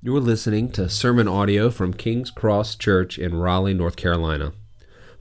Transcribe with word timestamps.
You're 0.00 0.20
listening 0.20 0.70
to 0.72 0.88
sermon 0.88 1.26
audio 1.26 1.70
from 1.70 1.92
King's 1.92 2.30
Cross 2.30 2.76
Church 2.76 3.18
in 3.18 3.34
Raleigh, 3.34 3.74
North 3.74 3.96
Carolina. 3.96 4.52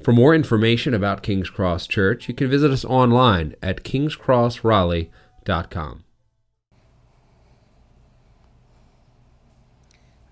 For 0.03 0.11
more 0.11 0.35
information 0.35 0.93
about 0.93 1.23
King's 1.23 1.49
Cross 1.49 1.87
Church, 1.87 2.27
you 2.27 2.35
can 2.35 2.47
visit 2.47 2.69
us 2.69 2.85
online 2.85 3.55
at 3.63 3.83
kingscrossraleigh.com. 3.83 6.03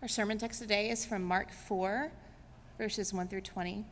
Our 0.03 0.07
sermon 0.07 0.37
text 0.37 0.61
today 0.61 0.91
is 0.91 1.07
from 1.07 1.23
Mark 1.23 1.51
4, 1.51 2.11
verses 2.77 3.11
1 3.11 3.27
through 3.27 3.41
20. 3.41 3.83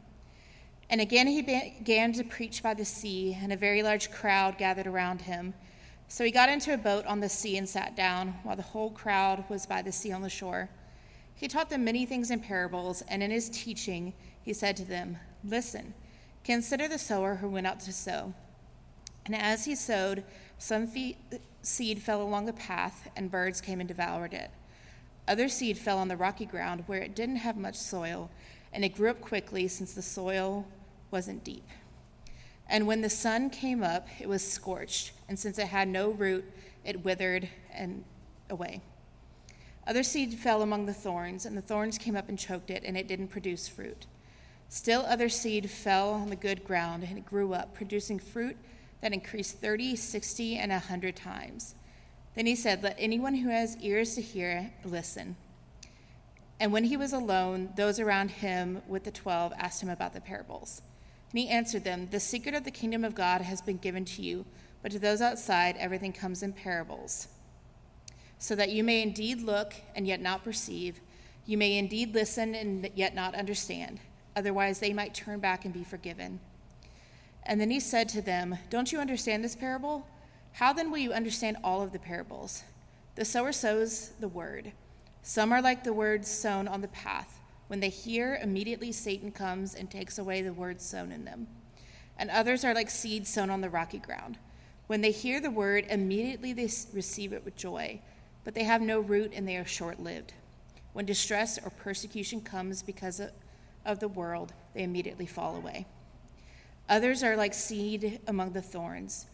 And 0.88 1.02
again 1.02 1.26
he 1.26 1.42
began 1.42 2.14
to 2.14 2.24
preach 2.24 2.62
by 2.62 2.76
the 2.76 2.86
sea, 2.86 3.36
and 3.42 3.52
a 3.52 3.58
very 3.58 3.82
large 3.82 4.12
crowd 4.12 4.60
gathered 4.60 4.86
around 4.86 5.22
him. 5.22 5.56
So 6.14 6.24
he 6.24 6.30
got 6.30 6.48
into 6.48 6.76
a 6.76 6.78
boat 6.78 7.08
on 7.08 7.22
the 7.22 7.28
sea 7.28 7.58
and 7.58 7.68
sat 7.68 7.96
down, 7.96 8.36
while 8.44 8.56
the 8.56 8.62
whole 8.62 8.92
crowd 8.92 9.46
was 9.50 9.66
by 9.66 9.82
the 9.82 9.92
sea 9.92 10.12
on 10.12 10.22
the 10.22 10.30
shore. 10.30 10.70
He 11.34 11.48
taught 11.48 11.72
them 11.72 11.84
many 11.84 12.06
things 12.06 12.30
in 12.30 12.40
parables, 12.40 13.02
and 13.08 13.24
in 13.24 13.32
his 13.32 13.50
teaching 13.50 14.14
he 14.44 14.54
said 14.54 14.78
to 14.78 14.86
them, 14.86 15.18
Listen, 15.44 15.96
consider 16.44 16.88
the 16.88 17.00
sower 17.00 17.38
who 17.38 17.50
went 17.50 17.66
out 17.66 17.80
to 17.80 17.92
sow. 17.92 18.36
And 19.26 19.36
as 19.36 19.66
he 19.66 19.74
sowed, 19.74 20.24
some 20.60 20.88
seed 21.64 22.04
fell 22.04 22.22
along 22.22 22.46
the 22.46 22.54
path, 22.54 23.10
and 23.16 23.32
birds 23.32 23.60
came 23.60 23.80
and 23.80 23.88
devoured 23.88 24.36
it. 24.36 24.52
Other 25.28 25.50
seed 25.50 25.80
fell 25.80 25.98
on 25.98 26.10
the 26.10 26.16
rocky 26.16 26.46
ground 26.46 26.84
where 26.86 27.02
it 27.02 27.16
didn't 27.16 27.38
have 27.38 27.58
much 27.58 27.76
soil, 27.76 28.30
and 28.72 28.86
it 28.86 28.96
grew 28.96 29.10
up 29.10 29.20
quickly 29.20 29.68
since 29.68 29.96
the 29.96 30.04
soil 30.04 30.68
wasn't 31.10 31.44
deep. 31.44 31.68
And 32.68 32.88
when 32.88 33.02
the 33.02 33.10
sun 33.10 33.50
came 33.50 33.84
up, 33.84 34.08
it 34.20 34.28
was 34.28 34.46
scorched, 34.46 35.12
and 35.28 35.38
since 35.38 35.60
it 35.60 35.68
had 35.68 35.88
no 35.88 36.10
root, 36.10 36.46
it 36.84 37.04
withered 37.04 37.50
and 37.74 38.04
away. 38.50 38.82
Other 39.86 40.04
seed 40.04 40.34
fell 40.36 40.62
among 40.62 40.86
the 40.86 40.94
thorns, 40.94 41.46
and 41.46 41.58
the 41.58 41.62
thorns 41.62 41.98
came 41.98 42.16
up 42.16 42.30
and 42.30 42.40
choked 42.40 42.70
it, 42.70 42.84
and 42.86 42.98
it 42.98 43.08
didn't 43.08 43.28
produce 43.28 43.68
fruit. 43.68 44.06
Still, 44.70 45.02
other 45.02 45.30
seed 45.30 45.70
fell 45.70 46.12
on 46.12 46.30
the 46.30 46.36
good 46.36 46.64
ground, 46.64 47.04
and 47.04 47.18
it 47.18 47.26
grew 47.26 47.54
up, 47.54 47.74
producing 47.76 48.18
fruit 48.18 48.58
that 49.02 49.14
increased 49.14 49.60
30, 49.60 49.96
60, 49.96 50.56
and 50.56 50.72
a 50.72 50.76
100 50.76 51.16
times. 51.16 51.76
Then 52.36 52.46
he 52.46 52.56
said, 52.56 52.82
Let 52.82 52.96
anyone 52.98 53.36
who 53.36 53.50
has 53.50 53.78
ears 53.78 54.16
to 54.16 54.22
hear 54.22 54.72
listen. 54.84 55.36
And 56.60 56.72
when 56.72 56.86
he 56.86 56.98
was 56.98 57.14
alone, 57.14 57.74
those 57.76 58.00
around 58.00 58.32
him 58.32 58.82
with 58.88 59.04
the 59.04 59.12
twelve 59.12 59.54
asked 59.58 59.84
him 59.84 59.90
about 59.90 60.14
the 60.14 60.22
parables. 60.22 60.82
And 61.34 61.40
he 61.40 61.50
answered 61.50 61.84
them, 61.84 62.10
The 62.12 62.20
secret 62.20 62.54
of 62.54 62.64
the 62.64 62.72
kingdom 62.72 63.04
of 63.04 63.16
God 63.16 63.42
has 63.42 63.60
been 63.60 63.78
given 63.78 64.06
to 64.06 64.22
you, 64.22 64.46
but 64.84 64.92
to 64.92 65.00
those 65.00 65.20
outside, 65.20 65.76
everything 65.80 66.14
comes 66.14 66.44
in 66.44 66.54
parables. 66.54 67.28
So 68.38 68.56
that 68.56 68.70
you 68.70 68.84
may 68.84 69.02
indeed 69.02 69.42
look 69.42 69.74
and 69.96 70.06
yet 70.06 70.22
not 70.22 70.44
perceive, 70.44 71.00
you 71.48 71.58
may 71.58 71.78
indeed 71.78 72.14
listen 72.14 72.54
and 72.54 72.88
yet 72.94 73.16
not 73.16 73.34
understand. 73.34 74.00
Otherwise, 74.36 74.80
they 74.80 74.94
might 74.94 75.16
turn 75.16 75.40
back 75.40 75.66
and 75.66 75.74
be 75.74 75.84
forgiven. 75.84 76.40
And 77.42 77.60
then 77.60 77.72
he 77.72 77.80
said 77.80 78.10
to 78.10 78.22
them, 78.22 78.60
Don't 78.70 78.92
you 78.92 79.00
understand 79.00 79.44
this 79.44 79.56
parable? 79.56 80.06
How 80.54 80.72
then 80.72 80.92
will 80.92 81.00
you 81.00 81.14
understand 81.14 81.58
all 81.64 81.82
of 81.82 81.94
the 81.94 82.00
parables? 82.00 82.64
The 83.16 83.26
sower 83.26 83.52
sows 83.52 84.12
the 84.20 84.28
word. 84.28 84.72
Some 85.24 85.52
are 85.52 85.62
like 85.62 85.84
the 85.84 85.94
words 85.94 86.30
sown 86.30 86.68
on 86.68 86.82
the 86.82 86.88
path. 86.90 87.40
When 87.74 87.80
they 87.80 87.90
hear, 87.90 88.36
immediately 88.40 88.92
Satan 88.92 89.32
comes 89.32 89.74
and 89.74 89.90
takes 89.90 90.20
away 90.20 90.44
the 90.44 90.54
words 90.54 90.86
sown 90.86 91.12
in 91.12 91.26
them. 91.26 91.48
And 92.20 92.30
others 92.30 92.64
are 92.64 92.76
like 92.76 92.92
seeds 92.92 93.34
sown 93.34 93.50
on 93.50 93.62
the 93.62 93.70
rocky 93.72 93.98
ground. 93.98 94.38
When 94.86 95.02
they 95.02 95.10
hear 95.10 95.42
the 95.42 95.50
word, 95.50 95.88
immediately 95.90 96.54
they 96.54 96.70
receive 96.94 97.34
it 97.34 97.44
with 97.44 97.56
joy, 97.56 98.00
but 98.44 98.54
they 98.54 98.66
have 98.66 98.84
no 98.84 99.00
root 99.00 99.34
and 99.36 99.48
they 99.48 99.58
are 99.58 99.66
short 99.66 100.00
lived. 100.00 100.34
When 100.92 101.08
distress 101.08 101.58
or 101.58 101.72
persecution 101.72 102.42
comes 102.42 102.84
because 102.84 103.20
of 103.84 104.00
the 104.00 104.08
world, 104.08 104.54
they 104.76 104.84
immediately 104.84 105.26
fall 105.26 105.56
away. 105.56 105.88
Others 106.88 107.24
are 107.24 107.36
like 107.36 107.56
seed 107.56 108.20
among 108.28 108.54
the 108.54 108.62
thorns. 108.62 109.26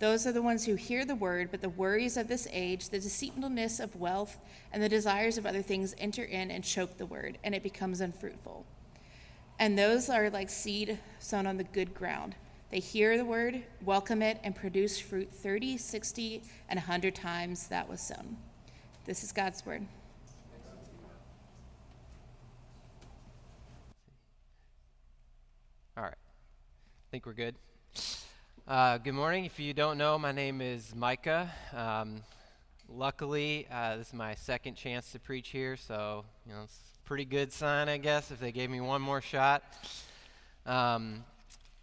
Those 0.00 0.26
are 0.26 0.32
the 0.32 0.40
ones 0.40 0.64
who 0.64 0.76
hear 0.76 1.04
the 1.04 1.14
word, 1.14 1.50
but 1.50 1.60
the 1.60 1.68
worries 1.68 2.16
of 2.16 2.26
this 2.26 2.48
age, 2.50 2.88
the 2.88 2.98
deceitfulness 2.98 3.78
of 3.78 3.94
wealth, 3.94 4.38
and 4.72 4.82
the 4.82 4.88
desires 4.88 5.36
of 5.36 5.44
other 5.44 5.60
things 5.60 5.94
enter 5.98 6.24
in 6.24 6.50
and 6.50 6.64
choke 6.64 6.96
the 6.96 7.04
word, 7.04 7.36
and 7.44 7.54
it 7.54 7.62
becomes 7.62 8.00
unfruitful. 8.00 8.64
And 9.58 9.78
those 9.78 10.08
are 10.08 10.30
like 10.30 10.48
seed 10.48 10.98
sown 11.18 11.46
on 11.46 11.58
the 11.58 11.64
good 11.64 11.92
ground. 11.94 12.34
They 12.70 12.78
hear 12.78 13.18
the 13.18 13.26
word, 13.26 13.62
welcome 13.84 14.22
it, 14.22 14.40
and 14.42 14.56
produce 14.56 14.98
fruit 14.98 15.34
30, 15.34 15.76
60, 15.76 16.44
and 16.70 16.78
100 16.78 17.14
times 17.14 17.66
that 17.66 17.86
was 17.86 18.00
sown. 18.00 18.38
This 19.04 19.22
is 19.22 19.32
God's 19.32 19.66
word. 19.66 19.86
All 25.94 26.04
right. 26.04 26.14
I 26.14 27.10
think 27.10 27.26
we're 27.26 27.34
good. 27.34 27.56
Uh, 28.70 28.98
good 28.98 29.14
morning. 29.14 29.44
If 29.44 29.58
you 29.58 29.74
don't 29.74 29.98
know, 29.98 30.16
my 30.16 30.30
name 30.30 30.60
is 30.60 30.94
Micah. 30.94 31.50
Um, 31.74 32.22
luckily, 32.88 33.66
uh, 33.68 33.96
this 33.96 34.06
is 34.06 34.14
my 34.14 34.36
second 34.36 34.76
chance 34.76 35.10
to 35.10 35.18
preach 35.18 35.48
here, 35.48 35.76
so 35.76 36.24
you 36.46 36.52
know 36.52 36.60
it's 36.62 36.78
a 36.94 37.08
pretty 37.08 37.24
good 37.24 37.52
sign, 37.52 37.88
I 37.88 37.96
guess, 37.96 38.30
if 38.30 38.38
they 38.38 38.52
gave 38.52 38.70
me 38.70 38.80
one 38.80 39.02
more 39.02 39.20
shot. 39.20 39.64
Um, 40.66 41.24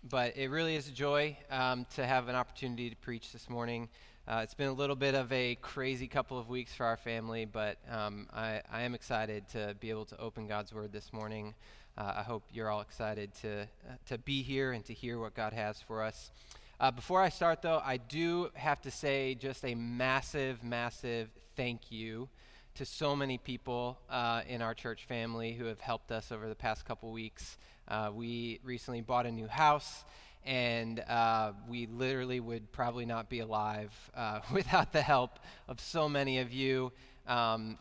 but 0.09 0.37
it 0.37 0.49
really 0.49 0.77
is 0.77 0.87
a 0.87 0.93
joy 0.93 1.35
um, 1.51 1.85
to 1.95 2.07
have 2.07 2.29
an 2.29 2.35
opportunity 2.35 2.89
to 2.89 2.95
preach 2.95 3.33
this 3.33 3.49
morning. 3.49 3.89
Uh, 4.25 4.39
it's 4.43 4.53
been 4.53 4.69
a 4.69 4.73
little 4.73 4.95
bit 4.95 5.13
of 5.13 5.29
a 5.33 5.55
crazy 5.55 6.07
couple 6.07 6.39
of 6.39 6.47
weeks 6.47 6.73
for 6.73 6.85
our 6.85 6.95
family, 6.95 7.43
but 7.43 7.79
um, 7.91 8.27
I, 8.33 8.61
I, 8.71 8.83
am 8.83 8.95
excited 8.95 9.45
to 9.49 9.75
be 9.81 9.89
able 9.89 10.05
to 10.05 10.17
open 10.21 10.47
God's 10.47 10.73
Word 10.73 10.93
this 10.93 11.11
morning. 11.11 11.53
Uh, 11.97 12.13
I 12.19 12.23
hope 12.23 12.43
you're 12.53 12.69
all 12.69 12.79
excited 12.79 13.33
to, 13.41 13.63
uh, 13.63 13.95
to 14.05 14.17
be 14.17 14.41
here 14.41 14.71
and 14.71 14.85
to 14.85 14.93
hear 14.93 15.19
what 15.19 15.33
God 15.33 15.51
has 15.51 15.81
for 15.81 16.01
us. 16.01 16.31
Uh, 16.79 16.91
before 16.91 17.19
I 17.19 17.29
start, 17.29 17.63
though, 17.63 17.81
I 17.83 17.97
do 17.97 18.51
have 18.53 18.79
to 18.81 18.91
say 18.91 19.33
just 19.33 19.65
a 19.65 19.73
massive, 19.73 20.63
massive 20.63 21.27
thank 21.55 21.91
you 21.91 22.29
to 22.75 22.85
so 22.85 23.15
many 23.15 23.39
people 23.39 23.97
uh, 24.11 24.43
in 24.47 24.61
our 24.61 24.75
church 24.75 25.05
family 25.05 25.53
who 25.53 25.65
have 25.65 25.81
helped 25.81 26.11
us 26.11 26.31
over 26.31 26.47
the 26.47 26.53
past 26.53 26.85
couple 26.85 27.11
weeks. 27.11 27.57
Uh, 27.88 28.11
we 28.13 28.59
recently 28.63 29.01
bought 29.01 29.25
a 29.25 29.31
new 29.31 29.47
house, 29.47 30.05
and 30.45 30.99
uh, 31.09 31.53
we 31.67 31.88
literally 31.88 32.39
would 32.39 32.71
probably 32.71 33.07
not 33.07 33.27
be 33.27 33.39
alive 33.39 33.91
uh, 34.15 34.41
without 34.53 34.94
the 34.94 35.01
help 35.01 35.39
of 35.67 35.79
so 35.79 36.07
many 36.07 36.38
of 36.38 36.53
you. 36.53 36.91
Um, 37.25 37.79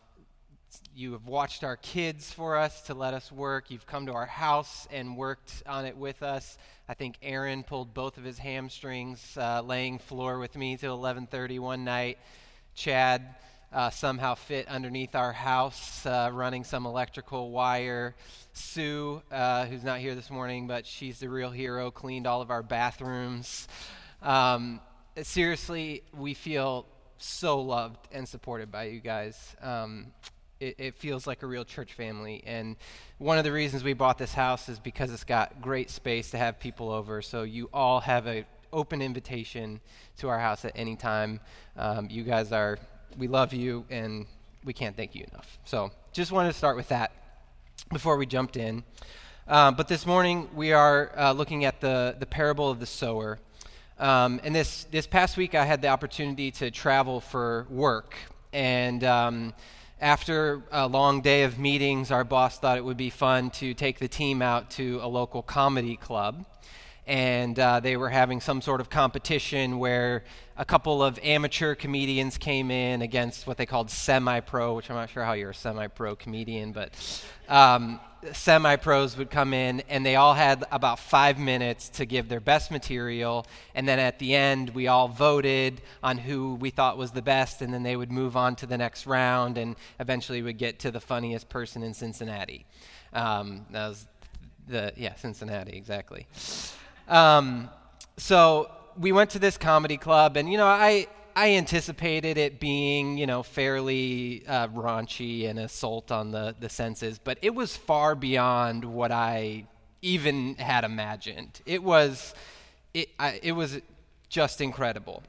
you 0.95 1.13
have 1.13 1.27
watched 1.27 1.63
our 1.65 1.77
kids 1.77 2.33
for 2.33 2.57
us 2.57 2.83
to 2.83 2.95
let 2.95 3.15
us 3.15 3.31
work. 3.31 3.71
You've 3.71 3.87
come 3.87 4.07
to 4.07 4.13
our 4.13 4.27
house 4.27 4.89
and 4.91 5.17
worked 5.17 5.63
on 5.67 5.85
it 5.85 5.97
with 5.97 6.23
us. 6.23 6.59
I 6.89 6.95
think 6.95 7.17
Aaron 7.23 7.63
pulled 7.63 7.93
both 7.95 8.19
of 8.19 8.25
his 8.25 8.39
hamstrings 8.39 9.37
uh, 9.37 9.63
laying 9.63 9.99
floor 9.99 10.39
with 10.39 10.57
me 10.57 10.77
till 10.77 10.97
11:30 10.99 11.59
one 11.59 11.85
night. 11.85 12.19
Chad 12.75 13.35
uh, 13.73 13.91
somehow 13.91 14.35
fit 14.35 14.69
underneath 14.69 15.15
our 15.15 15.33
house, 15.33 16.07
uh, 16.07 16.31
running 16.33 16.65
some 16.65 16.87
electrical 16.87 17.51
wire. 17.51 18.15
Sue, 18.53 19.21
uh, 19.31 19.67
who's 19.67 19.85
not 19.85 19.99
here 19.99 20.15
this 20.15 20.31
morning, 20.31 20.67
but 20.67 20.87
she's 20.87 21.21
the 21.21 21.29
real 21.29 21.51
hero, 21.51 21.91
cleaned 21.91 22.27
all 22.27 22.41
of 22.41 22.51
our 22.51 22.63
bathrooms. 22.63 23.69
Um, 24.23 24.81
seriously, 25.23 26.03
we 26.17 26.33
feel 26.33 26.87
so 27.19 27.61
loved 27.61 28.09
and 28.13 28.27
supported 28.27 28.71
by 28.71 28.85
you 28.85 29.01
guys. 29.01 29.55
Um, 29.61 30.07
it, 30.61 30.77
it, 30.79 30.95
feels 30.95 31.27
like 31.27 31.43
a 31.43 31.47
real 31.47 31.65
church 31.65 31.93
family. 31.93 32.43
And 32.47 32.77
one 33.19 33.39
of 33.39 33.45
the 33.45 33.53
reasons 33.53 33.85
we 33.85 33.93
bought 33.93 34.19
this 34.19 34.33
house 34.33 34.69
is 34.69 34.79
because 34.79 35.13
it's 35.13 35.25
got 35.25 35.61
great 35.61 35.91
space 35.91 36.31
to 36.31 36.39
have 36.39 36.59
people 36.59 36.91
over. 36.91 37.23
So 37.23 37.43
you 37.43 37.69
all 37.73 38.01
have 38.01 38.27
an 38.27 38.45
open 38.73 39.03
invitation 39.03 39.81
to 40.19 40.29
our 40.29 40.39
house 40.39 40.65
at 40.65 40.73
any 40.75 40.97
time. 40.97 41.41
Um, 41.77 42.09
you 42.11 42.23
guys 42.23 42.53
are, 42.53 42.79
we 43.17 43.29
love 43.29 43.53
you, 43.53 43.85
and 43.91 44.27
we 44.65 44.73
can't 44.73 44.97
thank 44.97 45.15
you 45.15 45.25
enough. 45.33 45.59
So 45.65 45.91
just 46.13 46.33
wanted 46.33 46.53
to 46.53 46.59
start 46.59 46.77
with 46.77 46.89
that 46.89 47.13
before 47.93 48.17
we 48.17 48.27
jumped 48.27 48.57
in. 48.57 48.83
Um, 49.49 49.77
but 49.77 49.87
this 49.87 50.07
morning 50.07 50.49
we 50.55 50.73
are 50.73 51.13
uh, 51.17 51.33
looking 51.33 51.65
at 51.65 51.81
the, 51.81 52.17
the 52.19 52.27
parable 52.27 52.69
of 52.69 52.81
the 52.81 52.87
sower. 52.87 53.39
Um, 53.99 54.41
and 54.43 54.55
this, 54.55 54.85
this 54.91 55.07
past 55.07 55.37
week 55.37 55.55
I 55.55 55.65
had 55.65 55.83
the 55.83 55.89
opportunity 55.89 56.51
to 56.53 56.71
travel 56.71 57.21
for 57.21 57.67
work. 57.71 58.17
And 58.53 59.05
um, 59.05 59.55
after 60.01 60.63
a 60.71 60.87
long 60.87 61.23
day 61.23 61.45
of 61.45 61.59
meetings, 61.59 62.11
our 62.11 62.25
boss 62.25 62.59
thought 62.59 62.77
it 62.77 62.85
would 62.85 62.99
be 62.99 63.09
fun 63.11 63.51
to 63.51 63.73
take 63.73 63.99
the 63.99 64.09
team 64.09 64.43
out 64.43 64.71
to 64.73 64.99
a 65.03 65.09
local 65.09 65.43
comedy 65.43 65.97
club. 65.97 66.45
and 67.07 67.59
uh, 67.61 67.79
they 67.79 67.97
were 67.97 68.11
having 68.11 68.41
some 68.41 68.61
sort 68.61 68.81
of 68.81 68.91
competition 68.91 69.79
where 69.79 70.25
a 70.57 70.65
couple 70.65 71.03
of 71.03 71.21
amateur 71.23 71.75
comedians 71.75 72.37
came 72.37 72.71
in 72.71 73.01
against 73.01 73.47
what 73.47 73.57
they 73.57 73.65
called 73.65 73.91
semi 73.91 74.41
pro, 74.41 74.75
which 74.75 74.91
I'm 74.91 74.97
not 74.97 75.11
sure 75.11 75.25
how 75.25 75.35
you're 75.35 75.51
a 75.51 75.55
semi 75.55 75.87
pro 75.87 76.17
comedian, 76.17 76.73
but 76.73 76.91
um, 77.49 78.01
semi 78.33 78.77
pros 78.77 79.17
would 79.17 79.31
come 79.31 79.55
in 79.55 79.83
and 79.89 80.05
they 80.05 80.17
all 80.17 80.35
had 80.35 80.65
about 80.73 80.99
five 80.99 81.39
minutes 81.39 81.89
to 81.91 82.07
give 82.07 82.29
their 82.29 82.41
best 82.41 82.71
material. 82.71 83.47
And 83.75 83.87
then 83.89 83.99
at 83.99 84.19
the 84.19 84.35
end, 84.35 84.71
we 84.71 84.89
all 84.89 85.09
voted 85.09 85.81
on 86.03 86.19
who 86.19 86.55
we 86.55 86.71
thought 86.71 86.99
was 86.99 87.13
the 87.13 87.23
best, 87.23 87.63
and 87.63 87.73
then 87.73 87.83
they 87.83 87.97
would 87.97 88.11
move 88.11 88.37
on 88.37 88.57
to 88.57 88.67
the 88.67 88.79
next 88.79 89.07
round 89.07 89.59
and 89.59 89.77
eventually 90.01 90.43
would 90.43 90.59
get 90.59 90.79
to 90.81 90.91
the 90.91 91.01
funniest 91.01 91.49
person 91.49 91.83
in 91.83 91.95
Cincinnati. 91.95 92.67
Um, 93.13 93.67
that 93.71 93.89
was 93.89 94.07
the, 94.67 94.93
yeah, 94.97 95.15
Cincinnati, 95.15 95.77
exactly. 95.77 96.27
Um, 97.09 97.71
so 98.17 98.71
we 98.99 99.13
went 99.13 99.31
to 99.31 99.39
this 99.39 99.57
comedy 99.57 99.97
club, 99.97 100.37
and 100.37 100.51
you 100.51 100.57
know, 100.57 100.67
I 100.67 101.07
I 101.37 101.51
anticipated 101.51 102.39
it 102.39 102.59
being 102.59 103.19
you 103.19 103.27
know 103.27 103.43
fairly 103.43 104.43
uh, 104.49 104.69
raunchy 104.69 105.49
and 105.51 105.59
assault 105.59 106.11
on 106.11 106.31
the 106.31 106.57
the 106.59 106.71
senses, 106.71 107.21
but 107.23 107.37
it 107.43 107.55
was 107.55 107.77
far 107.77 108.15
beyond 108.15 108.87
what 108.87 109.13
I 109.13 109.67
even 110.01 110.55
had 110.55 110.83
imagined. 110.83 111.61
It 111.67 111.83
was 111.83 112.35
it 112.95 113.11
I, 113.19 113.39
it 113.43 113.53
was 113.53 113.79
just 114.31 114.63
incredible, 114.63 115.23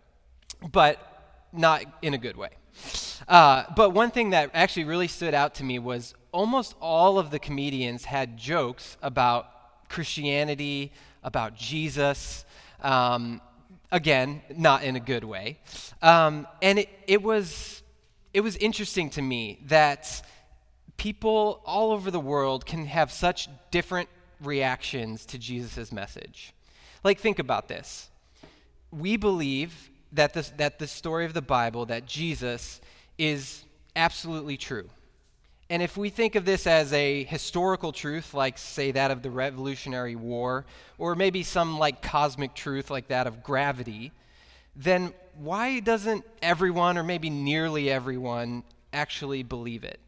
but 0.71 0.97
not 1.51 1.83
in 2.01 2.13
a 2.13 2.17
good 2.17 2.37
way. 2.37 2.51
Uh, 3.27 3.65
but 3.75 3.89
one 3.89 4.09
thing 4.09 4.29
that 4.29 4.49
actually 4.53 4.85
really 4.85 5.09
stood 5.09 5.33
out 5.33 5.55
to 5.55 5.65
me 5.65 5.77
was 5.77 6.15
almost 6.31 6.75
all 6.79 7.19
of 7.19 7.31
the 7.31 7.39
comedians 7.39 8.05
had 8.05 8.37
jokes 8.37 8.95
about 9.01 9.89
Christianity, 9.89 10.93
about 11.23 11.55
Jesus. 11.55 12.45
Um, 12.81 13.41
again, 13.91 14.41
not 14.55 14.83
in 14.83 14.95
a 14.95 14.99
good 14.99 15.23
way. 15.23 15.59
Um, 16.01 16.47
and 16.61 16.79
it, 16.79 16.89
it, 17.07 17.23
was, 17.23 17.81
it 18.33 18.41
was 18.41 18.55
interesting 18.57 19.09
to 19.11 19.21
me 19.21 19.59
that 19.67 20.25
people 20.97 21.61
all 21.65 21.91
over 21.91 22.11
the 22.11 22.19
world 22.19 22.65
can 22.65 22.85
have 22.85 23.11
such 23.11 23.47
different 23.71 24.09
reactions 24.41 25.25
to 25.27 25.37
Jesus' 25.37 25.91
message. 25.91 26.53
Like, 27.03 27.19
think 27.19 27.39
about 27.39 27.67
this. 27.67 28.09
We 28.91 29.17
believe 29.17 29.89
that, 30.11 30.33
this, 30.33 30.49
that 30.57 30.79
the 30.79 30.87
story 30.87 31.25
of 31.25 31.33
the 31.33 31.41
Bible, 31.41 31.85
that 31.85 32.05
Jesus 32.05 32.81
is 33.17 33.63
absolutely 33.95 34.57
true. 34.57 34.89
And 35.69 35.83
if 35.83 35.97
we 35.97 36.09
think 36.09 36.35
of 36.35 36.45
this 36.45 36.65
as 36.65 36.93
a 36.93 37.23
historical 37.25 37.91
truth, 37.91 38.33
like, 38.33 38.57
say, 38.57 38.91
that 38.91 39.11
of 39.11 39.21
the 39.21 39.29
Revolutionary 39.29 40.15
War, 40.15 40.65
or 40.97 41.13
maybe 41.15 41.43
some 41.43 41.77
like 41.77 42.01
cosmic 42.01 42.53
truth 42.53 42.89
like 42.89 43.09
that 43.09 43.27
of 43.27 43.43
gravity, 43.43 44.13
then 44.75 45.13
why 45.35 45.81
doesn't 45.81 46.23
everyone, 46.41 46.97
or 46.97 47.03
maybe 47.03 47.29
nearly 47.29 47.89
everyone, 47.89 48.63
actually 48.93 49.43
believe 49.43 49.83
it? 49.83 49.99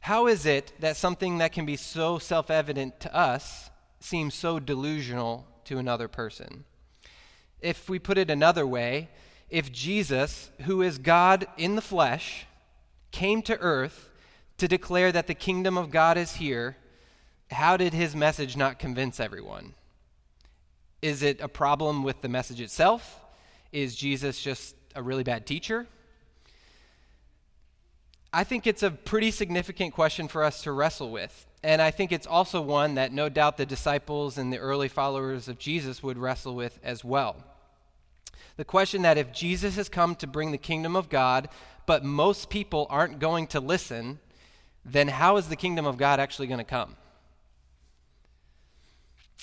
How 0.00 0.26
is 0.28 0.46
it 0.46 0.72
that 0.80 0.96
something 0.96 1.38
that 1.38 1.52
can 1.52 1.66
be 1.66 1.76
so 1.76 2.18
self 2.18 2.50
evident 2.50 3.00
to 3.00 3.14
us 3.14 3.70
seems 4.00 4.34
so 4.34 4.60
delusional 4.60 5.46
to 5.64 5.78
another 5.78 6.08
person? 6.08 6.64
If 7.60 7.88
we 7.88 7.98
put 7.98 8.18
it 8.18 8.30
another 8.30 8.66
way, 8.66 9.08
if 9.50 9.72
Jesus, 9.72 10.50
who 10.62 10.82
is 10.82 10.98
God 10.98 11.46
in 11.56 11.74
the 11.74 11.82
flesh, 11.82 12.46
came 13.10 13.40
to 13.42 13.58
earth 13.60 14.10
to 14.58 14.68
declare 14.68 15.12
that 15.12 15.26
the 15.26 15.34
kingdom 15.34 15.76
of 15.76 15.90
God 15.90 16.16
is 16.16 16.34
here, 16.34 16.76
how 17.50 17.76
did 17.76 17.92
his 17.92 18.14
message 18.14 18.56
not 18.56 18.78
convince 18.78 19.20
everyone? 19.20 19.74
Is 21.02 21.22
it 21.22 21.40
a 21.40 21.48
problem 21.48 22.02
with 22.02 22.22
the 22.22 22.28
message 22.28 22.60
itself? 22.60 23.20
Is 23.72 23.94
Jesus 23.94 24.40
just 24.40 24.74
a 24.94 25.02
really 25.02 25.24
bad 25.24 25.46
teacher? 25.46 25.86
I 28.32 28.42
think 28.42 28.66
it's 28.66 28.82
a 28.82 28.90
pretty 28.90 29.30
significant 29.30 29.94
question 29.94 30.26
for 30.28 30.42
us 30.42 30.62
to 30.62 30.72
wrestle 30.72 31.10
with. 31.10 31.46
And 31.62 31.80
I 31.80 31.90
think 31.90 32.10
it's 32.10 32.26
also 32.26 32.60
one 32.60 32.94
that 32.96 33.12
no 33.12 33.28
doubt 33.28 33.56
the 33.56 33.64
disciples 33.64 34.36
and 34.36 34.52
the 34.52 34.58
early 34.58 34.88
followers 34.88 35.48
of 35.48 35.58
Jesus 35.58 36.02
would 36.02 36.18
wrestle 36.18 36.54
with 36.54 36.78
as 36.82 37.04
well. 37.04 37.36
The 38.56 38.64
question 38.64 39.02
that 39.02 39.18
if 39.18 39.32
Jesus 39.32 39.76
has 39.76 39.88
come 39.88 40.14
to 40.16 40.26
bring 40.26 40.52
the 40.52 40.58
kingdom 40.58 40.94
of 40.94 41.08
God, 41.08 41.48
but 41.86 42.04
most 42.04 42.50
people 42.50 42.86
aren't 42.90 43.18
going 43.18 43.46
to 43.48 43.60
listen, 43.60 44.18
then 44.84 45.08
how 45.08 45.36
is 45.36 45.48
the 45.48 45.56
kingdom 45.56 45.86
of 45.86 45.96
God 45.96 46.20
actually 46.20 46.46
going 46.46 46.58
to 46.58 46.64
come? 46.64 46.96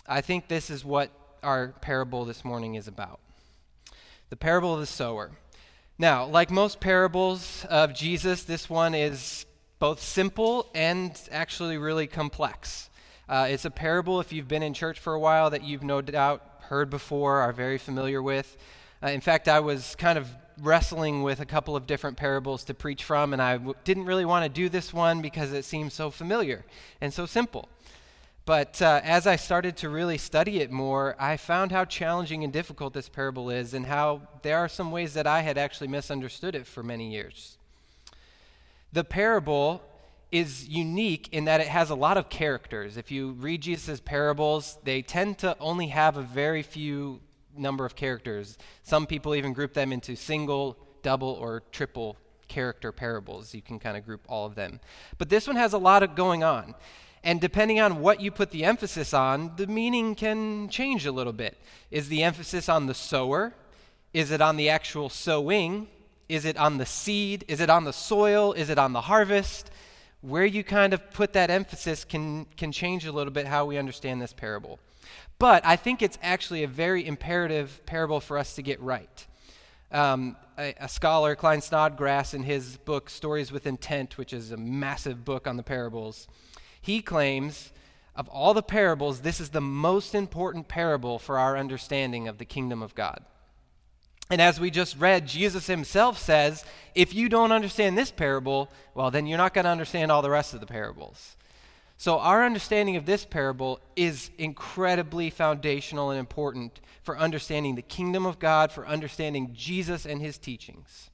I 0.08 0.22
think 0.22 0.48
this 0.48 0.70
is 0.70 0.84
what 0.84 1.12
our 1.44 1.70
parable 1.82 2.26
this 2.26 2.46
morning 2.46 2.76
is 2.76 2.88
about 2.88 3.20
the 4.30 4.38
parable 4.38 4.74
of 4.74 4.80
the 4.80 4.86
sower. 4.86 5.32
Now, 6.00 6.26
like 6.26 6.50
most 6.50 6.80
parables 6.80 7.66
of 7.70 7.94
Jesus, 7.94 8.44
this 8.44 8.70
one 8.70 8.96
is 8.96 9.46
both 9.78 10.02
simple 10.02 10.70
and 10.74 11.20
actually 11.32 11.78
really 11.78 12.08
complex. 12.08 12.90
Uh, 13.28 13.48
it's 13.50 13.66
a 13.66 13.70
parable, 13.70 14.22
if 14.22 14.32
you've 14.32 14.48
been 14.48 14.64
in 14.64 14.74
church 14.74 15.00
for 15.00 15.14
a 15.14 15.20
while, 15.20 15.50
that 15.50 15.64
you've 15.64 15.84
no 15.84 16.02
doubt 16.02 16.46
heard 16.62 16.90
before, 16.90 17.40
are 17.40 17.52
very 17.52 17.78
familiar 17.78 18.22
with. 18.22 18.56
Uh, 19.04 19.08
in 19.08 19.20
fact, 19.20 19.50
I 19.50 19.60
was 19.60 19.96
kind 19.96 20.18
of 20.18 20.30
wrestling 20.62 21.24
with 21.24 21.40
a 21.40 21.46
couple 21.46 21.75
of 21.75 21.88
different 21.88 22.18
parables 22.18 22.63
to 22.66 22.74
preach 22.74 23.04
from, 23.04 23.34
and 23.34 23.42
I 23.42 23.58
w- 23.58 23.75
didn't 23.84 24.06
really 24.06 24.25
want 24.25 24.46
to 24.46 24.50
do 24.50 24.69
this 24.69 24.94
one 24.94 25.22
because 25.22 25.52
it 25.54 25.66
seemed 25.66 25.92
so 25.92 26.10
familiar 26.10 26.66
and 27.02 27.13
so 27.13 27.25
simple. 27.25 27.68
But 28.46 28.81
uh, 28.81 29.02
as 29.04 29.28
I 29.28 29.36
started 29.36 29.78
to 29.78 29.90
really 29.90 30.18
study 30.18 30.60
it 30.60 30.72
more, 30.72 31.16
I 31.19 31.38
found 31.38 31.72
how 31.72 31.86
challenging 31.86 32.44
and 32.44 32.52
difficult 32.52 32.94
this 32.94 33.10
parable 33.10 33.50
is, 33.50 33.74
and 33.74 33.86
how 33.86 34.22
there 34.42 34.58
are 34.58 34.68
some 34.68 34.92
ways 34.92 35.13
that 35.13 35.28
I 35.28 35.42
had 35.42 35.58
actually 35.58 35.88
misunderstood 35.88 36.56
it 36.56 36.66
for 36.66 36.84
many 36.84 37.12
years. 37.12 37.58
The 38.94 39.04
parable 39.04 39.84
is 40.31 40.68
unique 40.68 41.28
in 41.31 41.46
that 41.46 41.62
it 41.62 41.68
has 41.68 41.90
a 41.90 41.96
lot 41.96 42.18
of 42.18 42.30
characters. 42.30 42.98
If 42.98 43.12
you 43.12 43.31
read 43.31 43.62
Jesus' 43.62 44.00
parables, 44.00 44.78
they 44.84 45.02
tend 45.02 45.38
to 45.40 45.58
only 45.60 45.88
have 45.88 46.18
a 46.18 46.22
very 46.22 46.63
few 46.63 47.19
number 47.57 47.86
of 47.86 47.95
characters. 47.95 48.57
Some 48.83 49.06
people 49.06 49.36
even 49.36 49.53
group 49.53 49.74
them 49.74 49.92
into 49.92 50.15
single, 50.15 50.77
double, 51.01 51.30
or 51.30 51.63
triple 51.71 52.18
character 52.48 52.92
parables. 52.92 53.53
You 53.53 53.62
can 53.62 53.80
kind 53.80 53.98
of 53.98 54.06
group 54.06 54.21
all 54.27 54.45
of 54.45 54.56
them. 54.56 54.80
But 55.18 55.30
this 55.30 55.48
one 55.48 55.56
has 55.56 55.74
a 55.74 55.77
lot 55.77 56.03
of 56.03 56.15
going 56.15 56.44
on. 56.44 56.75
And 57.24 57.39
depending 57.39 57.80
on 57.80 58.01
what 58.01 58.19
you 58.19 58.31
put 58.31 58.51
the 58.51 58.63
emphasis 58.65 59.13
on, 59.13 59.53
the 59.56 59.68
meaning 59.68 60.15
can 60.15 60.69
change 60.69 61.06
a 61.06 61.12
little 61.12 61.33
bit. 61.33 61.57
Is 61.92 62.09
the 62.09 62.24
emphasis 62.24 62.68
on 62.68 62.88
the 62.88 62.94
sower? 62.94 63.53
Is 64.13 64.31
it 64.31 64.42
on 64.42 64.57
the 64.57 64.69
actual 64.69 65.07
sowing? 65.09 65.88
Is 66.27 66.45
it 66.45 66.57
on 66.57 66.77
the 66.77 66.86
seed? 66.86 67.45
Is 67.48 67.59
it 67.59 67.69
on 67.69 67.83
the 67.83 67.94
soil? 67.94 68.53
Is 68.53 68.69
it 68.69 68.80
on 68.80 68.94
the 68.94 69.01
harvest? 69.01 69.69
Where 70.21 70.45
you 70.45 70.63
kind 70.63 70.94
of 70.94 71.12
put 71.12 71.33
that 71.33 71.50
emphasis 71.50 72.03
can, 72.03 72.45
can 72.57 72.71
change 72.71 73.06
a 73.06 73.12
little 73.12 73.33
bit 73.33 73.48
how 73.48 73.65
we 73.65 73.77
understand 73.77 74.21
this 74.21 74.33
parable. 74.33 74.80
But 75.42 75.66
I 75.66 75.76
think 75.76 76.04
it's 76.04 76.20
actually 76.22 76.62
a 76.62 76.68
very 76.68 77.04
imperative 77.04 77.84
parable 77.88 78.20
for 78.20 78.38
us 78.38 78.54
to 78.58 78.62
get 78.62 78.80
right. 78.80 79.26
Um, 79.92 80.38
a, 80.56 80.76
a, 80.80 80.88
scholar, 80.88 81.36
Klyne 81.36 81.64
Snodgrass, 81.64 82.36
in 82.36 82.44
his 82.44 82.78
book 82.78 83.10
Stories 83.10 83.52
with 83.52 83.66
Intent, 83.66 84.20
which 84.20 84.34
is 84.34 84.52
a 84.52 84.58
massive 84.58 85.26
book 85.26 85.48
on 85.48 85.58
the 85.58 85.64
parables, 85.64 86.28
he 86.80 87.01
claims 87.01 87.72
of 88.15 88.30
all 88.30 88.54
the 88.54 88.62
parables, 88.62 89.22
this 89.22 89.39
is 89.39 89.50
the 89.50 89.62
most 89.62 90.13
important 90.13 90.68
parable 90.68 91.18
for 91.18 91.39
our 91.39 91.58
understanding 91.58 92.27
of 92.27 92.38
the 92.38 92.46
kingdom 92.46 92.84
of 92.84 92.94
God. 92.94 93.25
And 94.30 94.39
as 94.39 94.60
we 94.60 94.70
just 94.70 94.96
read, 95.00 95.27
Jesus 95.27 95.65
himself 95.65 96.20
says, 96.20 96.63
if 96.94 97.15
you 97.15 97.30
don't 97.30 97.51
understand 97.51 97.98
this 97.98 98.12
parable, 98.12 98.70
well, 98.94 99.10
then 99.10 99.25
you're 99.25 99.39
not 99.39 99.56
going 99.56 99.65
to 99.65 99.72
understand 99.72 100.12
all 100.12 100.22
the 100.22 100.30
rest 100.30 100.54
of 100.54 100.60
the 100.60 100.68
parables. 100.68 101.36
So, 102.01 102.17
our 102.17 102.43
understanding 102.43 102.96
of 102.96 103.05
this 103.05 103.25
parable 103.25 103.79
is 103.96 104.31
incredibly 104.39 105.29
foundational 105.29 106.10
and 106.10 106.20
important 106.20 106.81
for 107.03 107.15
understanding 107.15 107.75
the 107.75 107.84
kingdom 107.84 108.25
of 108.25 108.39
God, 108.39 108.72
for 108.72 108.88
understanding 108.88 109.51
Jesus 109.53 110.08
and 110.08 110.20
his 110.20 110.39
teachings. 110.39 111.12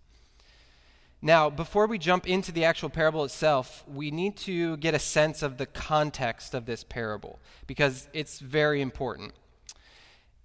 Now, 1.21 1.49
before 1.49 1.87
we 1.87 1.97
jump 1.97 2.25
into 2.25 2.53
the 2.53 2.63
actual 2.63 2.87
parable 2.87 3.25
itself, 3.25 3.83
we 3.85 4.11
need 4.11 4.37
to 4.37 4.77
get 4.77 4.93
a 4.93 4.99
sense 4.99 5.43
of 5.43 5.57
the 5.57 5.65
context 5.65 6.53
of 6.53 6.65
this 6.65 6.85
parable 6.85 7.41
because 7.67 8.07
it's 8.13 8.39
very 8.39 8.79
important. 8.79 9.33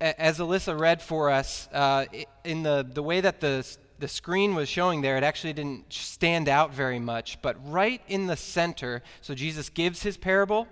As 0.01 0.41
Alyssa 0.41 0.77
read 0.77 1.01
for 1.01 1.31
us, 1.31 1.69
uh, 1.73 2.07
in 2.43 2.65
the, 2.65 2.85
the 2.93 3.05
way 3.05 3.21
that 3.21 3.39
the 3.41 3.65
the 4.03 4.09
screen 4.09 4.55
was 4.57 4.69
showing 4.69 5.01
there, 5.01 5.17
it 5.17 5.23
actually 5.23 5.53
didn't 5.53 5.93
stand 5.93 6.49
out 6.49 6.75
very 6.75 6.99
much. 6.99 7.41
But 7.41 7.57
right 7.65 8.03
in 8.09 8.27
the 8.27 8.37
center, 8.37 9.03
so 9.21 9.33
Jesus 9.33 9.69
gives 9.69 10.03
his 10.03 10.17
parable, 10.17 10.67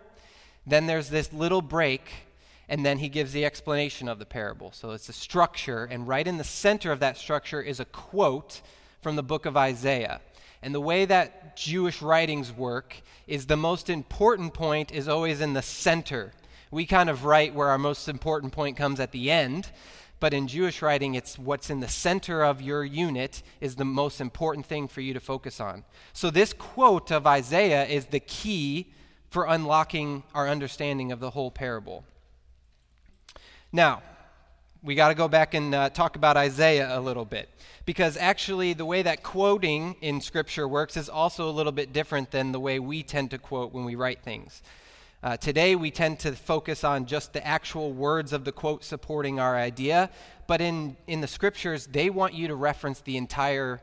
then 0.67 0.87
there's 0.87 1.11
this 1.11 1.33
little 1.33 1.63
break, 1.63 2.03
and 2.69 2.85
then 2.85 2.99
he 2.99 3.09
gives 3.09 3.33
the 3.33 3.45
explanation 3.45 4.09
of 4.09 4.19
the 4.19 4.27
parable. 4.27 4.73
So 4.73 4.91
it's 4.91 5.09
a 5.09 5.13
structure, 5.13 5.85
and 5.85 6.09
right 6.09 6.27
in 6.27 6.39
the 6.39 6.45
center 6.45 6.91
of 6.91 6.99
that 7.01 7.17
structure 7.17 7.63
is 7.63 7.79
a 7.79 7.85
quote 7.85 8.63
from 9.01 9.15
the 9.15 9.23
book 9.23 9.47
of 9.47 9.57
Isaiah. 9.57 10.21
And 10.61 10.75
the 10.75 10.81
way 10.81 11.05
that 11.05 11.57
Jewish 11.57 12.03
writings 12.03 12.53
work 12.53 13.01
is 13.29 13.47
the 13.47 13.57
most 13.57 13.89
important 13.89 14.55
point 14.55 14.91
is 14.93 15.07
always 15.07 15.41
in 15.41 15.55
the 15.55 15.63
center 15.63 16.33
We 16.73 16.87
kind 16.87 17.11
of 17.11 17.25
write 17.25 17.53
where 17.53 17.69
our 17.69 17.79
most 17.79 18.09
important 18.09 18.53
point 18.53 18.77
comes 18.77 19.01
at 19.01 19.11
the 19.11 19.31
end, 19.31 19.71
but 20.21 20.35
in 20.35 20.47
Jewish 20.47 20.83
writing, 20.83 21.15
it's 21.15 21.39
what's 21.39 21.71
in 21.71 21.81
the 21.81 21.89
center 21.89 22.45
of 22.45 22.61
your 22.61 22.85
unit 22.85 23.43
is 23.61 23.77
the 23.77 23.85
most 23.87 24.21
important 24.21 24.67
thing 24.67 24.87
for 24.87 25.01
you 25.01 25.15
to 25.15 25.21
focus 25.21 25.61
on. 25.61 25.85
So, 26.13 26.31
this 26.31 26.53
quote 26.53 27.11
of 27.11 27.27
Isaiah 27.27 27.87
is 27.87 28.07
the 28.07 28.21
key 28.21 28.93
for 29.31 29.47
unlocking 29.47 30.23
our 30.35 30.49
understanding 30.49 31.11
of 31.11 31.21
the 31.21 31.31
whole 31.31 31.51
parable. 31.51 32.05
Now, 33.73 34.03
we 34.83 34.95
got 34.95 35.09
to 35.09 35.15
go 35.15 35.29
back 35.29 35.55
and 35.55 35.75
uh, 35.75 35.91
talk 35.91 36.17
about 36.17 36.37
Isaiah 36.37 36.99
a 36.99 37.01
little 37.01 37.25
bit. 37.25 37.49
Because 37.87 38.17
actually, 38.17 38.73
the 38.73 38.85
way 38.85 39.03
that 39.03 39.23
quoting 39.23 39.97
in 40.01 40.21
Scripture 40.21 40.69
works 40.69 40.97
is 40.97 41.09
also 41.09 41.49
a 41.49 41.53
little 41.53 41.73
bit 41.73 41.93
different 41.93 42.31
than 42.31 42.53
the 42.53 42.61
way 42.61 42.79
we 42.79 43.03
tend 43.03 43.31
to 43.31 43.39
quote 43.39 43.73
when 43.73 43.85
we 43.85 43.95
write 43.95 44.23
things. 44.23 44.63
Uh, 45.23 45.37
today, 45.37 45.77
we 45.77 45.91
tend 45.91 46.19
to 46.19 46.33
focus 46.33 46.83
on 46.83 47.05
just 47.05 47.35
the 47.35 47.47
actual 47.47 47.93
words 47.93 48.33
of 48.33 48.47
the 48.47 48.53
quote 48.53 48.83
supporting 48.83 49.39
our 49.39 49.55
idea, 49.55 50.09
but 50.47 50.63
in, 50.63 50.97
in 51.07 51.21
the 51.21 51.27
scriptures, 51.27 51.87
they 51.87 52.09
want 52.09 52.33
you 52.33 52.49
to 52.49 52.55
reference 52.55 53.03
the 53.03 53.19
entire 53.19 53.83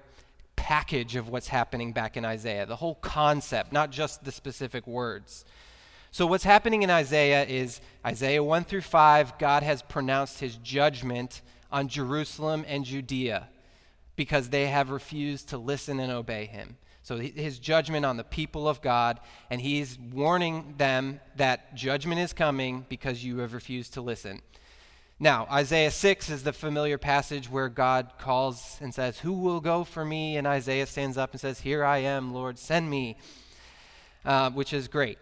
package 0.55 1.15
of 1.15 1.29
what's 1.29 1.47
happening 1.47 1.93
back 1.93 2.17
in 2.17 2.25
Isaiah, 2.25 2.65
the 2.65 2.77
whole 2.77 2.95
concept, 2.95 3.71
not 3.71 3.91
just 3.91 4.25
the 4.25 4.31
specific 4.31 4.87
words. 4.87 5.45
So, 6.09 6.25
what's 6.25 6.43
happening 6.43 6.81
in 6.81 6.89
Isaiah 6.89 7.45
is 7.45 7.81
Isaiah 8.03 8.43
1 8.43 8.63
through 8.63 8.81
5, 8.81 9.37
God 9.37 9.61
has 9.61 9.83
pronounced 9.83 10.39
his 10.39 10.55
judgment 10.55 11.43
on 11.71 11.87
Jerusalem 11.87 12.65
and 12.67 12.83
Judea 12.83 13.47
because 14.15 14.49
they 14.49 14.65
have 14.65 14.89
refused 14.89 15.49
to 15.49 15.59
listen 15.59 15.99
and 15.99 16.11
obey 16.11 16.47
him. 16.47 16.77
So 17.07 17.15
his 17.15 17.57
judgment 17.57 18.05
on 18.05 18.17
the 18.17 18.25
people 18.25 18.67
of 18.67 18.81
God, 18.81 19.21
and 19.49 19.61
he's 19.61 19.97
warning 19.97 20.73
them 20.77 21.21
that 21.37 21.73
judgment 21.73 22.19
is 22.19 22.33
coming 22.33 22.85
because 22.89 23.23
you 23.23 23.37
have 23.37 23.53
refused 23.53 23.93
to 23.93 24.01
listen. 24.01 24.41
Now, 25.17 25.47
Isaiah 25.49 25.89
6 25.89 26.29
is 26.29 26.43
the 26.43 26.51
familiar 26.51 26.97
passage 26.97 27.49
where 27.49 27.69
God 27.69 28.11
calls 28.19 28.77
and 28.81 28.93
says, 28.93 29.19
Who 29.19 29.31
will 29.31 29.61
go 29.61 29.85
for 29.85 30.03
me? 30.03 30.35
And 30.35 30.45
Isaiah 30.45 30.85
stands 30.85 31.17
up 31.17 31.31
and 31.31 31.39
says, 31.39 31.61
Here 31.61 31.81
I 31.81 31.99
am, 31.99 32.33
Lord, 32.33 32.59
send 32.59 32.89
me, 32.89 33.15
uh, 34.25 34.49
which 34.49 34.73
is 34.73 34.89
great. 34.89 35.17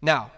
Now, 0.00 0.30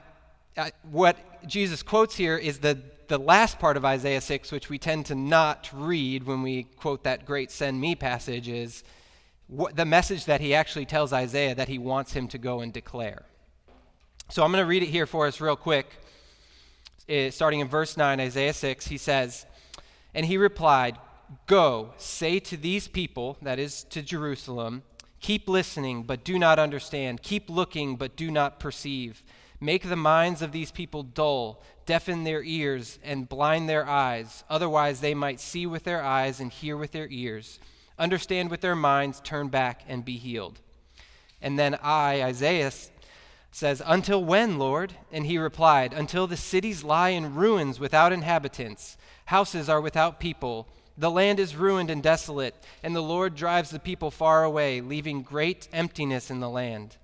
uh, 0.56 0.70
what 0.90 1.46
Jesus 1.46 1.84
quotes 1.84 2.16
here 2.16 2.36
is 2.36 2.58
the, 2.58 2.82
the 3.06 3.18
last 3.18 3.60
part 3.60 3.76
of 3.76 3.84
Isaiah 3.84 4.20
6, 4.20 4.50
which 4.50 4.68
we 4.68 4.76
tend 4.76 5.06
to 5.06 5.14
not 5.14 5.70
read 5.72 6.24
when 6.24 6.42
we 6.42 6.64
quote 6.64 7.04
that 7.04 7.26
great 7.26 7.52
send 7.52 7.80
me 7.80 7.94
passage, 7.94 8.48
is 8.48 8.82
the 9.50 9.84
message 9.84 10.26
that 10.26 10.40
he 10.40 10.54
actually 10.54 10.86
tells 10.86 11.12
Isaiah 11.12 11.54
that 11.54 11.68
he 11.68 11.78
wants 11.78 12.12
him 12.12 12.28
to 12.28 12.38
go 12.38 12.60
and 12.60 12.72
declare. 12.72 13.24
So 14.28 14.44
I'm 14.44 14.52
going 14.52 14.62
to 14.62 14.68
read 14.68 14.84
it 14.84 14.90
here 14.90 15.06
for 15.06 15.26
us 15.26 15.40
real 15.40 15.56
quick. 15.56 15.90
It, 17.08 17.34
starting 17.34 17.58
in 17.58 17.66
verse 17.66 17.96
9, 17.96 18.20
Isaiah 18.20 18.52
6, 18.52 18.86
he 18.86 18.96
says, 18.96 19.46
And 20.14 20.24
he 20.24 20.36
replied, 20.36 20.98
Go, 21.46 21.94
say 21.96 22.38
to 22.40 22.56
these 22.56 22.86
people, 22.86 23.38
that 23.42 23.58
is 23.58 23.84
to 23.84 24.02
Jerusalem, 24.02 24.82
keep 25.18 25.48
listening, 25.48 26.04
but 26.04 26.22
do 26.22 26.38
not 26.38 26.60
understand. 26.60 27.22
Keep 27.22 27.50
looking, 27.50 27.96
but 27.96 28.14
do 28.14 28.30
not 28.30 28.60
perceive. 28.60 29.24
Make 29.60 29.88
the 29.88 29.96
minds 29.96 30.42
of 30.42 30.52
these 30.52 30.70
people 30.70 31.02
dull, 31.02 31.60
deafen 31.86 32.22
their 32.22 32.42
ears, 32.42 33.00
and 33.02 33.28
blind 33.28 33.68
their 33.68 33.86
eyes. 33.86 34.44
Otherwise, 34.48 35.00
they 35.00 35.14
might 35.14 35.40
see 35.40 35.66
with 35.66 35.82
their 35.82 36.02
eyes 36.02 36.38
and 36.38 36.52
hear 36.52 36.76
with 36.76 36.92
their 36.92 37.08
ears 37.08 37.58
understand 38.00 38.50
with 38.50 38.62
their 38.62 38.74
minds, 38.74 39.20
turn 39.20 39.48
back, 39.48 39.82
and 39.86 40.04
be 40.04 40.16
healed. 40.16 40.58
And 41.40 41.58
then 41.58 41.76
I, 41.82 42.22
Isaiah, 42.22 42.72
says, 43.52 43.82
Until 43.84 44.24
when, 44.24 44.58
Lord? 44.58 44.94
And 45.12 45.26
he 45.26 45.38
replied, 45.38 45.92
Until 45.92 46.26
the 46.26 46.36
cities 46.36 46.82
lie 46.82 47.10
in 47.10 47.34
ruins 47.34 47.78
without 47.78 48.12
inhabitants, 48.12 48.96
houses 49.26 49.68
are 49.68 49.80
without 49.80 50.18
people. 50.20 50.66
The 50.96 51.10
land 51.10 51.38
is 51.38 51.56
ruined 51.56 51.90
and 51.90 52.02
desolate, 52.02 52.54
and 52.82 52.94
the 52.94 53.00
Lord 53.00 53.34
drives 53.34 53.70
the 53.70 53.78
people 53.78 54.10
far 54.10 54.44
away, 54.44 54.80
leaving 54.80 55.22
great 55.22 55.68
emptiness 55.72 56.30
in 56.30 56.40
the 56.40 56.50
land. 56.50 56.96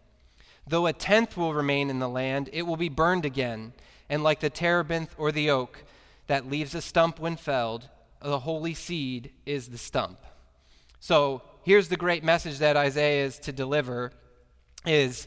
Though 0.66 0.86
a 0.86 0.92
tenth 0.92 1.36
will 1.36 1.54
remain 1.54 1.88
in 1.88 2.00
the 2.00 2.08
land, 2.08 2.50
it 2.52 2.62
will 2.62 2.76
be 2.76 2.88
burned 2.88 3.24
again, 3.24 3.72
and 4.08 4.22
like 4.22 4.40
the 4.40 4.50
terebinth 4.50 5.14
or 5.16 5.30
the 5.32 5.50
oak 5.50 5.84
that 6.26 6.50
leaves 6.50 6.74
a 6.74 6.82
stump 6.82 7.20
when 7.20 7.36
felled, 7.36 7.88
the 8.20 8.40
holy 8.40 8.74
seed 8.74 9.30
is 9.46 9.68
the 9.68 9.78
stump. 9.78 10.18
So 11.00 11.42
here's 11.62 11.88
the 11.88 11.96
great 11.96 12.24
message 12.24 12.58
that 12.58 12.76
Isaiah 12.76 13.24
is 13.24 13.38
to 13.40 13.52
deliver 13.52 14.12
is 14.84 15.26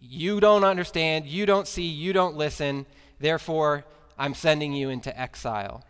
you 0.00 0.40
don't 0.40 0.64
understand, 0.64 1.26
you 1.26 1.46
don't 1.46 1.68
see, 1.68 1.86
you 1.86 2.12
don't 2.12 2.36
listen, 2.36 2.86
therefore 3.20 3.84
I'm 4.18 4.34
sending 4.34 4.72
you 4.72 4.90
into 4.90 5.18
exile. 5.18 5.84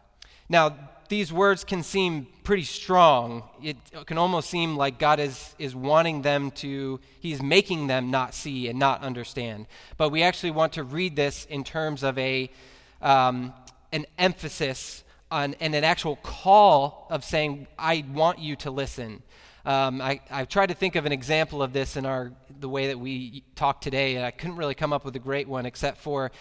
Now, 0.48 0.76
these 1.08 1.32
words 1.32 1.64
can 1.64 1.82
seem 1.82 2.26
pretty 2.42 2.64
strong. 2.64 3.42
It 3.62 3.76
can 4.06 4.16
almost 4.16 4.48
seem 4.48 4.76
like 4.76 4.98
God 4.98 5.20
is, 5.20 5.54
is 5.58 5.74
wanting 5.74 6.22
them 6.22 6.50
to, 6.52 7.00
He's 7.20 7.42
making 7.42 7.86
them 7.86 8.10
not 8.10 8.34
see 8.34 8.68
and 8.68 8.78
not 8.78 9.02
understand. 9.02 9.66
But 9.98 10.08
we 10.08 10.22
actually 10.22 10.52
want 10.52 10.72
to 10.74 10.84
read 10.84 11.16
this 11.16 11.44
in 11.46 11.64
terms 11.64 12.02
of 12.02 12.16
a, 12.18 12.50
um, 13.02 13.52
an 13.92 14.06
emphasis 14.18 15.04
and 15.32 15.74
an 15.74 15.84
actual 15.84 16.16
call 16.16 17.06
of 17.10 17.24
saying, 17.24 17.66
I 17.78 18.04
want 18.12 18.38
you 18.38 18.56
to 18.56 18.70
listen. 18.70 19.22
Um, 19.64 20.00
I, 20.00 20.20
I've 20.30 20.48
tried 20.48 20.66
to 20.66 20.74
think 20.74 20.96
of 20.96 21.06
an 21.06 21.12
example 21.12 21.62
of 21.62 21.72
this 21.72 21.96
in 21.96 22.04
our, 22.04 22.32
the 22.60 22.68
way 22.68 22.88
that 22.88 22.98
we 22.98 23.44
talk 23.54 23.80
today, 23.80 24.16
and 24.16 24.24
I 24.24 24.30
couldn't 24.30 24.56
really 24.56 24.74
come 24.74 24.92
up 24.92 25.04
with 25.04 25.16
a 25.16 25.20
great 25.20 25.48
one 25.48 25.66
except 25.66 25.98
for 25.98 26.32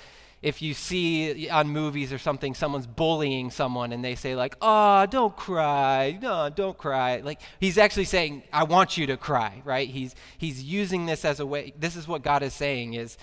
if 0.42 0.62
you 0.62 0.74
see 0.74 1.50
on 1.50 1.68
movies 1.68 2.12
or 2.12 2.18
something 2.18 2.56
someone's 2.56 2.88
bullying 2.88 3.52
someone 3.52 3.94
and 3.94 4.04
they 4.04 4.16
say 4.16 4.36
like 4.36 4.56
oh 4.62 5.06
don't 5.06 5.36
cry. 5.36 6.18
No 6.20 6.50
don't 6.50 6.78
cry. 6.78 7.18
Like 7.18 7.42
he's 7.60 7.78
actually 7.78 8.06
saying 8.06 8.44
i 8.52 8.64
want 8.64 8.98
you 8.98 9.06
to 9.08 9.18
cry 9.18 9.62
right? 9.66 9.88
He's 9.88 10.16
he's 10.38 10.64
using 10.64 11.06
this 11.06 11.26
as 11.26 11.40
a 11.40 11.46
way 11.46 11.74
this 11.78 11.96
is 11.96 12.08
what 12.08 12.24
god 12.24 12.42
is 12.42 12.54
saying 12.54 12.96
is 12.96 13.18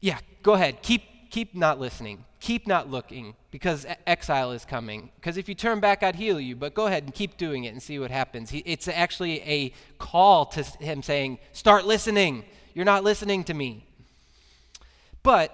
yeah 0.00 0.18
go 0.42 0.52
ahead. 0.52 0.82
Keep 0.82 1.02
keep 1.34 1.52
not 1.52 1.80
listening, 1.80 2.24
keep 2.38 2.64
not 2.64 2.88
looking, 2.88 3.34
because 3.50 3.84
exile 4.06 4.52
is 4.52 4.64
coming. 4.64 5.10
Because 5.16 5.36
if 5.36 5.48
you 5.48 5.56
turn 5.56 5.80
back, 5.80 6.04
I'd 6.04 6.14
heal 6.14 6.38
you, 6.38 6.54
but 6.54 6.74
go 6.74 6.86
ahead 6.86 7.02
and 7.02 7.12
keep 7.12 7.36
doing 7.36 7.64
it 7.64 7.70
and 7.70 7.82
see 7.82 7.98
what 7.98 8.12
happens. 8.12 8.50
He, 8.50 8.58
it's 8.58 8.86
actually 8.86 9.40
a 9.42 9.72
call 9.98 10.46
to 10.46 10.62
him 10.62 11.02
saying, 11.02 11.40
Start 11.50 11.86
listening. 11.86 12.44
You're 12.72 12.84
not 12.84 13.02
listening 13.02 13.42
to 13.44 13.54
me. 13.54 13.84
But 15.24 15.50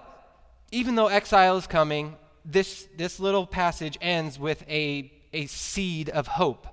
even 0.70 0.96
though 0.96 1.06
exile 1.06 1.56
is 1.56 1.66
coming, 1.66 2.16
this, 2.44 2.86
this 2.98 3.18
little 3.18 3.46
passage 3.46 3.96
ends 4.02 4.38
with 4.38 4.62
a, 4.68 5.10
a 5.32 5.46
seed 5.46 6.10
of 6.10 6.26
hope. 6.26 6.66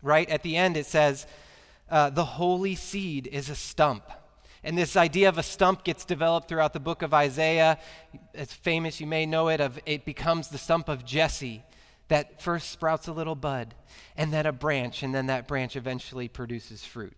Right? 0.00 0.30
At 0.30 0.44
the 0.44 0.56
end, 0.56 0.76
it 0.76 0.86
says, 0.86 1.26
uh, 1.90 2.10
The 2.10 2.24
holy 2.24 2.76
seed 2.76 3.26
is 3.26 3.50
a 3.50 3.56
stump. 3.56 4.04
And 4.64 4.76
this 4.76 4.96
idea 4.96 5.28
of 5.28 5.38
a 5.38 5.42
stump 5.42 5.84
gets 5.84 6.04
developed 6.04 6.48
throughout 6.48 6.72
the 6.72 6.80
book 6.80 7.02
of 7.02 7.14
Isaiah. 7.14 7.78
It's 8.34 8.52
famous, 8.52 9.00
you 9.00 9.06
may 9.06 9.26
know 9.26 9.48
it, 9.48 9.60
of 9.60 9.78
it 9.86 10.04
becomes 10.04 10.48
the 10.48 10.58
stump 10.58 10.88
of 10.88 11.04
Jesse 11.04 11.62
that 12.08 12.40
first 12.40 12.70
sprouts 12.70 13.08
a 13.08 13.12
little 13.12 13.34
bud, 13.34 13.74
and 14.16 14.32
then 14.32 14.46
a 14.46 14.52
branch, 14.52 15.02
and 15.02 15.14
then 15.14 15.26
that 15.26 15.48
branch 15.48 15.74
eventually 15.74 16.28
produces 16.28 16.84
fruit. 16.84 17.16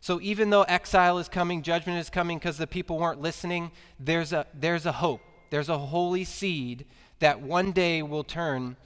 So 0.00 0.20
even 0.20 0.50
though 0.50 0.62
exile 0.62 1.18
is 1.18 1.28
coming, 1.28 1.62
judgment 1.62 1.98
is 1.98 2.08
coming 2.08 2.38
because 2.38 2.56
the 2.56 2.66
people 2.66 2.98
weren't 2.98 3.20
listening, 3.20 3.70
there's 3.98 4.32
a, 4.32 4.46
there's 4.54 4.86
a 4.86 4.92
hope. 4.92 5.20
There's 5.50 5.68
a 5.68 5.78
holy 5.78 6.24
seed 6.24 6.86
that 7.18 7.42
one 7.42 7.72
day 7.72 8.02
will 8.02 8.24
turn 8.24 8.76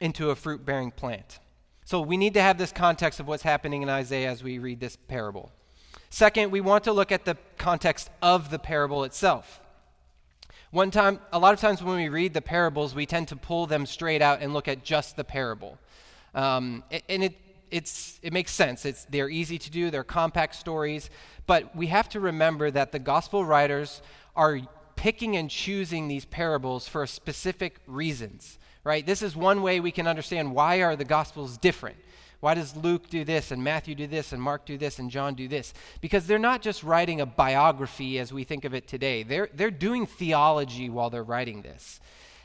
into 0.00 0.30
a 0.30 0.36
fruit 0.36 0.64
bearing 0.64 0.90
plant. 0.90 1.40
So 1.84 2.00
we 2.00 2.16
need 2.16 2.34
to 2.34 2.42
have 2.42 2.58
this 2.58 2.72
context 2.72 3.20
of 3.20 3.26
what's 3.26 3.42
happening 3.42 3.82
in 3.82 3.88
Isaiah 3.88 4.30
as 4.30 4.42
we 4.42 4.58
read 4.58 4.80
this 4.80 4.96
parable. 4.96 5.50
Second, 6.12 6.50
we 6.50 6.60
want 6.60 6.84
to 6.84 6.92
look 6.92 7.10
at 7.10 7.24
the 7.24 7.38
context 7.56 8.10
of 8.20 8.50
the 8.50 8.58
parable 8.58 9.04
itself. 9.04 9.62
One 10.70 10.90
time, 10.90 11.20
a 11.32 11.38
lot 11.38 11.54
of 11.54 11.60
times 11.60 11.82
when 11.82 11.96
we 11.96 12.10
read 12.10 12.34
the 12.34 12.42
parables, 12.42 12.94
we 12.94 13.06
tend 13.06 13.28
to 13.28 13.36
pull 13.36 13.66
them 13.66 13.86
straight 13.86 14.20
out 14.20 14.42
and 14.42 14.52
look 14.52 14.68
at 14.68 14.84
just 14.84 15.16
the 15.16 15.24
parable. 15.24 15.78
Um, 16.34 16.84
and 17.08 17.24
it, 17.24 17.38
it's, 17.70 18.20
it 18.22 18.34
makes 18.34 18.52
sense. 18.52 18.84
It's, 18.84 19.06
they're 19.06 19.30
easy 19.30 19.56
to 19.56 19.70
do, 19.70 19.90
they're 19.90 20.04
compact 20.04 20.54
stories, 20.56 21.08
but 21.46 21.74
we 21.74 21.86
have 21.86 22.10
to 22.10 22.20
remember 22.20 22.70
that 22.70 22.92
the 22.92 22.98
gospel 22.98 23.42
writers 23.46 24.02
are 24.36 24.60
picking 24.96 25.38
and 25.38 25.48
choosing 25.48 26.08
these 26.08 26.26
parables 26.26 26.86
for 26.86 27.06
specific 27.06 27.80
reasons, 27.86 28.58
right? 28.84 29.06
This 29.06 29.22
is 29.22 29.34
one 29.34 29.62
way 29.62 29.80
we 29.80 29.90
can 29.90 30.06
understand 30.06 30.54
why 30.54 30.82
are 30.82 30.94
the 30.94 31.06
gospels 31.06 31.56
different. 31.56 31.96
Why 32.42 32.54
does 32.54 32.74
Luke 32.74 33.08
do 33.08 33.24
this 33.24 33.52
and 33.52 33.62
Matthew 33.62 33.94
do 33.94 34.08
this 34.08 34.32
and 34.32 34.42
Mark 34.42 34.66
do 34.66 34.76
this 34.76 34.98
and 34.98 35.12
John 35.12 35.36
do 35.36 35.46
this? 35.46 35.72
Because 36.00 36.26
they're 36.26 36.40
not 36.40 36.60
just 36.60 36.82
writing 36.82 37.20
a 37.20 37.24
biography 37.24 38.18
as 38.18 38.32
we 38.32 38.42
think 38.42 38.64
of 38.64 38.74
it 38.74 38.88
today. 38.88 39.22
They're, 39.22 39.48
they're 39.54 39.70
doing 39.70 40.06
theology 40.06 40.90
while 40.90 41.08
they're 41.08 41.22
writing 41.22 41.62
this. 41.62 42.00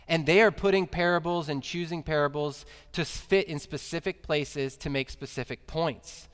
And 0.08 0.28
they 0.28 0.44
are 0.44 0.52
putting 0.52 0.86
parables 0.86 1.50
and 1.50 1.64
choosing 1.64 2.04
parables 2.04 2.64
to 2.92 3.06
fit 3.06 3.48
in 3.48 3.58
specific 3.58 4.22
places 4.22 4.78
to 4.78 4.92
make 4.92 5.10
specific 5.10 5.66
points. 5.66 6.30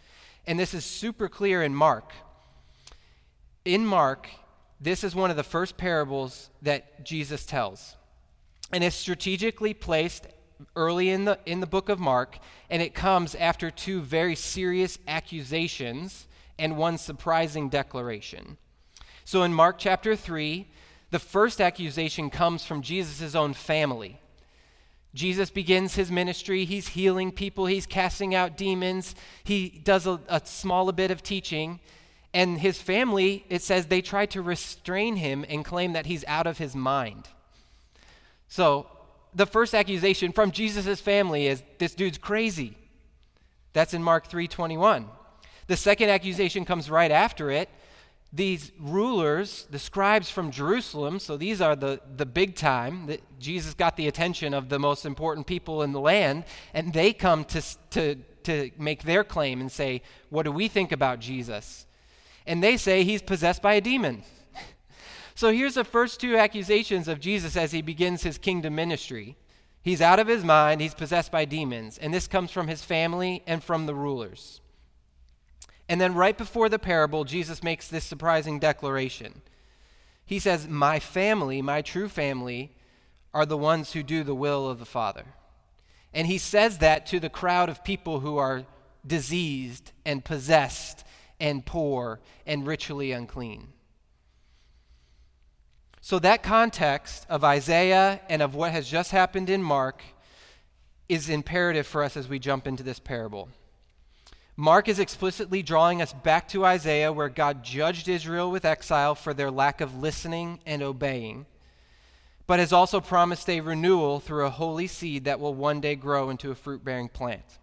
And 0.46 0.60
this 0.60 0.74
is 0.74 0.84
super 0.84 1.29
clear 1.29 1.63
in 1.63 1.74
Mark. 1.74 2.12
In 3.63 3.86
Mark, 3.86 4.27
this 4.82 5.05
is 5.05 5.15
one 5.15 5.32
of 5.32 5.38
the 5.38 5.41
first 5.41 5.77
parables 5.77 6.50
that 6.63 7.05
Jesus 7.05 7.46
tells. 7.46 7.96
And 8.74 8.84
it's 8.84 8.98
strategically 8.98 9.74
placed 9.74 10.27
early 10.76 11.10
in 11.10 11.26
the, 11.26 11.40
in 11.46 11.60
the 11.60 11.68
book 11.68 11.90
of 11.90 12.00
Mark, 12.00 12.38
and 12.70 12.82
it 12.82 12.94
comes 12.94 13.36
after 13.36 13.70
two 13.72 14.02
very 14.02 14.36
serious 14.36 14.98
accusations 15.08 16.28
and 16.58 16.78
one 16.78 16.98
surprising 16.98 17.70
declaration. 17.70 18.58
So 19.26 19.44
in 19.44 19.54
Mark 19.54 19.78
chapter 19.78 20.16
3, 20.16 20.68
the 21.12 21.20
first 21.20 21.62
accusation 21.62 22.30
comes 22.30 22.66
from 22.66 22.82
Jesus' 22.82 23.36
own 23.36 23.54
family. 23.54 24.20
Jesus 25.14 25.50
begins 25.50 25.96
his 25.96 26.12
ministry. 26.12 26.66
He's 26.66 26.90
healing 26.90 27.32
people, 27.32 27.68
he's 27.68 27.86
casting 27.86 28.34
out 28.34 28.58
demons, 28.58 29.16
he 29.44 29.82
does 29.84 30.08
a, 30.08 30.20
a 30.28 30.42
small 30.44 30.92
bit 30.92 31.12
of 31.12 31.22
teaching. 31.22 31.80
And 32.34 32.60
his 32.60 32.82
family, 32.82 33.46
it 33.48 33.62
says, 33.62 33.86
they 33.86 34.02
try 34.02 34.26
to 34.28 34.42
restrain 34.42 35.18
him 35.18 35.46
and 35.48 35.64
claim 35.64 35.94
that 35.94 36.08
he's 36.08 36.26
out 36.28 36.48
of 36.48 36.58
his 36.58 36.76
mind. 36.76 37.28
So, 38.48 38.88
the 39.36 39.46
first 39.46 39.74
accusation 39.74 40.32
from 40.32 40.52
Jesus' 40.52 41.00
family 41.00 41.48
is 41.48 41.63
this 41.80 41.96
dude's 41.96 42.18
crazy. 42.18 42.78
That's 43.74 43.94
in 43.94 44.04
Mark 44.04 44.28
3:21. 44.30 45.08
The 45.68 45.78
second 45.78 46.10
accusation 46.10 46.66
comes 46.66 46.90
right 46.90 47.12
after 47.12 47.50
it 47.50 47.70
these 48.34 48.72
rulers, 48.80 49.68
the 49.70 49.78
scribes 49.78 50.32
from 50.32 50.50
Jerusalem, 50.50 51.20
so 51.20 51.38
these 51.38 51.62
are 51.62 51.75
the, 51.75 52.02
the 52.18 52.25
big 52.25 52.56
time, 52.56 53.06
that 53.06 53.22
Jesus 53.40 53.75
got 53.75 53.96
the 53.96 54.08
attention 54.08 54.56
of 54.56 54.70
the 54.70 54.80
most 54.80 55.06
important 55.06 55.46
people 55.46 55.84
in 55.84 55.92
the 55.92 56.00
land, 56.00 56.46
and 56.74 56.92
they 56.94 57.13
come 57.13 57.46
to, 57.46 57.62
to, 57.92 58.16
to 58.44 58.72
make 58.80 59.04
their 59.04 59.24
claim 59.24 59.62
and 59.62 59.72
say, 59.72 60.02
What 60.30 60.44
do 60.44 60.52
we 60.52 60.68
think 60.68 60.92
about 60.92 61.20
Jesus? 61.20 61.86
And 62.48 62.63
they 62.63 62.75
say 62.75 63.04
he's 63.04 63.22
possessed 63.22 63.62
by 63.62 63.75
a 63.75 63.82
demon. 63.82 64.24
So 65.36 65.52
here's 65.52 65.75
the 65.75 65.84
first 65.84 66.20
two 66.20 66.38
accusations 66.38 67.08
of 67.08 67.20
Jesus 67.20 67.58
as 67.58 67.72
he 67.72 67.82
begins 67.82 68.24
his 68.24 68.38
kingdom 68.38 68.75
ministry. 68.75 69.36
He's 69.82 70.02
out 70.02 70.20
of 70.20 70.28
his 70.28 70.44
mind, 70.44 70.80
he's 70.80 70.94
possessed 70.94 71.32
by 71.32 71.46
demons, 71.46 71.98
and 71.98 72.13
this 72.13 72.28
comes 72.28 72.52
from 72.52 72.68
his 72.68 72.84
family 72.84 73.44
and 73.46 73.63
from 73.63 73.86
the 73.86 73.96
rulers. 73.96 74.62
And 75.90 76.00
then 76.00 76.13
right 76.13 76.38
before 76.38 76.70
the 76.70 76.80
parable, 76.80 77.25
Jesus 77.25 77.62
makes 77.62 77.88
this 77.88 78.06
surprising 78.06 78.60
declaration. 78.60 79.42
He 80.25 80.40
says, 80.40 80.68
My 80.68 81.00
family, 81.00 81.62
my 81.62 81.82
true 81.82 82.08
family, 82.08 82.72
are 83.34 83.46
the 83.46 83.58
ones 83.58 83.92
who 83.92 84.04
do 84.04 84.24
the 84.24 84.36
will 84.36 84.70
of 84.70 84.80
the 84.80 84.86
Father. 84.86 85.25
And 86.13 86.28
he 86.28 86.38
says 86.38 86.78
that 86.78 87.06
to 87.08 87.20
the 87.20 87.30
crowd 87.30 87.68
of 87.68 87.84
people 87.84 88.22
who 88.22 88.38
are 88.38 88.66
diseased 89.06 89.92
and 90.06 90.24
possessed 90.24 91.04
and 91.40 91.66
poor 91.66 92.22
and 92.46 92.66
ritually 92.66 93.12
unclean. 93.12 93.73
So, 96.06 96.20
that 96.20 96.44
context 96.44 97.26
of 97.30 97.46
Isaiah 97.46 98.20
and 98.28 98.42
of 98.42 98.56
what 98.56 98.74
has 98.74 98.90
just 98.90 99.12
happened 99.12 99.50
in 99.50 99.64
Mark 99.64 100.04
is 101.08 101.30
imperative 101.30 101.88
for 101.88 102.04
us 102.04 102.18
as 102.18 102.28
we 102.28 102.40
jump 102.40 102.68
into 102.68 102.84
this 102.84 103.00
parable. 103.00 103.48
Mark 104.58 104.90
is 104.90 105.00
explicitly 105.00 105.64
drawing 105.64 106.02
us 106.02 106.12
back 106.12 106.50
to 106.50 106.66
Isaiah, 106.66 107.14
where 107.14 107.30
God 107.30 107.64
judged 107.64 108.10
Israel 108.10 108.52
with 108.52 108.66
exile 108.66 109.16
for 109.16 109.34
their 109.34 109.50
lack 109.50 109.80
of 109.80 109.96
listening 109.96 110.60
and 110.66 110.84
obeying, 110.84 111.46
but 112.48 112.60
has 112.60 112.74
also 112.74 113.00
promised 113.00 113.50
a 113.50 113.62
renewal 113.62 114.20
through 114.20 114.46
a 114.46 114.50
holy 114.50 114.88
seed 114.88 115.24
that 115.24 115.40
will 115.40 115.56
one 115.56 115.80
day 115.80 115.96
grow 115.96 116.30
into 116.30 116.52
a 116.52 116.56
fruit 116.56 116.84
bearing 116.84 117.08
plant. 117.08 117.60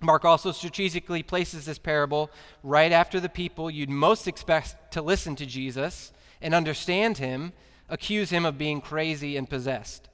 Mark 0.00 0.24
also 0.24 0.50
strategically 0.50 1.22
places 1.22 1.66
this 1.66 1.78
parable 1.78 2.28
right 2.64 2.90
after 2.90 3.20
the 3.20 3.28
people 3.28 3.70
you'd 3.70 3.88
most 3.88 4.26
expect 4.26 4.90
to 4.90 5.00
listen 5.00 5.36
to 5.36 5.46
Jesus 5.46 6.10
and 6.42 6.54
understand 6.54 7.18
him 7.18 7.52
accuse 7.88 8.30
him 8.30 8.44
of 8.44 8.58
being 8.58 8.80
crazy 8.80 9.36
and 9.36 9.48
possessed. 9.48 10.08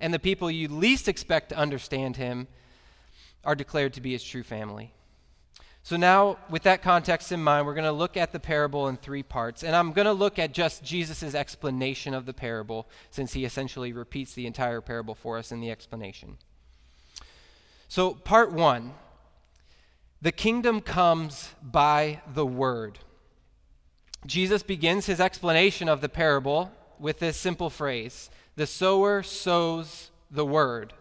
And 0.00 0.12
the 0.14 0.18
people 0.18 0.50
you 0.50 0.68
least 0.68 1.06
expect 1.06 1.50
to 1.50 1.56
understand 1.56 2.16
him 2.16 2.48
are 3.44 3.54
declared 3.54 3.92
to 3.94 4.00
be 4.00 4.12
his 4.12 4.24
true 4.24 4.42
family. 4.42 4.92
So, 5.82 5.96
now 5.96 6.38
with 6.50 6.62
that 6.64 6.82
context 6.82 7.32
in 7.32 7.42
mind, 7.42 7.66
we're 7.66 7.74
going 7.74 7.84
to 7.84 7.92
look 7.92 8.16
at 8.16 8.32
the 8.32 8.40
parable 8.40 8.88
in 8.88 8.96
three 8.96 9.22
parts. 9.22 9.62
And 9.62 9.74
I'm 9.74 9.92
going 9.92 10.06
to 10.06 10.12
look 10.12 10.38
at 10.38 10.52
just 10.52 10.84
Jesus' 10.84 11.34
explanation 11.34 12.12
of 12.12 12.26
the 12.26 12.34
parable, 12.34 12.86
since 13.10 13.32
he 13.32 13.44
essentially 13.44 13.92
repeats 13.92 14.34
the 14.34 14.46
entire 14.46 14.80
parable 14.80 15.14
for 15.14 15.38
us 15.38 15.52
in 15.52 15.60
the 15.60 15.70
explanation. 15.70 16.36
So, 17.88 18.14
part 18.14 18.52
one 18.52 18.94
the 20.22 20.32
kingdom 20.32 20.82
comes 20.82 21.54
by 21.62 22.20
the 22.34 22.44
word. 22.44 22.98
Jesus 24.26 24.62
begins 24.62 25.06
his 25.06 25.20
explanation 25.20 25.88
of 25.88 26.00
the 26.00 26.08
parable 26.08 26.70
with 26.98 27.18
this 27.18 27.36
simple 27.36 27.70
phrase 27.70 28.30
The 28.56 28.66
sower 28.66 29.22
sows 29.22 30.10
the 30.30 30.44
word. 30.44 30.92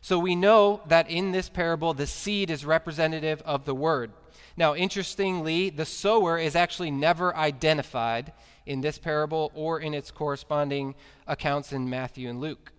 So 0.00 0.18
we 0.18 0.34
know 0.34 0.80
that 0.86 1.10
in 1.10 1.32
this 1.32 1.48
parable, 1.48 1.92
the 1.92 2.06
seed 2.06 2.50
is 2.50 2.64
representative 2.64 3.42
of 3.44 3.64
the 3.66 3.74
word. 3.74 4.12
Now, 4.56 4.74
interestingly, 4.74 5.70
the 5.70 5.84
sower 5.84 6.38
is 6.38 6.56
actually 6.56 6.90
never 6.90 7.36
identified 7.36 8.32
in 8.66 8.80
this 8.80 8.98
parable 8.98 9.50
or 9.54 9.80
in 9.80 9.94
its 9.94 10.10
corresponding 10.10 10.94
accounts 11.26 11.72
in 11.72 11.90
Matthew 11.90 12.28
and 12.28 12.40
Luke. 12.40 12.72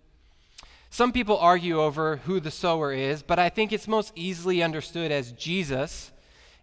Some 0.90 1.12
people 1.12 1.38
argue 1.38 1.80
over 1.80 2.16
who 2.18 2.38
the 2.38 2.50
sower 2.50 2.92
is, 2.92 3.22
but 3.22 3.38
I 3.38 3.48
think 3.48 3.72
it's 3.72 3.88
most 3.88 4.12
easily 4.14 4.62
understood 4.62 5.10
as 5.10 5.32
Jesus 5.32 6.11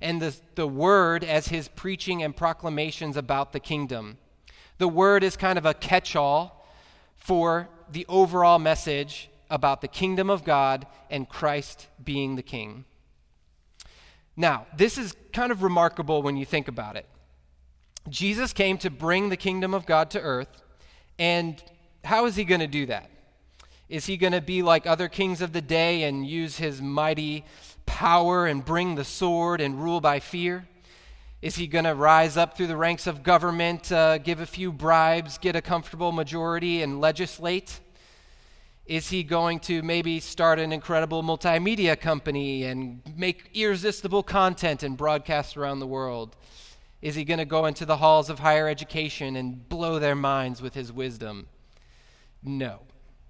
and 0.01 0.21
the, 0.21 0.35
the 0.55 0.67
word 0.67 1.23
as 1.23 1.49
his 1.49 1.67
preaching 1.67 2.23
and 2.23 2.35
proclamations 2.35 3.17
about 3.17 3.51
the 3.51 3.59
kingdom. 3.59 4.17
The 4.77 4.87
word 4.87 5.23
is 5.23 5.35
kind 5.35 5.57
of 5.57 5.65
a 5.65 5.73
catch 5.73 6.15
all 6.15 6.65
for 7.15 7.69
the 7.91 8.05
overall 8.07 8.59
message 8.59 9.29
about 9.49 9.81
the 9.81 9.87
kingdom 9.87 10.29
of 10.29 10.43
God 10.43 10.87
and 11.09 11.27
Christ 11.27 11.87
being 12.03 12.35
the 12.35 12.43
king. 12.43 12.85
Now, 14.37 14.67
this 14.77 14.97
is 14.97 15.15
kind 15.33 15.51
of 15.51 15.63
remarkable 15.63 16.21
when 16.21 16.37
you 16.37 16.45
think 16.45 16.67
about 16.67 16.95
it. 16.95 17.05
Jesus 18.07 18.53
came 18.53 18.77
to 18.77 18.89
bring 18.89 19.29
the 19.29 19.37
kingdom 19.37 19.73
of 19.73 19.85
God 19.85 20.09
to 20.11 20.21
earth, 20.21 20.63
and 21.17 21.61
how 22.05 22.25
is 22.25 22.37
he 22.37 22.45
going 22.45 22.61
to 22.61 22.67
do 22.67 22.85
that? 22.85 23.09
Is 23.89 24.05
he 24.05 24.17
going 24.17 24.33
to 24.33 24.41
be 24.41 24.61
like 24.61 24.87
other 24.87 25.09
kings 25.09 25.41
of 25.41 25.51
the 25.51 25.61
day 25.61 26.03
and 26.03 26.25
use 26.25 26.57
his 26.57 26.81
mighty 26.81 27.43
power 27.89 28.45
and 28.45 28.63
bring 28.63 28.93
the 28.93 29.03
sword 29.03 29.59
and 29.59 29.81
rule 29.81 29.99
by 29.99 30.19
fear? 30.19 30.67
Is 31.41 31.55
he 31.55 31.65
going 31.65 31.85
to 31.85 31.95
rise 31.95 32.37
up 32.37 32.55
through 32.55 32.67
the 32.67 32.77
ranks 32.77 33.07
of 33.07 33.23
government, 33.23 33.91
uh, 33.91 34.19
give 34.19 34.39
a 34.39 34.45
few 34.45 34.71
bribes, 34.71 35.39
get 35.39 35.55
a 35.55 35.61
comfortable 35.61 36.11
majority, 36.11 36.83
and 36.83 37.01
legislate? 37.01 37.79
Is 38.85 39.09
he 39.09 39.23
going 39.23 39.59
to 39.61 39.81
maybe 39.81 40.19
start 40.19 40.59
an 40.59 40.71
incredible 40.71 41.23
multimedia 41.23 41.99
company 41.99 42.63
and 42.63 43.01
make 43.15 43.49
irresistible 43.53 44.21
content 44.21 44.83
and 44.83 44.95
broadcast 44.95 45.57
around 45.57 45.79
the 45.79 45.87
world? 45.87 46.35
Is 47.01 47.15
he 47.15 47.23
going 47.23 47.39
to 47.39 47.45
go 47.45 47.65
into 47.65 47.85
the 47.85 47.97
halls 47.97 48.29
of 48.29 48.39
higher 48.39 48.67
education 48.67 49.35
and 49.35 49.67
blow 49.67 49.97
their 49.97 50.15
minds 50.15 50.61
with 50.61 50.75
his 50.75 50.91
wisdom? 50.91 51.47
No. 52.43 52.81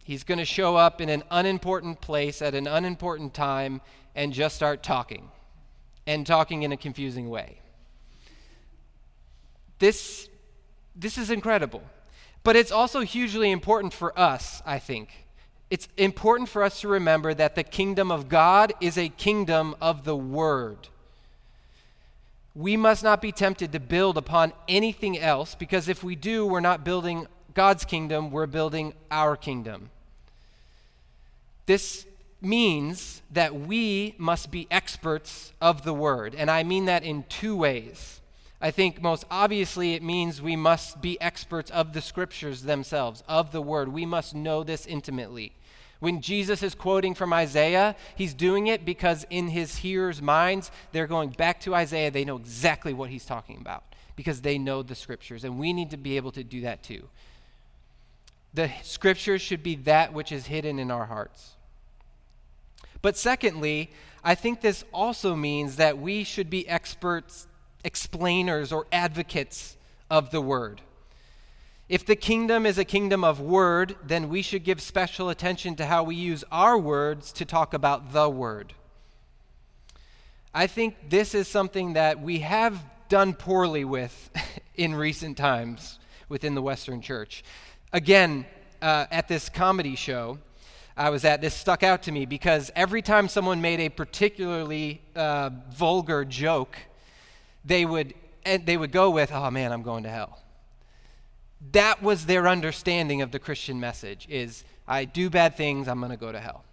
He's 0.03 0.23
going 0.23 0.39
to 0.39 0.45
show 0.45 0.75
up 0.75 0.99
in 0.99 1.09
an 1.09 1.23
unimportant 1.29 2.01
place 2.01 2.41
at 2.41 2.55
an 2.55 2.67
unimportant 2.67 3.33
time 3.33 3.81
and 4.19 4.33
just 4.33 4.53
start 4.53 4.83
talking, 4.83 5.31
and 6.05 6.27
talking 6.27 6.63
in 6.63 6.73
a 6.73 6.77
confusing 6.77 7.29
way. 7.29 7.61
This, 9.79 10.27
this 10.93 11.17
is 11.17 11.31
incredible. 11.31 11.81
But 12.43 12.57
it's 12.57 12.71
also 12.71 12.99
hugely 12.99 13.49
important 13.49 13.93
for 13.93 14.17
us, 14.19 14.61
I 14.65 14.77
think 14.77 15.09
it's 15.69 15.87
important 15.97 16.49
for 16.49 16.63
us 16.63 16.81
to 16.81 16.87
remember 16.87 17.33
that 17.33 17.55
the 17.55 17.63
kingdom 17.63 18.11
of 18.11 18.27
God 18.27 18.73
is 18.81 18.97
a 18.97 19.09
kingdom 19.09 19.75
of 19.79 20.03
the 20.03 20.15
Word. 20.15 20.87
We 22.55 22.75
must 22.75 23.03
not 23.03 23.21
be 23.21 23.31
tempted 23.31 23.71
to 23.73 23.79
build 23.79 24.17
upon 24.17 24.53
anything 24.67 25.17
else 25.17 25.53
because 25.53 25.87
if 25.87 26.03
we 26.03 26.15
do, 26.15 26.45
we're 26.45 26.59
not 26.59 26.83
building 26.83 27.27
God's 27.53 27.85
kingdom, 27.85 28.31
we're 28.31 28.47
building 28.47 28.93
our 29.11 29.37
kingdom. 29.37 29.91
This 31.67 32.07
means 32.41 33.21
that 33.31 33.55
we 33.55 34.15
must 34.17 34.51
be 34.51 34.67
experts 34.71 35.53
of 35.61 35.83
the 35.83 35.93
Word, 35.93 36.33
and 36.35 36.49
I 36.49 36.63
mean 36.63 36.85
that 36.85 37.03
in 37.03 37.23
two 37.29 37.55
ways. 37.55 38.19
I 38.61 38.71
think 38.71 39.01
most 39.01 39.23
obviously 39.31 39.93
it 39.93 40.03
means 40.03 40.41
we 40.41 40.55
must 40.55 41.01
be 41.01 41.19
experts 41.21 41.71
of 41.71 41.93
the 41.93 42.01
scriptures 42.01 42.63
themselves, 42.63 43.23
of 43.27 43.51
the 43.51 43.61
word. 43.61 43.89
We 43.89 44.05
must 44.05 44.35
know 44.35 44.63
this 44.63 44.85
intimately. 44.85 45.53
When 45.99 46.21
Jesus 46.21 46.63
is 46.63 46.75
quoting 46.75 47.13
from 47.13 47.33
Isaiah, 47.33 47.95
he's 48.15 48.33
doing 48.33 48.67
it 48.67 48.85
because 48.85 49.25
in 49.29 49.49
his 49.49 49.77
hearers' 49.77 50.21
minds, 50.21 50.71
they're 50.91 51.07
going 51.07 51.29
back 51.31 51.59
to 51.61 51.75
Isaiah. 51.75 52.11
They 52.11 52.25
know 52.25 52.37
exactly 52.37 52.93
what 52.93 53.09
he's 53.09 53.25
talking 53.25 53.57
about 53.59 53.83
because 54.15 54.41
they 54.41 54.57
know 54.57 54.83
the 54.83 54.95
scriptures, 54.95 55.45
and 55.45 55.57
we 55.57 55.71
need 55.71 55.91
to 55.91 55.97
be 55.97 56.17
able 56.17 56.31
to 56.33 56.43
do 56.43 56.61
that 56.61 56.83
too. 56.83 57.07
The 58.53 58.71
scriptures 58.83 59.41
should 59.41 59.63
be 59.63 59.75
that 59.75 60.13
which 60.13 60.31
is 60.31 60.47
hidden 60.47 60.79
in 60.79 60.91
our 60.91 61.05
hearts. 61.05 61.55
But 63.01 63.17
secondly, 63.17 63.91
I 64.23 64.35
think 64.35 64.61
this 64.61 64.83
also 64.93 65.35
means 65.35 65.77
that 65.77 65.97
we 65.97 66.23
should 66.23 66.49
be 66.49 66.67
experts, 66.67 67.47
explainers, 67.83 68.71
or 68.71 68.85
advocates 68.91 69.77
of 70.09 70.31
the 70.31 70.41
word. 70.41 70.81
If 71.87 72.05
the 72.05 72.15
kingdom 72.15 72.65
is 72.65 72.77
a 72.77 72.85
kingdom 72.85 73.23
of 73.23 73.39
word, 73.41 73.95
then 74.05 74.29
we 74.29 74.41
should 74.41 74.63
give 74.63 74.81
special 74.81 75.29
attention 75.29 75.75
to 75.77 75.85
how 75.85 76.03
we 76.03 76.15
use 76.15 76.43
our 76.51 76.77
words 76.77 77.31
to 77.33 77.45
talk 77.45 77.73
about 77.73 78.13
the 78.13 78.29
word. 78.29 78.73
I 80.53 80.67
think 80.67 81.09
this 81.09 81.33
is 81.33 81.47
something 81.47 81.93
that 81.93 82.21
we 82.21 82.39
have 82.39 82.83
done 83.07 83.33
poorly 83.33 83.85
with 83.85 84.29
in 84.75 84.93
recent 84.93 85.37
times 85.37 85.97
within 86.27 86.53
the 86.53 86.61
Western 86.61 87.01
church. 87.01 87.43
Again, 87.91 88.45
uh, 88.81 89.07
at 89.11 89.27
this 89.27 89.49
comedy 89.49 89.95
show 89.95 90.37
I 90.99 91.11
was 91.11 91.23
at, 91.23 91.39
this 91.39 91.53
stuck 91.53 91.81
out 91.81 92.03
to 92.03 92.11
me 92.11 92.25
because 92.25 92.71
every 92.75 93.01
time 93.01 93.29
someone 93.29 93.61
made 93.61 93.79
a 93.79 93.87
particularly 93.87 95.01
uh, 95.15 95.49
vulgar 95.71 96.25
joke, 96.25 96.77
they 97.63 97.85
would, 97.85 98.13
they 98.43 98.75
would 98.75 98.91
go 98.91 99.09
with, 99.09 99.31
oh 99.31 99.49
man, 99.49 99.71
I'm 99.71 99.81
going 99.81 100.03
to 100.03 100.09
hell. 100.09 100.41
That 101.71 102.03
was 102.03 102.25
their 102.25 102.49
understanding 102.49 103.21
of 103.21 103.31
the 103.31 103.39
Christian 103.39 103.79
message 103.79 104.27
is 104.29 104.65
I 104.89 105.05
do 105.05 105.29
bad 105.29 105.55
things, 105.55 105.87
I'm 105.87 105.99
going 105.99 106.11
to 106.11 106.17
go 106.17 106.33
to 106.33 106.39
hell. 106.39 106.65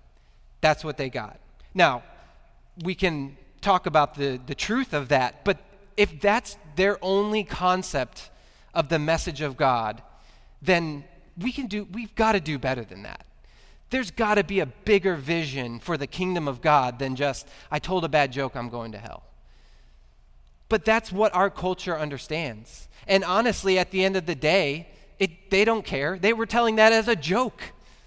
That's 0.60 0.82
what 0.82 0.96
they 0.96 1.08
got. 1.08 1.38
Now, 1.72 2.02
we 2.82 2.96
can 2.96 3.36
talk 3.60 3.86
about 3.86 4.16
the, 4.16 4.40
the 4.44 4.56
truth 4.56 4.92
of 4.92 5.08
that, 5.08 5.44
but 5.44 5.58
if 5.96 6.20
that's 6.20 6.56
their 6.74 6.98
only 7.00 7.44
concept 7.44 8.30
of 8.74 8.88
the 8.88 8.98
message 8.98 9.40
of 9.40 9.56
God, 9.56 10.02
then 10.60 11.04
we 11.38 11.52
can 11.52 11.68
do 11.68 11.84
we've 11.92 12.14
got 12.16 12.32
to 12.32 12.40
do 12.40 12.58
better 12.58 12.82
than 12.82 13.04
that. 13.04 13.24
There's 13.90 14.10
got 14.10 14.34
to 14.34 14.44
be 14.44 14.60
a 14.60 14.66
bigger 14.66 15.14
vision 15.14 15.78
for 15.78 15.96
the 15.96 16.06
kingdom 16.06 16.48
of 16.48 16.60
God 16.60 16.98
than 16.98 17.14
just 17.16 17.46
I 17.70 17.78
told 17.78 18.04
a 18.04 18.08
bad 18.08 18.32
joke, 18.32 18.56
I'm 18.56 18.68
going 18.68 18.92
to 18.92 18.98
hell. 18.98 19.22
But 20.68 20.84
that's 20.84 21.12
what 21.12 21.34
our 21.34 21.50
culture 21.50 21.96
understands. 21.96 22.88
And 23.06 23.22
honestly, 23.22 23.78
at 23.78 23.92
the 23.92 24.04
end 24.04 24.16
of 24.16 24.26
the 24.26 24.34
day, 24.34 24.88
it, 25.18 25.50
they 25.50 25.64
don't 25.64 25.84
care. 25.84 26.18
They 26.18 26.32
were 26.32 26.46
telling 26.46 26.76
that 26.76 26.92
as 26.92 27.06
a 27.06 27.16
joke. 27.16 27.62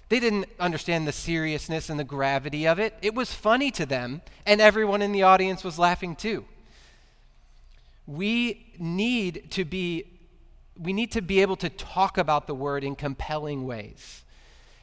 They 0.10 0.20
didn't 0.20 0.48
understand 0.60 1.08
the 1.08 1.12
seriousness 1.12 1.90
and 1.90 2.00
the 2.00 2.04
gravity 2.04 2.68
of 2.68 2.80
it. 2.80 2.96
It 3.02 3.16
was 3.16 3.34
funny 3.34 3.72
to 3.72 3.86
them, 3.86 4.22
and 4.46 4.60
everyone 4.60 5.02
in 5.02 5.12
the 5.12 5.24
audience 5.24 5.64
was 5.64 5.80
laughing 5.80 6.16
too. 6.16 6.46
We 8.06 8.74
need 8.78 9.52
to 9.52 9.64
be 9.66 10.06
we 10.80 10.94
need 10.94 11.12
to 11.12 11.22
be 11.22 11.42
able 11.42 11.58
to 11.58 11.70
talk 11.70 12.18
about 12.18 12.48
the 12.48 12.56
word 12.56 12.86
in 12.86 12.96
compelling 12.96 13.66
ways. 13.66 14.24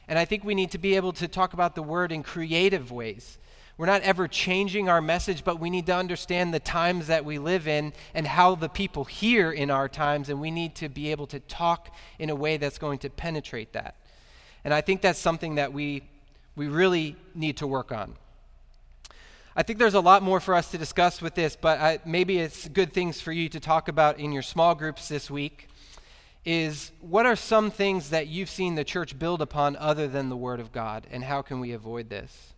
And 0.07 0.17
I 0.17 0.25
think 0.25 0.43
we 0.43 0.55
need 0.55 0.71
to 0.71 0.77
be 0.77 0.95
able 0.95 1.13
to 1.13 1.27
talk 1.27 1.53
about 1.53 1.75
the 1.75 1.83
word 1.83 2.11
in 2.11 2.23
creative 2.23 2.91
ways. 2.91 3.37
We're 3.77 3.85
not 3.85 4.01
ever 4.01 4.27
changing 4.27 4.89
our 4.89 5.01
message, 5.01 5.43
but 5.43 5.59
we 5.59 5.69
need 5.69 5.85
to 5.85 5.95
understand 5.95 6.51
the 6.51 6.59
times 6.59 7.07
that 7.07 7.25
we 7.25 7.37
live 7.37 7.67
in 7.67 7.93
and 8.15 8.25
how 8.25 8.55
the 8.55 8.69
people 8.69 9.03
hear 9.03 9.51
in 9.51 9.69
our 9.69 9.87
times, 9.87 10.29
and 10.29 10.41
we 10.41 10.49
need 10.49 10.73
to 10.75 10.89
be 10.89 11.11
able 11.11 11.27
to 11.27 11.39
talk 11.41 11.93
in 12.17 12.31
a 12.31 12.35
way 12.35 12.57
that's 12.57 12.79
going 12.79 12.97
to 12.99 13.09
penetrate 13.09 13.73
that. 13.73 13.95
And 14.63 14.73
I 14.73 14.81
think 14.81 15.01
that's 15.01 15.19
something 15.19 15.55
that 15.55 15.73
we, 15.73 16.03
we 16.55 16.67
really 16.67 17.15
need 17.35 17.57
to 17.57 17.67
work 17.67 17.91
on. 17.91 18.15
I 19.55 19.63
think 19.63 19.77
there's 19.77 19.93
a 19.93 19.99
lot 19.99 20.23
more 20.23 20.39
for 20.39 20.55
us 20.55 20.71
to 20.71 20.77
discuss 20.77 21.21
with 21.21 21.35
this, 21.35 21.55
but 21.55 21.79
I, 21.79 21.99
maybe 22.05 22.39
it's 22.39 22.67
good 22.67 22.93
things 22.93 23.21
for 23.21 23.31
you 23.31 23.47
to 23.49 23.59
talk 23.59 23.87
about 23.87 24.19
in 24.19 24.31
your 24.31 24.43
small 24.43 24.73
groups 24.73 25.07
this 25.07 25.29
week. 25.29 25.69
Is 26.49 26.93
what 27.01 27.25
are 27.25 27.35
some 27.35 27.69
things 27.69 28.09
that 28.11 28.27
you've 28.27 28.49
seen 28.49 28.75
the 28.75 28.85
church 28.85 29.19
build 29.19 29.41
upon 29.41 29.75
other 29.75 30.07
than 30.07 30.29
the 30.29 30.37
Word 30.37 30.61
of 30.61 30.71
God, 30.71 31.05
and 31.11 31.25
how 31.25 31.41
can 31.41 31.59
we 31.59 31.73
avoid 31.73 32.09
this? 32.09 32.53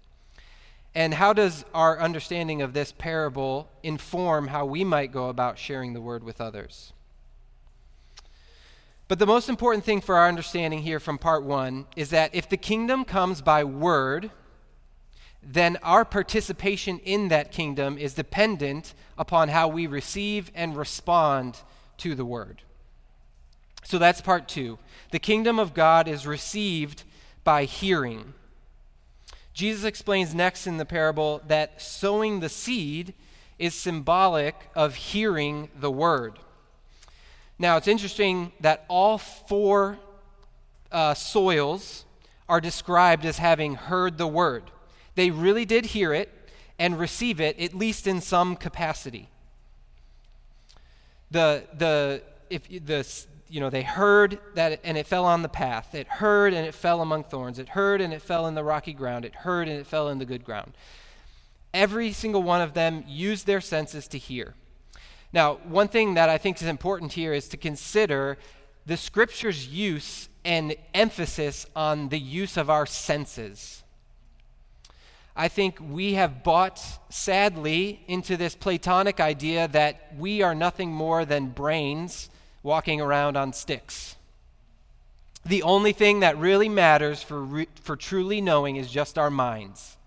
And 0.94 1.16
how 1.16 1.34
does 1.34 1.66
our 1.74 2.00
understanding 2.00 2.62
of 2.62 2.74
this 2.74 2.92
parable 2.92 3.68
inform 3.82 4.50
how 4.50 4.66
we 4.68 4.84
might 4.84 5.12
go 5.12 5.30
about 5.30 5.58
sharing 5.58 5.94
the 5.94 6.02
word 6.02 6.24
with 6.24 6.40
others? 6.40 6.94
But 9.08 9.18
the 9.18 9.26
most 9.26 9.50
important 9.50 9.84
thing 9.84 10.02
for 10.02 10.16
our 10.16 10.28
understanding 10.28 10.84
here 10.84 11.00
from 11.00 11.18
part 11.18 11.44
one 11.44 11.88
is 11.96 12.12
that 12.12 12.36
if 12.36 12.48
the 12.48 12.58
kingdom 12.58 13.06
comes 13.06 13.42
by 13.42 13.64
word, 13.64 14.30
then 15.42 15.78
our 15.82 16.06
participation 16.06 17.00
in 17.00 17.30
that 17.30 17.52
kingdom 17.52 17.98
is 17.98 18.14
dependent 18.14 18.94
upon 19.18 19.50
how 19.50 19.68
we 19.68 19.88
receive 19.88 20.52
and 20.54 20.78
respond 20.78 21.62
to 21.98 22.14
the 22.14 22.26
word. 22.26 22.62
So 23.84 23.98
that's 23.98 24.22
part 24.22 24.48
two. 24.48 24.78
The 25.12 25.20
kingdom 25.20 25.60
of 25.60 25.74
God 25.74 26.08
is 26.08 26.28
received 26.28 27.04
by 27.44 27.66
hearing. 27.66 28.34
Jesus 29.54 29.84
explains 29.84 30.36
next 30.36 30.68
in 30.68 30.78
the 30.78 30.86
parable 30.86 31.42
that 31.48 31.82
sowing 31.82 32.40
the 32.40 32.50
seed 32.50 33.14
is 33.58 33.74
symbolic 33.74 34.56
of 34.76 34.96
hearing 34.96 35.70
the 35.78 35.92
word. 35.92 36.40
Now, 37.58 37.76
it's 37.76 37.88
interesting 37.88 38.54
that 38.62 38.86
all 38.88 39.18
four 39.18 40.00
uh, 40.92 41.14
soils 41.14 42.06
are 42.48 42.62
described 42.62 43.26
as 43.26 43.38
having 43.38 43.76
heard 43.76 44.18
the 44.18 44.28
word. 44.28 44.72
They 45.16 45.30
really 45.30 45.66
did 45.66 45.88
hear 45.88 46.14
it 46.14 46.30
and 46.80 46.98
receive 46.98 47.42
it, 47.42 47.60
at 47.60 47.74
least 47.74 48.08
in 48.08 48.22
some 48.22 48.56
capacity. 48.56 49.28
The, 51.30 51.66
the, 51.78 52.22
if 52.50 52.68
the, 52.70 53.06
you 53.50 53.60
know, 53.60 53.70
they 53.70 53.82
heard 53.82 54.40
that 54.54 54.80
and 54.84 54.98
it 54.98 55.08
fell 55.08 55.26
on 55.26 55.42
the 55.42 55.50
path. 55.50 55.96
It 55.96 56.08
heard 56.08 56.54
and 56.54 56.66
it 56.66 56.74
fell 56.74 57.02
among 57.02 57.24
thorns. 57.24 57.58
It 57.58 57.70
heard 57.70 58.00
and 58.00 58.14
it 58.14 58.22
fell 58.22 58.48
in 58.48 58.54
the 58.54 58.64
rocky 58.64 58.94
ground. 58.94 59.26
It 59.26 59.34
heard 59.36 59.68
and 59.68 59.80
it 59.80 59.88
fell 59.88 60.08
in 60.10 60.20
the 60.20 60.26
good 60.26 60.44
ground. 60.44 60.74
Every 61.74 62.12
single 62.12 62.44
one 62.44 62.62
of 62.62 62.74
them 62.74 63.04
used 63.08 63.48
their 63.48 63.62
senses 63.62 64.08
to 64.10 64.18
hear. 64.18 64.54
Now, 65.34 65.56
one 65.64 65.88
thing 65.88 66.14
that 66.14 66.30
I 66.30 66.38
think 66.38 66.62
is 66.62 66.68
important 66.68 67.14
here 67.14 67.34
is 67.34 67.48
to 67.50 67.58
consider 67.58 68.38
the 68.86 68.98
scripture's 68.98 69.68
use 69.68 70.30
and 70.46 70.76
emphasis 70.94 71.66
on 71.76 72.10
the 72.10 72.20
use 72.20 72.56
of 72.58 72.70
our 72.70 72.86
senses. 72.86 73.84
I 75.36 75.48
think 75.48 75.78
we 75.80 76.14
have 76.14 76.44
bought, 76.44 76.82
sadly, 77.10 78.04
into 78.08 78.36
this 78.36 78.56
Platonic 78.56 79.20
idea 79.20 79.68
that 79.70 80.14
we 80.18 80.42
are 80.42 80.56
nothing 80.56 80.92
more 80.92 81.24
than 81.26 81.50
brains 81.50 82.30
walking 82.64 83.02
around 83.02 83.38
on 83.38 83.54
sticks. 83.54 84.16
The 85.46 85.64
only 85.64 85.94
thing 85.94 86.20
that 86.20 86.38
really 86.38 86.70
matters 86.70 87.24
for, 87.24 87.42
re- 87.42 87.68
for 87.82 87.96
truly 87.96 88.42
knowing 88.42 88.76
is 88.76 88.92
just 88.92 89.18
our 89.18 89.32
minds. 89.32 89.98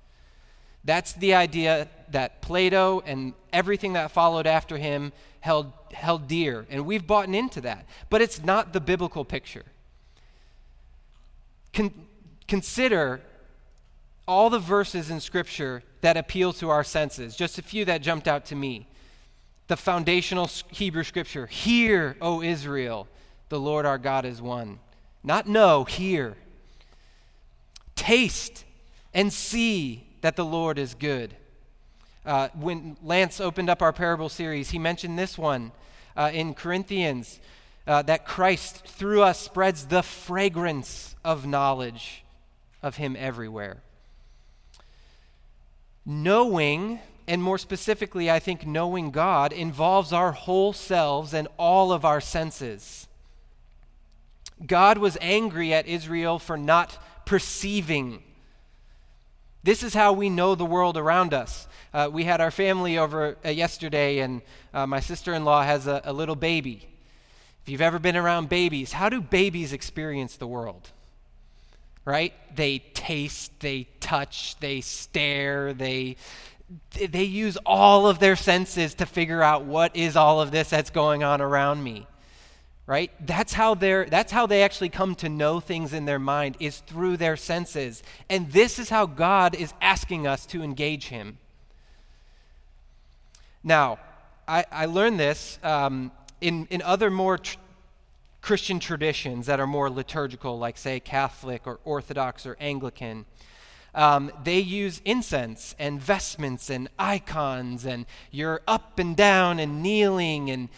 That's 0.85 1.13
the 1.13 1.35
idea 1.35 1.89
that 2.11 2.43
Plato 2.43 3.03
and 3.07 3.35
everything 3.53 3.95
that 3.95 4.11
followed 4.11 4.47
after 4.47 4.77
him 4.77 5.13
held, 5.41 5.73
held 5.93 6.29
dear. 6.29 6.67
And 6.69 6.85
we've 6.85 7.07
bought 7.07 7.29
into 7.29 7.61
that. 7.63 7.87
But 8.11 8.21
it's 8.21 8.43
not 8.43 8.73
the 8.73 8.81
biblical 8.81 9.25
picture. 9.25 9.65
Con- 11.73 12.07
consider 12.47 13.21
all 14.29 14.51
the 14.51 14.59
verses 14.59 15.11
in 15.11 15.21
Scripture 15.21 15.83
that 16.03 16.17
appeal 16.17 16.53
to 16.55 16.69
our 16.69 16.85
senses. 16.85 17.37
Just 17.37 17.59
a 17.59 17.63
few 17.63 17.85
that 17.87 18.03
jumped 18.03 18.29
out 18.29 18.45
to 18.47 18.55
me 18.55 18.87
the 19.69 19.77
foundational 19.77 20.51
Hebrew 20.69 21.05
scripture 21.05 21.47
Hear, 21.47 22.17
O 22.21 22.43
Israel, 22.43 23.09
the 23.49 23.61
Lord 23.61 23.87
our 23.87 23.99
God 23.99 24.25
is 24.25 24.41
one. 24.41 24.79
Not 25.23 25.49
know, 25.49 25.85
hear. 25.85 26.37
Taste 27.95 28.65
and 29.15 29.33
see 29.33 30.07
that 30.23 30.37
the 30.37 30.45
Lord 30.45 30.79
is 30.79 30.95
good. 30.95 31.35
Uh, 32.25 32.49
when 32.55 32.97
Lance 33.03 33.41
opened 33.41 33.69
up 33.69 33.83
our 33.83 33.93
parable 33.93 34.29
series, 34.29 34.71
he 34.71 34.79
mentioned 34.79 35.19
this 35.19 35.37
one 35.37 35.73
uh, 36.17 36.31
in 36.33 36.55
Corinthians 36.55 37.41
uh, 37.87 38.03
that 38.03 38.25
Christ 38.25 38.87
through 38.87 39.23
us 39.23 39.41
spreads 39.41 39.87
the 39.87 40.03
fragrance 40.03 41.17
of 41.25 41.47
knowledge 41.47 42.25
of 42.83 42.97
Him 42.97 43.17
everywhere. 43.19 43.83
Knowing 46.05 47.01
and 47.33 47.43
more 47.43 47.57
specifically, 47.57 48.31
I 48.31 48.41
think 48.41 48.67
knowing 48.67 49.11
God 49.11 49.55
involves 49.55 50.13
our 50.13 50.33
whole 50.33 50.75
selves 50.75 51.33
and 51.33 51.49
all 51.57 51.91
of 51.91 52.05
our 52.05 52.21
senses. 52.21 53.09
God 54.67 54.99
was 54.99 55.17
angry 55.19 55.73
at 55.73 55.87
Israel 55.87 56.39
for 56.39 56.59
not 56.59 56.99
perceiving. 57.25 58.23
This 59.63 59.83
is 59.83 59.95
how 59.95 60.13
we 60.13 60.29
know 60.29 60.55
the 60.55 60.67
world 60.67 60.99
around 60.99 61.33
us. 61.33 61.67
Uh, 61.95 62.11
we 62.13 62.25
had 62.25 62.43
our 62.43 62.51
family 62.51 62.99
over 62.99 63.39
uh, 63.43 63.49
yesterday, 63.49 64.19
and 64.19 64.43
uh, 64.75 64.87
my 64.87 65.01
sister 65.01 65.33
in 65.33 65.43
law 65.43 65.63
has 65.63 65.87
a, 65.87 66.03
a 66.05 66.13
little 66.13 66.37
baby. 66.37 66.87
If 67.63 67.71
you've 67.71 67.81
ever 67.81 67.99
been 67.99 68.15
around 68.15 68.51
babies, 68.51 68.93
how 68.93 69.09
do 69.09 69.23
babies 69.23 69.73
experience 69.73 70.37
the 70.37 70.47
world? 70.47 70.91
Right? 72.05 72.35
They 72.55 72.81
taste, 72.93 73.59
they 73.61 73.89
touch, 74.01 74.57
they 74.61 74.83
stare, 74.83 75.73
they 75.73 76.17
they 77.11 77.25
use 77.25 77.57
all 77.67 78.07
of 78.07 78.19
their 78.19 78.37
senses 78.37 78.95
to 78.95 79.07
figure 79.07 79.43
out 79.43 79.65
what 79.65 79.95
is 79.97 80.17
all 80.17 80.41
of 80.41 80.51
this 80.51 80.71
that's 80.71 80.91
going 80.91 81.23
on 81.23 81.41
around 81.41 81.83
me 81.83 82.07
right 82.87 83.11
that's 83.27 83.53
how 83.53 83.75
they're 83.75 84.05
that's 84.07 84.33
how 84.33 84.47
they 84.47 84.63
actually 84.63 84.89
come 84.89 85.15
to 85.15 85.29
know 85.29 85.61
things 85.61 85.93
in 85.93 86.05
their 86.05 86.19
mind 86.19 86.57
is 86.61 86.81
through 86.81 87.17
their 87.17 87.37
senses 87.37 88.03
and 88.29 88.51
this 88.53 88.79
is 88.79 88.89
how 88.89 89.07
god 89.07 89.55
is 89.55 89.73
asking 89.81 90.27
us 90.27 90.47
to 90.47 90.63
engage 90.63 91.09
him 91.09 91.39
now 93.63 93.99
i, 94.49 94.65
I 94.71 94.87
learned 94.87 95.19
this 95.21 95.59
um, 95.63 96.11
in, 96.41 96.67
in 96.71 96.83
other 96.83 97.11
more 97.11 97.39
tr- 97.39 97.57
Christian 98.43 98.81
traditions 98.81 99.47
that 99.47 99.61
are 99.61 99.69
more 99.69 99.89
liturgical, 99.89 100.59
like, 100.59 100.77
say, 100.77 100.99
Catholic 100.99 101.65
or 101.65 101.79
Orthodox 101.85 102.45
or 102.45 102.57
Anglican. 102.61 103.25
Um, 103.95 104.33
they 104.43 104.59
use 104.59 105.03
incense 105.05 105.75
and 105.79 106.01
vestments 106.01 106.71
and 106.71 106.89
icons, 106.99 107.85
and 107.85 108.07
you're 108.31 108.63
up 108.67 108.99
and 108.99 109.17
down 109.17 109.59
and 109.59 109.83
kneeling. 109.83 110.51
And, 110.51 110.69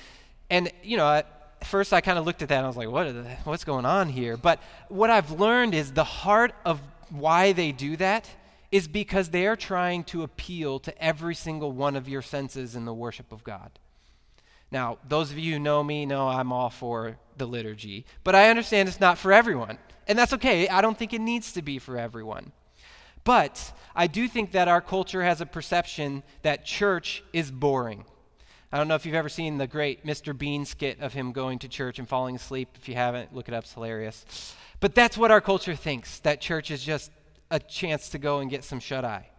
and 0.51 0.73
you 0.83 0.97
know, 0.97 1.13
at 1.13 1.67
first 1.67 1.93
I 1.93 2.01
kind 2.01 2.19
of 2.19 2.25
looked 2.25 2.43
at 2.43 2.49
that 2.49 2.57
and 2.57 2.65
I 2.65 2.69
was 2.69 2.77
like, 2.77 2.91
what 2.91 3.05
the, 3.05 3.37
what's 3.45 3.65
going 3.65 3.87
on 3.87 4.09
here? 4.09 4.37
But 4.37 4.61
what 4.89 5.11
I've 5.11 5.31
learned 5.31 5.75
is 5.75 5.93
the 5.93 6.05
heart 6.05 6.55
of 6.65 6.81
why 7.11 7.53
they 7.53 7.73
do 7.73 7.97
that 7.97 8.29
is 8.73 8.89
because 8.89 9.29
they 9.31 9.47
are 9.47 9.57
trying 9.57 10.03
to 10.03 10.25
appeal 10.25 10.81
to 10.81 11.03
every 11.03 11.35
single 11.35 11.71
one 11.71 11.95
of 11.95 12.09
your 12.09 12.23
senses 12.23 12.75
in 12.75 12.85
the 12.85 12.95
worship 12.95 13.31
of 13.31 13.45
God. 13.45 13.79
Now, 14.73 14.99
those 15.09 15.31
of 15.31 15.39
you 15.39 15.53
who 15.53 15.59
know 15.61 15.85
me 15.85 16.05
know 16.07 16.27
I'm 16.27 16.53
all 16.53 16.71
for 16.71 17.17
the 17.37 17.47
liturgy, 17.47 18.05
but 18.25 18.35
I 18.35 18.51
understand 18.51 18.89
it's 18.89 18.99
not 18.99 19.19
for 19.19 19.33
everyone. 19.33 19.79
And 20.09 20.19
that's 20.19 20.33
okay. 20.33 20.69
I 20.69 20.81
don't 20.81 20.99
think 20.99 21.13
it 21.13 21.21
needs 21.21 21.53
to 21.53 21.63
be 21.63 21.79
for 21.79 21.97
everyone. 21.97 22.51
But 23.25 23.73
I 23.97 24.07
do 24.07 24.29
think 24.29 24.53
that 24.53 24.69
our 24.69 24.81
culture 24.81 25.23
has 25.23 25.41
a 25.41 25.47
perception 25.47 26.23
that 26.43 26.65
church 26.65 27.25
is 27.33 27.51
boring. 27.51 28.05
I 28.71 28.77
don't 28.77 28.89
know 28.89 28.97
if 28.97 29.07
you've 29.07 29.15
ever 29.15 29.29
seen 29.29 29.59
the 29.59 29.67
great 29.67 30.05
Mr. 30.05 30.37
Bean 30.37 30.65
skit 30.65 31.01
of 31.01 31.13
him 31.13 31.33
going 31.33 31.61
to 31.61 31.69
church 31.69 31.99
and 31.99 32.09
falling 32.09 32.37
asleep. 32.37 32.71
If 32.75 32.89
you 32.89 32.97
haven't, 32.97 33.35
look 33.35 33.49
it 33.49 33.55
up, 33.55 33.65
it's 33.65 33.73
hilarious. 33.73 34.55
But 34.81 34.95
that's 34.95 35.17
what 35.17 35.31
our 35.31 35.41
culture 35.41 35.77
thinks 35.77 36.19
that 36.21 36.41
church 36.41 36.71
is 36.71 36.83
just 36.83 37.11
a 37.51 37.61
chance 37.61 38.09
to 38.11 38.19
go 38.19 38.41
and 38.41 38.51
get 38.51 38.65
some 38.65 38.81
shut 38.81 39.05
eye. 39.05 39.31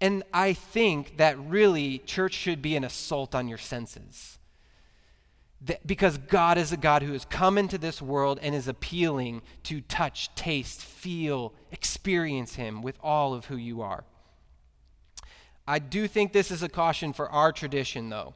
And 0.00 0.22
I 0.32 0.52
think 0.52 1.16
that 1.16 1.38
really 1.38 1.98
church 1.98 2.34
should 2.34 2.62
be 2.62 2.76
an 2.76 2.84
assault 2.84 3.34
on 3.34 3.48
your 3.48 3.58
senses. 3.58 4.38
That, 5.64 5.86
because 5.86 6.18
God 6.18 6.58
is 6.58 6.72
a 6.72 6.76
God 6.76 7.02
who 7.02 7.12
has 7.12 7.24
come 7.24 7.56
into 7.56 7.78
this 7.78 8.02
world 8.02 8.38
and 8.42 8.54
is 8.54 8.68
appealing 8.68 9.42
to 9.64 9.80
touch, 9.80 10.34
taste, 10.34 10.82
feel, 10.82 11.54
experience 11.72 12.56
Him 12.56 12.82
with 12.82 12.98
all 13.02 13.32
of 13.32 13.46
who 13.46 13.56
you 13.56 13.80
are. 13.80 14.04
I 15.66 15.78
do 15.78 16.06
think 16.06 16.32
this 16.32 16.50
is 16.50 16.62
a 16.62 16.68
caution 16.68 17.14
for 17.14 17.30
our 17.30 17.50
tradition, 17.50 18.10
though, 18.10 18.34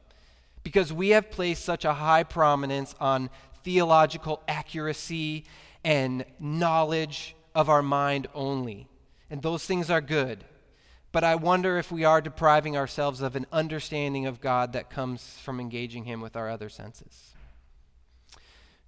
because 0.63 0.91
we 0.91 1.09
have 1.09 1.29
placed 1.29 1.63
such 1.63 1.85
a 1.85 1.93
high 1.93 2.23
prominence 2.23 2.95
on 2.99 3.29
theological 3.63 4.41
accuracy 4.47 5.45
and 5.83 6.25
knowledge 6.39 7.35
of 7.53 7.69
our 7.69 7.83
mind 7.83 8.27
only. 8.33 8.87
And 9.29 9.41
those 9.43 9.65
things 9.65 9.91
are 9.91 10.01
good. 10.01 10.43
But 11.11 11.23
I 11.23 11.35
wonder 11.35 11.77
if 11.77 11.91
we 11.91 12.03
are 12.03 12.21
depriving 12.21 12.77
ourselves 12.77 13.21
of 13.21 13.35
an 13.35 13.47
understanding 13.51 14.27
of 14.27 14.41
God 14.41 14.73
that 14.73 14.89
comes 14.89 15.37
from 15.43 15.59
engaging 15.59 16.05
Him 16.05 16.21
with 16.21 16.35
our 16.35 16.49
other 16.49 16.69
senses. 16.69 17.33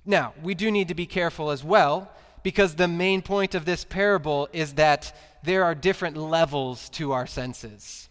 Now, 0.06 0.34
we 0.42 0.54
do 0.54 0.70
need 0.72 0.88
to 0.88 0.96
be 0.96 1.06
careful 1.06 1.50
as 1.50 1.64
well, 1.64 2.12
because 2.44 2.76
the 2.76 2.88
main 2.88 3.22
point 3.22 3.56
of 3.56 3.66
this 3.66 3.84
parable 3.84 4.50
is 4.52 4.74
that 4.74 5.16
there 5.44 5.64
are 5.64 5.76
different 5.76 6.18
levels 6.18 6.90
to 6.90 7.12
our 7.12 7.28
senses 7.28 8.10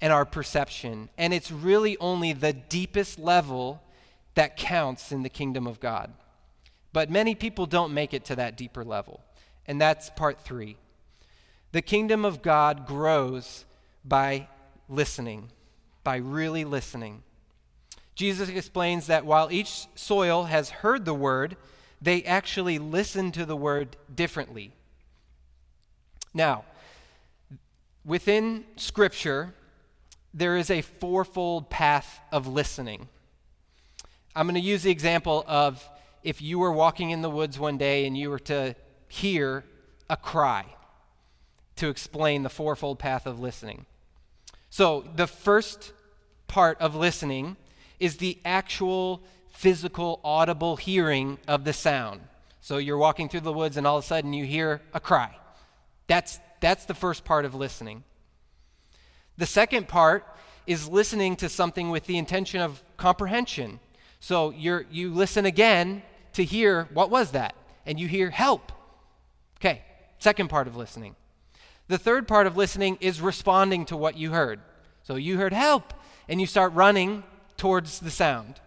and 0.00 0.12
our 0.12 0.24
perception. 0.24 1.08
And 1.16 1.32
it's 1.32 1.50
really 1.50 1.96
only 1.98 2.32
the 2.32 2.52
deepest 2.52 3.18
level 3.18 3.82
that 4.34 4.56
counts 4.56 5.12
in 5.12 5.22
the 5.22 5.28
kingdom 5.28 5.66
of 5.66 5.80
God. 5.80 6.12
But 6.92 7.10
many 7.10 7.34
people 7.34 7.66
don't 7.66 7.94
make 7.94 8.12
it 8.12 8.24
to 8.26 8.36
that 8.36 8.56
deeper 8.56 8.84
level. 8.84 9.20
And 9.66 9.80
that's 9.80 10.10
part 10.10 10.40
three. 10.40 10.76
The 11.72 11.82
kingdom 11.82 12.26
of 12.26 12.42
God 12.42 12.86
grows 12.86 13.64
by 14.04 14.48
listening, 14.90 15.50
by 16.04 16.16
really 16.16 16.64
listening. 16.64 17.22
Jesus 18.14 18.50
explains 18.50 19.06
that 19.06 19.24
while 19.24 19.50
each 19.50 19.86
soil 19.94 20.44
has 20.44 20.68
heard 20.68 21.06
the 21.06 21.14
word, 21.14 21.56
they 22.00 22.22
actually 22.24 22.78
listen 22.78 23.32
to 23.32 23.46
the 23.46 23.56
word 23.56 23.96
differently. 24.14 24.72
Now, 26.34 26.64
within 28.04 28.64
Scripture, 28.76 29.54
there 30.34 30.58
is 30.58 30.70
a 30.70 30.82
fourfold 30.82 31.70
path 31.70 32.20
of 32.30 32.46
listening. 32.46 33.08
I'm 34.36 34.46
going 34.46 34.60
to 34.60 34.60
use 34.60 34.82
the 34.82 34.90
example 34.90 35.42
of 35.46 35.88
if 36.22 36.42
you 36.42 36.58
were 36.58 36.72
walking 36.72 37.10
in 37.10 37.22
the 37.22 37.30
woods 37.30 37.58
one 37.58 37.78
day 37.78 38.06
and 38.06 38.16
you 38.16 38.28
were 38.28 38.38
to 38.40 38.74
hear 39.08 39.64
a 40.10 40.16
cry 40.18 40.66
to 41.76 41.88
explain 41.88 42.42
the 42.42 42.50
fourfold 42.50 42.98
path 42.98 43.26
of 43.26 43.40
listening. 43.40 43.86
So, 44.70 45.04
the 45.16 45.26
first 45.26 45.92
part 46.48 46.80
of 46.80 46.94
listening 46.94 47.56
is 48.00 48.16
the 48.16 48.38
actual 48.44 49.22
physical, 49.50 50.20
audible 50.24 50.76
hearing 50.76 51.38
of 51.46 51.64
the 51.64 51.72
sound. 51.72 52.20
So, 52.60 52.78
you're 52.78 52.98
walking 52.98 53.28
through 53.28 53.40
the 53.40 53.52
woods 53.52 53.76
and 53.76 53.86
all 53.86 53.98
of 53.98 54.04
a 54.04 54.06
sudden 54.06 54.32
you 54.32 54.44
hear 54.44 54.80
a 54.94 55.00
cry. 55.00 55.36
That's, 56.06 56.40
that's 56.60 56.86
the 56.86 56.94
first 56.94 57.24
part 57.24 57.44
of 57.44 57.54
listening. 57.54 58.04
The 59.36 59.46
second 59.46 59.88
part 59.88 60.26
is 60.66 60.88
listening 60.88 61.36
to 61.36 61.48
something 61.48 61.90
with 61.90 62.06
the 62.06 62.18
intention 62.18 62.60
of 62.60 62.82
comprehension. 62.96 63.80
So, 64.20 64.50
you're, 64.50 64.86
you 64.90 65.12
listen 65.12 65.44
again 65.44 66.02
to 66.34 66.44
hear 66.44 66.88
what 66.94 67.10
was 67.10 67.32
that? 67.32 67.54
And 67.84 67.98
you 67.98 68.08
hear 68.08 68.30
help. 68.30 68.72
Okay, 69.58 69.82
second 70.18 70.48
part 70.48 70.66
of 70.66 70.76
listening. 70.76 71.14
The 71.88 71.98
third 71.98 72.28
part 72.28 72.46
of 72.46 72.56
listening 72.56 72.98
is 73.00 73.20
responding 73.20 73.84
to 73.86 73.96
what 73.96 74.16
you 74.16 74.30
heard. 74.30 74.60
So 75.02 75.16
you 75.16 75.36
heard 75.36 75.52
help, 75.52 75.92
and 76.28 76.40
you 76.40 76.46
start 76.46 76.72
running 76.72 77.24
towards 77.56 78.00
the 78.00 78.10
sound. 78.10 78.60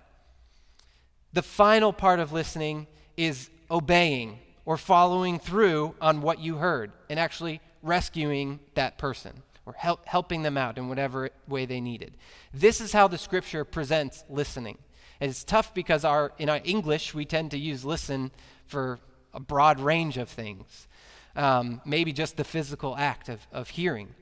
The 1.33 1.41
final 1.41 1.93
part 1.93 2.19
of 2.19 2.31
listening 2.31 2.87
is 3.17 3.49
obeying 3.69 4.39
or 4.65 4.77
following 4.77 5.39
through 5.39 5.95
on 6.01 6.21
what 6.21 6.39
you 6.39 6.55
heard 6.55 6.91
and 7.09 7.19
actually 7.19 7.61
rescuing 7.81 8.59
that 8.73 8.97
person 8.97 9.43
or 9.65 9.73
help, 9.73 10.05
helping 10.05 10.43
them 10.43 10.57
out 10.57 10.77
in 10.77 10.89
whatever 10.89 11.29
way 11.47 11.65
they 11.65 11.81
needed. 11.81 12.13
This 12.53 12.81
is 12.81 12.93
how 12.93 13.07
the 13.07 13.17
scripture 13.17 13.63
presents 13.65 14.23
listening. 14.29 14.77
And 15.19 15.29
it's 15.29 15.43
tough 15.43 15.73
because 15.73 16.03
our, 16.03 16.33
in 16.37 16.49
our 16.49 16.61
English, 16.63 17.13
we 17.13 17.25
tend 17.25 17.51
to 17.51 17.57
use 17.57 17.85
listen 17.85 18.31
for 18.65 18.99
a 19.33 19.39
broad 19.39 19.79
range 19.79 20.17
of 20.17 20.29
things 20.29 20.87
um, 21.35 21.81
maybe 21.85 22.13
just 22.13 22.37
the 22.37 22.43
physical 22.43 22.95
act 22.97 23.29
of, 23.29 23.45
of 23.51 23.69
hearing. 23.69 24.15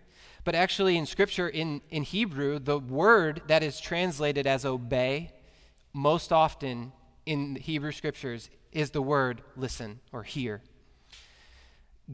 But 0.43 0.55
actually, 0.55 0.97
in 0.97 1.05
Scripture, 1.05 1.47
in, 1.47 1.81
in 1.89 2.03
Hebrew, 2.03 2.59
the 2.59 2.79
word 2.79 3.41
that 3.47 3.63
is 3.63 3.79
translated 3.79 4.45
as 4.45 4.65
obey, 4.65 5.31
most 5.93 6.33
often 6.33 6.91
in 7.25 7.55
Hebrew 7.55 7.91
Scriptures, 7.91 8.49
is 8.71 8.91
the 8.91 9.01
word 9.01 9.41
listen 9.55 9.99
or 10.11 10.23
hear. 10.23 10.61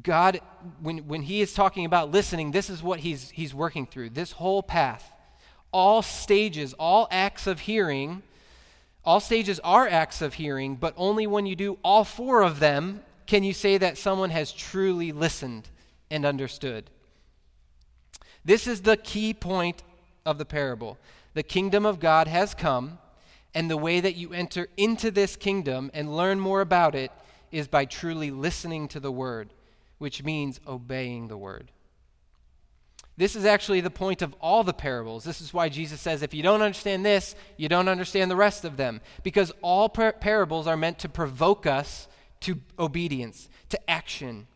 God, 0.03 0.41
when, 0.81 1.07
when 1.07 1.23
He 1.23 1.41
is 1.41 1.53
talking 1.53 1.85
about 1.85 2.11
listening, 2.11 2.51
this 2.51 2.69
is 2.69 2.83
what 2.83 2.99
he's, 2.99 3.31
he's 3.31 3.55
working 3.55 3.87
through. 3.87 4.11
This 4.11 4.33
whole 4.33 4.61
path, 4.61 5.11
all 5.71 6.03
stages, 6.03 6.73
all 6.73 7.07
acts 7.09 7.47
of 7.47 7.61
hearing, 7.61 8.21
all 9.03 9.19
stages 9.19 9.59
are 9.61 9.87
acts 9.87 10.21
of 10.21 10.35
hearing, 10.35 10.75
but 10.75 10.93
only 10.97 11.25
when 11.25 11.47
you 11.47 11.55
do 11.55 11.79
all 11.83 12.03
four 12.03 12.43
of 12.43 12.59
them 12.59 13.01
can 13.29 13.43
you 13.43 13.53
say 13.53 13.77
that 13.77 13.95
someone 13.95 14.31
has 14.31 14.51
truly 14.51 15.11
listened 15.11 15.69
and 16.09 16.25
understood. 16.25 16.89
This 18.43 18.65
is 18.65 18.81
the 18.81 18.97
key 18.97 19.35
point 19.35 19.83
of 20.25 20.39
the 20.39 20.45
parable. 20.45 20.97
The 21.35 21.43
kingdom 21.43 21.85
of 21.85 21.99
God 21.99 22.27
has 22.27 22.55
come, 22.55 22.97
and 23.53 23.69
the 23.69 23.77
way 23.77 23.99
that 23.99 24.15
you 24.15 24.33
enter 24.33 24.67
into 24.77 25.11
this 25.11 25.35
kingdom 25.35 25.91
and 25.93 26.17
learn 26.17 26.39
more 26.39 26.61
about 26.61 26.95
it 26.95 27.11
is 27.51 27.67
by 27.67 27.85
truly 27.85 28.31
listening 28.31 28.87
to 28.87 28.99
the 28.99 29.11
word, 29.11 29.53
which 29.99 30.23
means 30.23 30.59
obeying 30.67 31.27
the 31.27 31.37
word. 31.37 31.71
This 33.15 33.35
is 33.35 33.45
actually 33.45 33.81
the 33.81 33.91
point 33.91 34.23
of 34.23 34.35
all 34.41 34.63
the 34.63 34.73
parables. 34.73 35.23
This 35.23 35.39
is 35.39 35.53
why 35.53 35.69
Jesus 35.69 36.01
says, 36.01 36.23
if 36.23 36.33
you 36.33 36.41
don't 36.41 36.63
understand 36.63 37.05
this, 37.05 37.35
you 37.57 37.69
don't 37.69 37.89
understand 37.89 38.31
the 38.31 38.35
rest 38.35 38.65
of 38.65 38.75
them. 38.75 39.01
Because 39.21 39.51
all 39.61 39.87
par- 39.87 40.13
parables 40.13 40.65
are 40.65 40.77
meant 40.77 40.97
to 40.99 41.09
provoke 41.09 41.67
us 41.67 42.07
to 42.41 42.59
obedience, 42.77 43.49
to 43.69 43.89
action. 43.89 44.47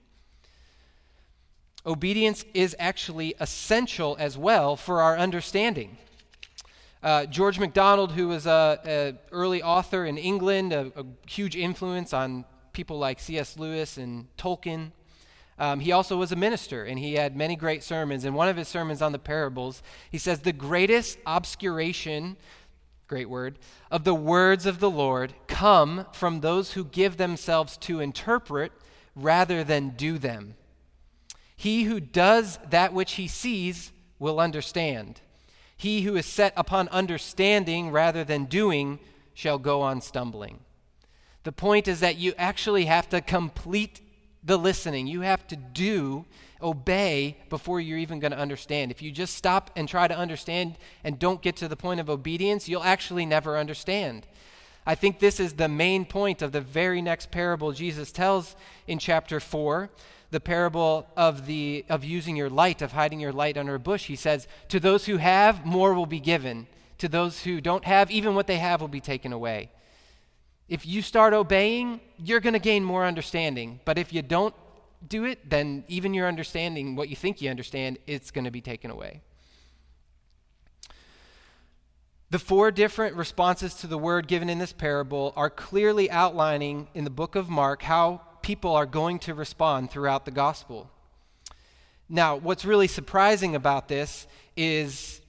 Obedience 1.86 2.46
is 2.54 2.76
actually 2.80 3.36
essential 3.39 4.15
as 4.19 4.38
well 4.38 4.76
for 4.76 5.02
our 5.02 5.17
understanding. 5.17 5.98
Uh, 7.02 7.26
George 7.26 7.60
MacDonald, 7.60 8.13
who 8.13 8.30
was 8.30 8.48
an 8.48 9.19
early 9.34 9.62
author 9.62 10.06
in 10.06 10.17
England, 10.17 10.72
a, 10.72 10.91
a, 10.96 11.06
huge 11.28 11.58
influence 11.58 12.13
on 12.13 12.46
people 12.72 12.98
like 12.98 13.19
C.S. 13.19 13.58
Lewis 13.58 13.98
and 13.98 14.28
Tolkien, 14.38 14.91
um, 15.60 15.82
he 15.82 15.91
also 15.91 16.17
was 16.17 16.32
a 16.32 16.36
minister 16.36 16.86
and 16.86 16.98
he 16.98 17.13
had 17.13 17.36
many 17.36 17.56
great 17.56 17.84
sermons. 17.84 18.26
In 18.26 18.34
one 18.34 18.48
of 18.48 18.58
his 18.58 18.67
sermons 18.67 19.02
on 19.02 19.12
the 19.12 19.19
parables, 19.19 19.84
he 20.10 20.17
says, 20.17 20.39
The 20.39 20.54
greatest 20.54 21.17
obscuration 21.26 22.38
great 23.13 23.30
word, 23.30 23.60
of 23.91 24.06
the 24.06 24.15
words 24.15 24.65
of 24.65 24.80
the 24.80 24.89
Lord 24.89 25.36
come 25.45 26.08
from 26.13 26.39
those 26.39 26.73
who 26.73 26.84
give 26.84 27.17
themselves 27.17 27.78
to 27.78 27.99
interpret 27.99 28.71
rather 29.15 29.63
than 29.63 29.89
do 29.89 30.17
them. 30.17 30.56
He 31.56 31.84
who 31.84 31.99
does 31.99 32.58
that 32.71 32.91
which 32.91 33.13
he 33.13 33.28
sees 33.28 33.91
will 34.17 34.39
understand. 34.39 35.21
He 35.78 36.02
who 36.02 36.15
is 36.15 36.26
set 36.26 36.54
upon 36.58 36.88
understanding 36.88 37.91
rather 37.91 38.23
than 38.23 38.45
doing 38.45 38.97
shall 39.36 39.60
go 39.60 39.84
on 39.84 40.02
stumbling. 40.02 40.62
The 41.43 41.52
point 41.52 41.88
is 41.88 41.99
that 41.99 42.17
you 42.17 42.34
actually 42.36 42.86
have 42.86 43.08
to 43.10 43.21
complete 43.21 44.02
the 44.43 44.58
listening. 44.58 45.06
You 45.06 45.21
have 45.21 45.45
to 45.49 45.56
do, 45.56 46.26
obey 46.63 47.38
before 47.49 47.80
you're 47.80 47.97
even 47.97 48.19
going 48.19 48.32
to 48.32 48.38
understand. 48.38 48.89
If 48.89 49.02
you 49.02 49.12
just 49.12 49.36
stop 49.36 49.69
and 49.76 49.88
try 49.88 50.08
to 50.08 50.17
understand 50.17 50.78
and 51.04 51.19
don't 51.19 51.41
get 51.41 51.56
to 51.58 51.67
the 51.67 51.76
point 51.76 51.99
of 51.99 52.10
obedience, 52.10 52.67
you'll 52.67 52.84
actually 52.84 53.26
never 53.26 53.58
understand. 53.58 54.26
I 54.86 54.95
think 54.95 55.19
this 55.19 55.39
is 55.39 55.54
the 55.54 55.67
main 55.67 56.06
point 56.06 56.41
of 56.41 56.52
the 56.52 56.62
very 56.62 57.02
next 57.02 57.32
parable 57.32 57.71
Jesus 57.71 58.12
tells 58.12 58.56
in 58.88 58.99
chapter 58.99 59.39
4, 59.39 59.89
the 60.32 60.39
parable 60.39 61.08
of 61.15 61.45
the 61.45 61.86
of 61.89 62.04
using 62.04 62.36
your 62.36 62.49
light, 62.49 62.82
of 62.82 62.93
hiding 62.93 63.19
your 63.19 63.32
light 63.32 63.56
under 63.56 63.76
a 63.76 63.80
bush. 63.80 64.08
He 64.08 64.15
says, 64.15 64.47
"To 64.69 64.80
those 64.80 65.06
who 65.06 65.17
have, 65.17 65.63
more 65.63 65.93
will 65.93 66.08
be 66.08 66.19
given. 66.19 66.67
To 66.97 67.08
those 67.08 67.43
who 67.43 67.62
don't 67.62 67.86
have, 67.86 68.10
even 68.10 68.34
what 68.34 68.47
they 68.47 68.58
have 68.58 68.82
will 68.82 68.88
be 68.88 68.99
taken 68.99 69.32
away." 69.32 69.69
If 70.67 70.88
you 70.88 71.02
start 71.02 71.34
obeying, 71.34 71.99
you're 72.17 72.39
going 72.39 72.54
to 72.54 72.60
gain 72.60 72.84
more 72.84 73.06
understanding. 73.06 73.80
But 73.86 73.97
if 73.97 74.12
you 74.12 74.21
don't 74.21 74.56
do 75.08 75.26
it, 75.26 75.50
then 75.50 75.84
even 75.88 76.13
your 76.13 76.28
understanding, 76.28 76.96
what 76.96 77.10
you 77.10 77.16
think 77.16 77.42
you 77.42 77.50
understand, 77.50 77.98
it's 78.08 78.32
going 78.32 78.46
to 78.46 78.52
be 78.52 78.62
taken 78.62 78.92
away. 78.92 79.22
The 82.30 82.39
four 82.39 82.72
different 82.72 83.16
responses 83.16 83.76
to 83.76 83.88
the 83.88 83.98
word 83.98 84.28
given 84.28 84.50
in 84.50 84.58
this 84.58 84.74
parable 84.74 85.34
are 85.36 85.50
clearly 85.50 86.10
outlining 86.10 86.88
in 86.96 87.04
the 87.04 87.12
book 87.12 87.36
of 87.36 87.48
Mark 87.48 87.84
how 87.84 88.22
people 88.42 88.76
are 88.76 88.88
going 88.88 89.20
to 89.20 89.34
respond 89.34 89.92
throughout 89.92 90.26
the 90.26 90.32
gospel. 90.32 90.89
Now, 92.10 92.36
what's 92.36 92.66
really 92.66 92.88
surprising 92.88 93.56
about 93.56 93.88
this 93.88 94.28
is 94.58 95.22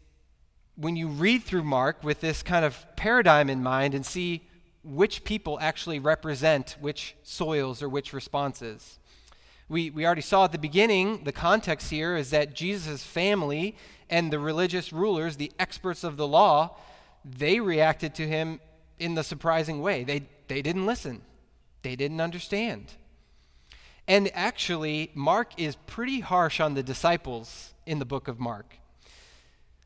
when 0.77 0.97
you 0.97 1.09
read 1.09 1.45
through 1.45 1.63
Mark 1.63 2.03
with 2.03 2.21
this 2.21 2.43
kind 2.43 2.65
of 2.65 2.85
paradigm 2.97 3.49
in 3.49 3.63
mind 3.63 3.95
and 3.95 4.05
see 4.05 4.49
which 4.83 5.25
people 5.25 5.59
actually 5.61 5.99
represent 5.99 6.77
which 6.81 7.17
soils 7.23 7.83
or 7.83 7.89
which 7.89 8.13
responses. 8.13 8.99
We, 9.68 9.90
we 9.90 10.05
already 10.05 10.22
saw 10.22 10.44
at 10.44 10.53
the 10.53 10.59
beginning, 10.59 11.24
the 11.24 11.33
context 11.33 11.90
here 11.90 12.16
is 12.16 12.31
that 12.31 12.55
Jesus' 12.55 13.03
family 13.03 13.77
and 14.11 14.33
the 14.33 14.38
religious 14.38 14.92
rulers, 14.92 15.37
the 15.37 15.53
experts 15.59 16.05
of 16.05 16.16
the 16.16 16.27
law, 16.27 16.77
they 17.24 17.61
reacted 17.61 18.14
to 18.16 18.29
him 18.29 18.61
in 18.98 19.14
the 19.14 19.24
surprising 19.24 19.81
way. 19.81 20.05
They, 20.05 20.27
they 20.48 20.62
didn't 20.62 20.87
listen, 20.87 21.22
they 21.83 21.96
didn't 21.96 22.20
understand. 22.20 22.92
And 24.07 24.31
actually, 24.35 25.11
Mark 25.14 25.59
is 25.59 25.77
pretty 25.87 26.20
harsh 26.20 26.61
on 26.61 26.74
the 26.74 26.83
disciples 26.83 27.72
in 27.87 27.98
the 27.98 28.05
book 28.05 28.29
of 28.29 28.38
Mark. 28.38 28.77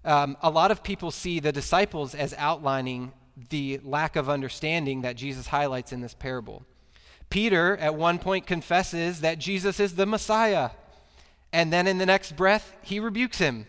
Um, 0.04 0.36
a 0.42 0.50
lot 0.50 0.70
of 0.70 0.82
people 0.82 1.10
see 1.10 1.38
the 1.38 1.52
disciples 1.52 2.14
as 2.14 2.34
outlining 2.36 3.12
the 3.50 3.80
lack 3.84 4.16
of 4.16 4.28
understanding 4.28 5.02
that 5.02 5.16
Jesus 5.16 5.48
highlights 5.48 5.92
in 5.92 6.00
this 6.00 6.14
parable. 6.14 6.64
Peter, 7.30 7.76
at 7.76 7.94
one 7.94 8.18
point, 8.18 8.46
confesses 8.46 9.20
that 9.20 9.38
Jesus 9.38 9.78
is 9.80 9.94
the 9.94 10.06
Messiah. 10.06 10.70
And 11.52 11.72
then 11.72 11.86
in 11.86 11.98
the 11.98 12.06
next 12.06 12.36
breath, 12.36 12.74
he 12.82 13.00
rebukes 13.00 13.38
him. 13.38 13.66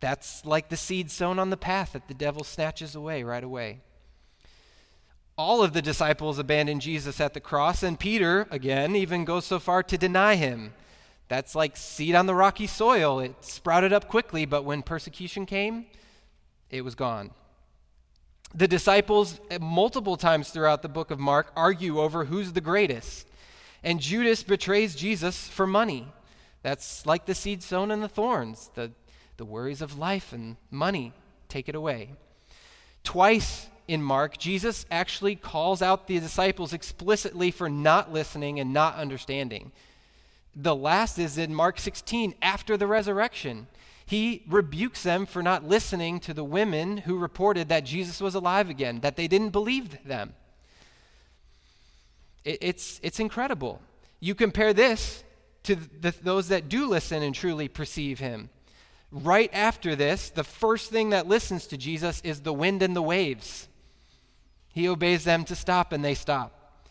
That's 0.00 0.44
like 0.44 0.68
the 0.68 0.76
seed 0.76 1.10
sown 1.10 1.38
on 1.38 1.50
the 1.50 1.56
path 1.56 1.92
that 1.92 2.08
the 2.08 2.14
devil 2.14 2.44
snatches 2.44 2.94
away 2.94 3.22
right 3.22 3.44
away. 3.44 3.80
All 5.36 5.62
of 5.62 5.72
the 5.72 5.82
disciples 5.82 6.38
abandon 6.38 6.78
Jesus 6.78 7.20
at 7.20 7.34
the 7.34 7.40
cross, 7.40 7.82
and 7.82 7.98
Peter, 7.98 8.46
again, 8.50 8.94
even 8.94 9.24
goes 9.24 9.46
so 9.46 9.58
far 9.58 9.82
to 9.82 9.98
deny 9.98 10.36
him. 10.36 10.74
That's 11.28 11.54
like 11.54 11.76
seed 11.76 12.14
on 12.14 12.26
the 12.26 12.34
rocky 12.34 12.66
soil. 12.66 13.18
It 13.18 13.34
sprouted 13.40 13.92
up 13.92 14.08
quickly, 14.08 14.44
but 14.44 14.64
when 14.64 14.82
persecution 14.82 15.46
came, 15.46 15.86
it 16.70 16.82
was 16.82 16.94
gone. 16.94 17.30
The 18.54 18.68
disciples, 18.68 19.40
multiple 19.60 20.16
times 20.16 20.50
throughout 20.50 20.82
the 20.82 20.88
book 20.88 21.10
of 21.10 21.18
Mark, 21.18 21.50
argue 21.56 22.00
over 22.00 22.26
who's 22.26 22.52
the 22.52 22.60
greatest. 22.60 23.26
And 23.82 24.00
Judas 24.00 24.44
betrays 24.44 24.94
Jesus 24.94 25.48
for 25.48 25.66
money. 25.66 26.06
That's 26.62 27.04
like 27.04 27.26
the 27.26 27.34
seed 27.34 27.62
sown 27.62 27.90
in 27.90 28.00
the 28.00 28.08
thorns. 28.08 28.70
The, 28.74 28.92
the 29.36 29.44
worries 29.44 29.82
of 29.82 29.98
life 29.98 30.32
and 30.32 30.56
money 30.70 31.12
take 31.48 31.68
it 31.68 31.74
away. 31.74 32.10
Twice 33.02 33.68
in 33.88 34.02
Mark, 34.02 34.38
Jesus 34.38 34.86
actually 34.90 35.34
calls 35.34 35.82
out 35.82 36.06
the 36.06 36.20
disciples 36.20 36.72
explicitly 36.72 37.50
for 37.50 37.68
not 37.68 38.12
listening 38.12 38.60
and 38.60 38.72
not 38.72 38.94
understanding. 38.94 39.72
The 40.56 40.76
last 40.76 41.18
is 41.18 41.36
in 41.36 41.54
Mark 41.54 41.80
16, 41.80 42.34
after 42.40 42.76
the 42.76 42.86
resurrection. 42.86 43.66
He 44.06 44.44
rebukes 44.46 45.02
them 45.02 45.24
for 45.24 45.42
not 45.42 45.66
listening 45.66 46.20
to 46.20 46.34
the 46.34 46.44
women 46.44 46.98
who 46.98 47.16
reported 47.18 47.68
that 47.68 47.84
Jesus 47.84 48.20
was 48.20 48.34
alive 48.34 48.68
again, 48.68 49.00
that 49.00 49.16
they 49.16 49.26
didn't 49.26 49.50
believe 49.50 50.04
them. 50.04 50.34
It, 52.44 52.58
it's, 52.60 53.00
it's 53.02 53.18
incredible. 53.18 53.80
You 54.20 54.34
compare 54.34 54.72
this 54.72 55.24
to 55.64 55.76
the, 55.76 56.14
those 56.22 56.48
that 56.48 56.68
do 56.68 56.86
listen 56.86 57.22
and 57.22 57.34
truly 57.34 57.68
perceive 57.68 58.18
him. 58.18 58.50
Right 59.10 59.50
after 59.52 59.96
this, 59.96 60.28
the 60.28 60.44
first 60.44 60.90
thing 60.90 61.10
that 61.10 61.26
listens 61.26 61.66
to 61.68 61.76
Jesus 61.76 62.20
is 62.22 62.40
the 62.40 62.52
wind 62.52 62.82
and 62.82 62.94
the 62.94 63.02
waves. 63.02 63.68
He 64.72 64.88
obeys 64.88 65.24
them 65.24 65.44
to 65.44 65.54
stop, 65.54 65.92
and 65.92 66.04
they 66.04 66.14
stop. 66.14 66.82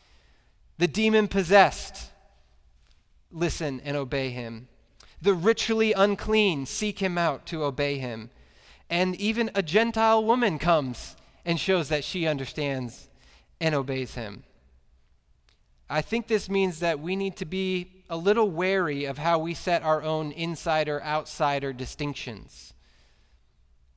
The 0.77 0.87
demon 0.87 1.27
possessed 1.27 2.09
listen 3.29 3.81
and 3.83 3.97
obey 3.97 4.29
him. 4.29 4.67
The 5.23 5.33
ritually 5.33 5.93
unclean 5.93 6.65
seek 6.65 6.99
him 6.99 7.17
out 7.17 7.45
to 7.45 7.63
obey 7.63 7.97
him. 7.97 8.29
And 8.89 9.15
even 9.15 9.49
a 9.55 9.63
Gentile 9.63 10.21
woman 10.21 10.59
comes 10.59 11.15
and 11.45 11.57
shows 11.57 11.87
that 11.87 12.03
she 12.03 12.27
understands 12.27 13.07
and 13.61 13.73
obeys 13.73 14.15
him. 14.15 14.43
I 15.89 16.01
think 16.01 16.27
this 16.27 16.49
means 16.49 16.79
that 16.79 16.99
we 16.99 17.15
need 17.15 17.37
to 17.37 17.45
be 17.45 18.03
a 18.09 18.17
little 18.17 18.49
wary 18.49 19.05
of 19.05 19.17
how 19.17 19.39
we 19.39 19.53
set 19.53 19.81
our 19.81 20.03
own 20.03 20.33
insider 20.33 21.01
outsider 21.01 21.71
distinctions. 21.71 22.73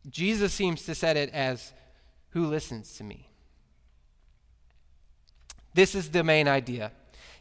Jesus 0.08 0.52
seems 0.52 0.84
to 0.84 0.94
set 0.94 1.16
it 1.16 1.30
as 1.30 1.72
who 2.30 2.46
listens 2.46 2.96
to 2.98 3.04
me. 3.04 3.30
This 5.74 5.96
is 5.96 6.10
the 6.10 6.22
main 6.22 6.46
idea 6.46 6.92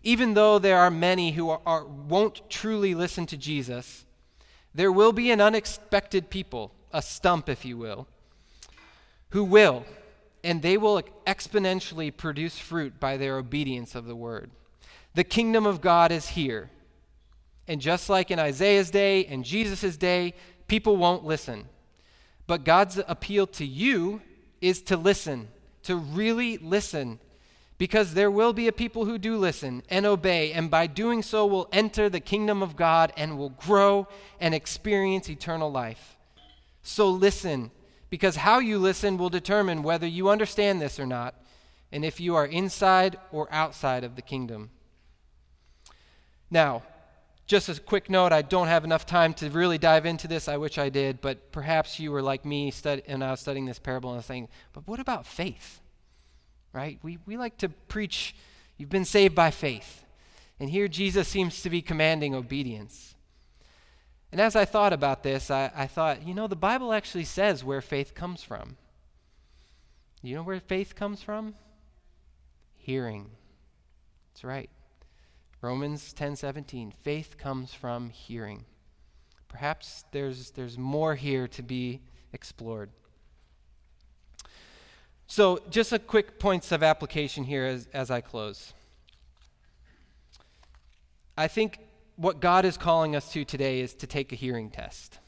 even 0.05 0.35
though 0.35 0.59
there 0.59 0.77
are 0.77 0.91
many 0.91 1.31
who 1.31 1.49
are, 1.49 1.61
are, 1.65 1.83
won't 1.83 2.47
truly 2.47 2.93
listen 2.93 3.25
to 3.25 3.35
Jesus, 3.35 4.05
there 4.73 4.91
will 4.91 5.11
be 5.11 5.31
an 5.31 5.41
unexpected 5.41 6.29
people, 6.29 6.71
a 6.93 7.01
stump, 7.01 7.49
if 7.49 7.65
you 7.65 7.75
will, 7.75 8.07
who 9.29 9.43
will, 9.43 9.83
and 10.43 10.61
they 10.61 10.77
will 10.77 11.01
exponentially 11.25 12.15
produce 12.15 12.59
fruit 12.59 12.99
by 12.99 13.17
their 13.17 13.37
obedience 13.37 13.95
of 13.95 14.05
the 14.05 14.15
word. 14.15 14.51
The 15.15 15.23
kingdom 15.23 15.65
of 15.65 15.81
God 15.81 16.11
is 16.11 16.29
here. 16.29 16.69
And 17.67 17.81
just 17.81 18.07
like 18.07 18.29
in 18.29 18.37
Isaiah's 18.37 18.91
day 18.91 19.25
and 19.25 19.43
Jesus' 19.43 19.97
day, 19.97 20.35
people 20.67 20.97
won't 20.97 21.25
listen. 21.25 21.67
But 22.45 22.63
God's 22.63 23.01
appeal 23.07 23.47
to 23.47 23.65
you 23.65 24.21
is 24.61 24.83
to 24.83 24.97
listen, 24.97 25.47
to 25.81 25.95
really 25.95 26.57
listen 26.57 27.19
because 27.77 28.13
there 28.13 28.31
will 28.31 28.53
be 28.53 28.67
a 28.67 28.71
people 28.71 29.05
who 29.05 29.17
do 29.17 29.37
listen 29.37 29.83
and 29.89 30.05
obey, 30.05 30.53
and 30.53 30.71
by 30.71 30.87
doing 30.87 31.21
so 31.21 31.45
will 31.45 31.67
enter 31.71 32.09
the 32.09 32.19
kingdom 32.19 32.63
of 32.63 32.75
God 32.75 33.11
and 33.17 33.37
will 33.37 33.49
grow 33.49 34.07
and 34.39 34.55
experience 34.55 35.29
eternal 35.29 35.71
life. 35.71 36.15
So 36.81 37.09
listen, 37.09 37.71
because 38.09 38.37
how 38.37 38.59
you 38.59 38.77
listen 38.77 39.17
will 39.17 39.29
determine 39.29 39.83
whether 39.83 40.07
you 40.07 40.29
understand 40.29 40.81
this 40.81 40.99
or 40.99 41.05
not, 41.05 41.35
and 41.91 42.05
if 42.05 42.19
you 42.19 42.35
are 42.35 42.45
inside 42.45 43.17
or 43.31 43.47
outside 43.51 44.03
of 44.03 44.15
the 44.15 44.21
kingdom. 44.21 44.69
Now, 46.49 46.83
just 47.47 47.69
a 47.69 47.79
quick 47.79 48.09
note 48.09 48.31
I 48.31 48.41
don't 48.41 48.67
have 48.67 48.83
enough 48.83 49.05
time 49.05 49.33
to 49.35 49.49
really 49.49 49.77
dive 49.77 50.05
into 50.05 50.27
this. 50.27 50.47
I 50.47 50.57
wish 50.57 50.77
I 50.77 50.89
did, 50.89 51.21
but 51.21 51.51
perhaps 51.51 51.99
you 51.99 52.11
were 52.11 52.21
like 52.21 52.45
me 52.45 52.71
stud- 52.71 53.03
and 53.07 53.23
I 53.23 53.31
was 53.31 53.39
studying 53.39 53.65
this 53.65 53.79
parable 53.79 54.09
and 54.11 54.15
I 54.15 54.19
was 54.19 54.25
saying, 54.25 54.47
but 54.73 54.87
what 54.87 54.99
about 54.99 55.25
faith? 55.27 55.79
Right? 56.75 56.99
We, 57.01 57.17
we 57.25 57.37
like 57.37 57.57
to 57.59 57.69
preach, 57.69 58.35
you've 58.77 58.89
been 58.89 59.05
saved 59.05 59.33
by 59.33 59.49
faith. 59.49 60.03
And 60.59 60.69
here 60.69 60.87
Jesus 60.87 61.27
seems 61.27 61.61
to 61.61 61.69
be 61.69 61.81
commanding 61.81 62.35
obedience. 62.35 63.15
And 64.31 64.41
as 64.41 64.55
I 64.55 64.65
thought 64.65 64.91
about 64.91 65.23
this, 65.23 65.49
I, 65.49 65.71
I 65.73 65.87
thought, 65.87 66.27
you 66.27 66.33
know, 66.33 66.47
the 66.47 66.55
Bible 66.55 66.91
actually 66.91 67.23
says 67.23 67.63
where 67.63 67.81
faith 67.81 68.13
comes 68.13 68.43
from. 68.43 68.75
You 70.21 70.35
know 70.35 70.43
where 70.43 70.59
faith 70.59 70.95
comes 70.95 71.21
from? 71.21 71.55
Hearing. 72.73 73.29
That's 74.33 74.43
right. 74.43 74.69
Romans 75.61 76.13
10:17. 76.13 76.93
Faith 76.93 77.37
comes 77.37 77.73
from 77.73 78.09
hearing. 78.09 78.65
Perhaps 79.47 80.03
there's 80.11 80.51
there's 80.51 80.77
more 80.77 81.15
here 81.15 81.47
to 81.47 81.63
be 81.63 82.01
explored. 82.33 82.89
So, 85.27 85.59
just 85.69 85.91
a 85.91 85.99
quick 85.99 86.39
points 86.39 86.71
of 86.71 86.83
application 86.83 87.45
here 87.45 87.65
as, 87.65 87.87
as 87.93 88.11
I 88.11 88.21
close. 88.21 88.73
I 91.37 91.47
think 91.47 91.79
what 92.15 92.39
God 92.39 92.63
is 92.63 92.77
calling 92.77 93.15
us 93.15 93.31
to 93.33 93.43
today 93.43 93.81
is 93.81 93.93
to 93.95 94.07
take 94.07 94.31
a 94.31 94.35
hearing 94.35 94.69
test. 94.69 95.19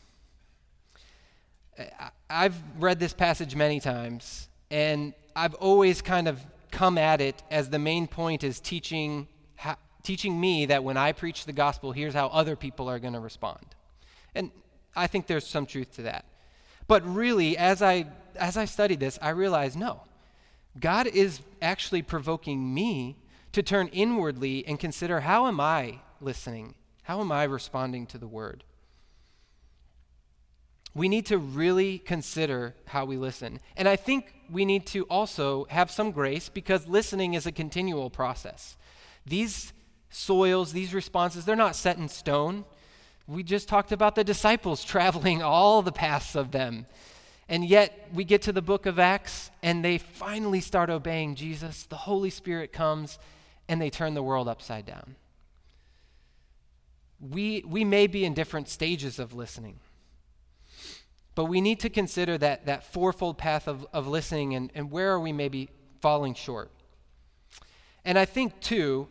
I've 2.29 2.55
read 2.79 2.99
this 2.99 3.13
passage 3.13 3.55
many 3.55 3.79
times, 3.79 4.49
and 4.71 5.13
I've 5.35 5.55
always 5.55 6.01
kind 6.01 6.27
of 6.27 6.39
come 6.71 6.97
at 6.97 7.21
it 7.21 7.43
as 7.49 7.69
the 7.69 7.79
main 7.79 8.07
point 8.07 8.43
is 8.43 8.59
teaching, 8.59 9.27
ha- 9.57 9.77
teaching 10.03 10.39
me 10.39 10.65
that 10.67 10.83
when 10.83 10.97
I 10.97 11.11
preach 11.11 11.45
the 11.45 11.53
gospel, 11.53 11.91
here's 11.91 12.13
how 12.13 12.27
other 12.27 12.55
people 12.55 12.89
are 12.89 12.99
going 12.99 13.13
to 13.13 13.19
respond. 13.19 13.65
And 14.33 14.51
I 14.95 15.07
think 15.07 15.27
there's 15.27 15.45
some 15.45 15.65
truth 15.65 15.95
to 15.95 16.03
that. 16.03 16.25
But 16.87 17.05
really, 17.05 17.57
as 17.57 17.81
I, 17.81 18.05
as 18.37 18.57
I 18.57 18.65
studied 18.65 18.99
this, 18.99 19.19
I 19.21 19.29
realized 19.29 19.77
no, 19.77 20.01
God 20.79 21.07
is 21.07 21.41
actually 21.61 22.01
provoking 22.01 22.73
me 22.73 23.17
to 23.51 23.63
turn 23.63 23.87
inwardly 23.87 24.65
and 24.67 24.79
consider 24.79 25.21
how 25.21 25.47
am 25.47 25.59
I 25.59 25.99
listening? 26.21 26.75
How 27.03 27.21
am 27.21 27.31
I 27.31 27.43
responding 27.43 28.05
to 28.07 28.17
the 28.17 28.27
word? 28.27 28.63
We 30.93 31.09
need 31.09 31.25
to 31.27 31.37
really 31.37 31.99
consider 31.99 32.75
how 32.85 33.05
we 33.05 33.17
listen. 33.17 33.59
And 33.75 33.87
I 33.87 33.95
think 33.95 34.33
we 34.49 34.65
need 34.65 34.85
to 34.87 35.03
also 35.03 35.65
have 35.69 35.91
some 35.91 36.11
grace 36.11 36.49
because 36.49 36.87
listening 36.87 37.33
is 37.33 37.45
a 37.45 37.51
continual 37.51 38.09
process. 38.09 38.77
These 39.25 39.73
soils, 40.09 40.73
these 40.73 40.93
responses, 40.93 41.45
they're 41.45 41.55
not 41.55 41.75
set 41.75 41.97
in 41.97 42.09
stone. 42.09 42.65
We 43.27 43.43
just 43.43 43.67
talked 43.67 43.91
about 43.91 44.15
the 44.15 44.23
disciples 44.23 44.83
traveling 44.85 45.41
all 45.41 45.81
the 45.81 45.91
paths 45.91 46.35
of 46.35 46.51
them. 46.51 46.87
And 47.49 47.63
yet, 47.63 48.09
we 48.13 48.23
get 48.25 48.41
to 48.43 48.51
the 48.51 48.61
book 48.61 48.85
of 48.85 48.99
Acts 48.99 49.51
and 49.63 49.83
they 49.83 49.97
finally 49.97 50.59
start 50.59 50.89
obeying 50.89 51.35
Jesus. 51.35 51.83
The 51.83 51.95
Holy 51.95 52.29
Spirit 52.29 52.73
comes 52.73 53.19
and 53.69 53.81
they 53.81 53.89
turn 53.89 54.13
the 54.13 54.23
world 54.23 54.47
upside 54.47 54.85
down. 54.85 55.15
We, 57.19 57.63
we 57.65 57.83
may 57.83 58.07
be 58.07 58.25
in 58.25 58.33
different 58.33 58.69
stages 58.69 59.17
of 59.17 59.33
listening, 59.33 59.79
but 61.35 61.45
we 61.45 61.61
need 61.61 61.79
to 61.79 61.89
consider 61.89 62.37
that, 62.37 62.65
that 62.65 62.83
fourfold 62.83 63.37
path 63.37 63.67
of, 63.67 63.85
of 63.91 64.07
listening 64.07 64.53
and, 64.53 64.71
and 64.75 64.91
where 64.91 65.11
are 65.13 65.19
we 65.19 65.31
maybe 65.31 65.69
falling 65.99 66.35
short. 66.35 66.69
And 68.05 68.19
I 68.19 68.25
think, 68.25 68.59
too, 68.59 69.07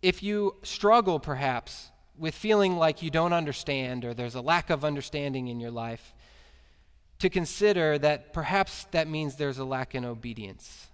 if 0.00 0.22
you 0.22 0.56
struggle 0.62 1.18
perhaps 1.18 1.90
with 2.16 2.34
feeling 2.34 2.76
like 2.76 3.02
you 3.02 3.10
don't 3.10 3.32
understand 3.32 4.04
or 4.04 4.14
there's 4.14 4.34
a 4.34 4.40
lack 4.40 4.70
of 4.70 4.84
understanding 4.84 5.48
in 5.48 5.58
your 5.58 5.70
life, 5.70 6.14
to 7.20 7.30
consider 7.30 7.98
that 7.98 8.32
perhaps 8.32 8.84
that 8.90 9.06
means 9.06 9.36
there's 9.36 9.58
a 9.58 9.64
lack 9.64 9.94
in 9.94 10.04
obedience. 10.04 10.88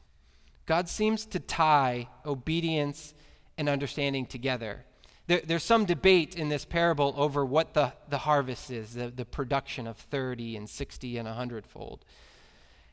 God 0.67 0.89
seems 0.89 1.25
to 1.27 1.41
tie 1.41 2.09
obedience 2.25 3.15
and 3.57 3.69
understanding 3.69 4.27
together. 4.27 4.85
There, 5.29 5.41
there's 5.45 5.63
some 5.63 5.85
debate 5.85 6.35
in 6.37 6.49
this 6.49 6.65
parable 6.65 7.15
over 7.17 7.45
what 7.45 7.75
the, 7.75 7.93
the 8.09 8.19
harvest 8.19 8.71
is, 8.71 8.95
the, 8.95 9.09
the 9.09 9.25
production 9.25 9.87
of 9.87 9.97
30 9.97 10.57
and 10.57 10.69
60 10.69 11.17
and 11.17 11.27
100 11.27 11.67
fold. 11.67 12.05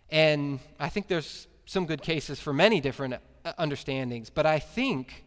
And 0.10 0.60
I 0.80 0.90
think 0.90 1.08
there's 1.08 1.48
some 1.66 1.86
good 1.86 2.02
cases 2.02 2.40
for 2.40 2.54
many 2.54 2.80
different 2.80 3.16
uh, 3.46 3.54
understandings, 3.58 4.30
but 4.30 4.46
I 4.46 4.60
think, 4.60 5.26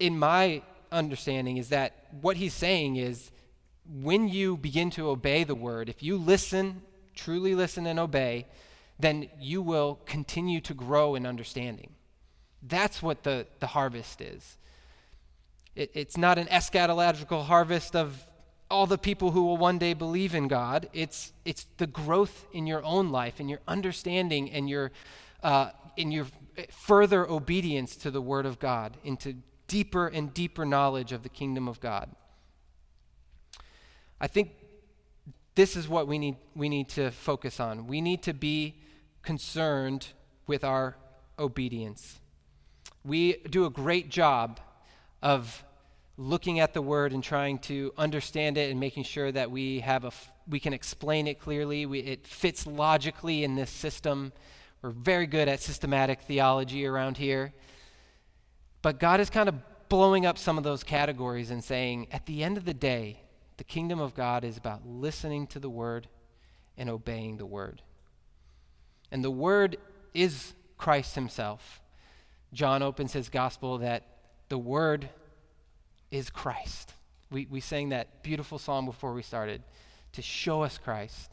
in 0.00 0.18
my 0.18 0.62
understanding, 0.90 1.56
is 1.56 1.68
that 1.68 2.06
what 2.20 2.36
he's 2.36 2.54
saying 2.54 2.96
is 2.96 3.30
when 3.88 4.28
you 4.28 4.56
begin 4.56 4.90
to 4.90 5.08
obey 5.08 5.44
the 5.44 5.54
word, 5.54 5.88
if 5.88 6.02
you 6.02 6.16
listen, 6.16 6.82
truly 7.18 7.54
listen 7.54 7.86
and 7.86 7.98
obey, 7.98 8.46
then 8.98 9.28
you 9.38 9.60
will 9.60 10.00
continue 10.06 10.60
to 10.60 10.74
grow 10.74 11.14
in 11.14 11.26
understanding. 11.26 11.90
That's 12.62 13.02
what 13.02 13.24
the, 13.24 13.46
the 13.60 13.68
harvest 13.68 14.20
is. 14.20 14.56
It, 15.74 15.90
it's 15.94 16.16
not 16.16 16.38
an 16.38 16.46
eschatological 16.46 17.44
harvest 17.44 17.94
of 17.96 18.26
all 18.70 18.86
the 18.86 18.98
people 18.98 19.30
who 19.32 19.44
will 19.44 19.56
one 19.56 19.78
day 19.78 19.94
believe 19.94 20.34
in 20.34 20.48
God. 20.48 20.88
It's, 20.92 21.32
it's 21.44 21.66
the 21.78 21.86
growth 21.86 22.46
in 22.52 22.66
your 22.66 22.84
own 22.84 23.10
life 23.10 23.40
and 23.40 23.48
your 23.48 23.60
understanding 23.66 24.50
and 24.50 24.68
your, 24.68 24.92
uh, 25.42 25.70
in 25.96 26.12
your 26.12 26.26
further 26.70 27.28
obedience 27.28 27.96
to 27.96 28.10
the 28.10 28.20
Word 28.20 28.46
of 28.46 28.58
God, 28.58 28.96
into 29.04 29.36
deeper 29.68 30.06
and 30.06 30.34
deeper 30.34 30.64
knowledge 30.64 31.12
of 31.12 31.22
the 31.22 31.28
kingdom 31.28 31.68
of 31.68 31.80
God. 31.80 32.10
I 34.20 34.26
think 34.26 34.50
this 35.58 35.74
is 35.74 35.88
what 35.88 36.06
we 36.06 36.20
need, 36.20 36.36
we 36.54 36.68
need 36.68 36.88
to 36.88 37.10
focus 37.10 37.58
on. 37.58 37.88
We 37.88 38.00
need 38.00 38.22
to 38.22 38.32
be 38.32 38.76
concerned 39.22 40.06
with 40.46 40.62
our 40.62 40.96
obedience. 41.36 42.20
We 43.04 43.38
do 43.50 43.66
a 43.66 43.70
great 43.70 44.08
job 44.08 44.60
of 45.20 45.64
looking 46.16 46.60
at 46.60 46.74
the 46.74 46.80
word 46.80 47.12
and 47.12 47.24
trying 47.24 47.58
to 47.70 47.92
understand 47.98 48.56
it 48.56 48.70
and 48.70 48.78
making 48.78 49.02
sure 49.02 49.32
that 49.32 49.50
we 49.50 49.80
have 49.80 50.04
a 50.04 50.12
we 50.48 50.60
can 50.60 50.72
explain 50.72 51.26
it 51.26 51.40
clearly. 51.40 51.86
We, 51.86 51.98
it 52.02 52.24
fits 52.24 52.64
logically 52.64 53.42
in 53.42 53.56
this 53.56 53.68
system. 53.68 54.32
We're 54.80 54.90
very 54.90 55.26
good 55.26 55.48
at 55.48 55.60
systematic 55.60 56.20
theology 56.20 56.86
around 56.86 57.16
here. 57.16 57.52
But 58.80 59.00
God 59.00 59.18
is 59.18 59.28
kind 59.28 59.48
of 59.48 59.56
blowing 59.88 60.24
up 60.24 60.38
some 60.38 60.56
of 60.56 60.62
those 60.62 60.84
categories 60.84 61.50
and 61.50 61.64
saying, 61.64 62.06
at 62.12 62.26
the 62.26 62.44
end 62.44 62.56
of 62.58 62.64
the 62.64 62.74
day, 62.74 63.22
the 63.58 63.64
kingdom 63.64 64.00
of 64.00 64.14
God 64.14 64.42
is 64.42 64.56
about 64.56 64.86
listening 64.86 65.46
to 65.48 65.60
the 65.60 65.70
word 65.70 66.08
and 66.76 66.88
obeying 66.88 67.36
the 67.36 67.46
word. 67.46 67.82
And 69.10 69.24
the 69.24 69.30
Word 69.30 69.78
is 70.14 70.54
Christ 70.76 71.14
Himself. 71.14 71.80
John 72.52 72.82
opens 72.82 73.12
his 73.12 73.28
gospel 73.28 73.78
that 73.78 74.04
the 74.48 74.58
Word 74.58 75.08
is 76.10 76.30
Christ. 76.30 76.94
We, 77.30 77.46
we 77.50 77.60
sang 77.60 77.90
that 77.90 78.22
beautiful 78.22 78.58
song 78.58 78.86
before 78.86 79.12
we 79.12 79.22
started 79.22 79.62
to 80.12 80.22
show 80.22 80.62
us 80.62 80.78
Christ. 80.78 81.30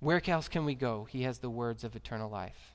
Where 0.00 0.22
else 0.26 0.48
can 0.48 0.64
we 0.64 0.74
go? 0.74 1.06
He 1.10 1.22
has 1.22 1.38
the 1.38 1.50
words 1.50 1.84
of 1.84 1.96
eternal 1.96 2.30
life. 2.30 2.74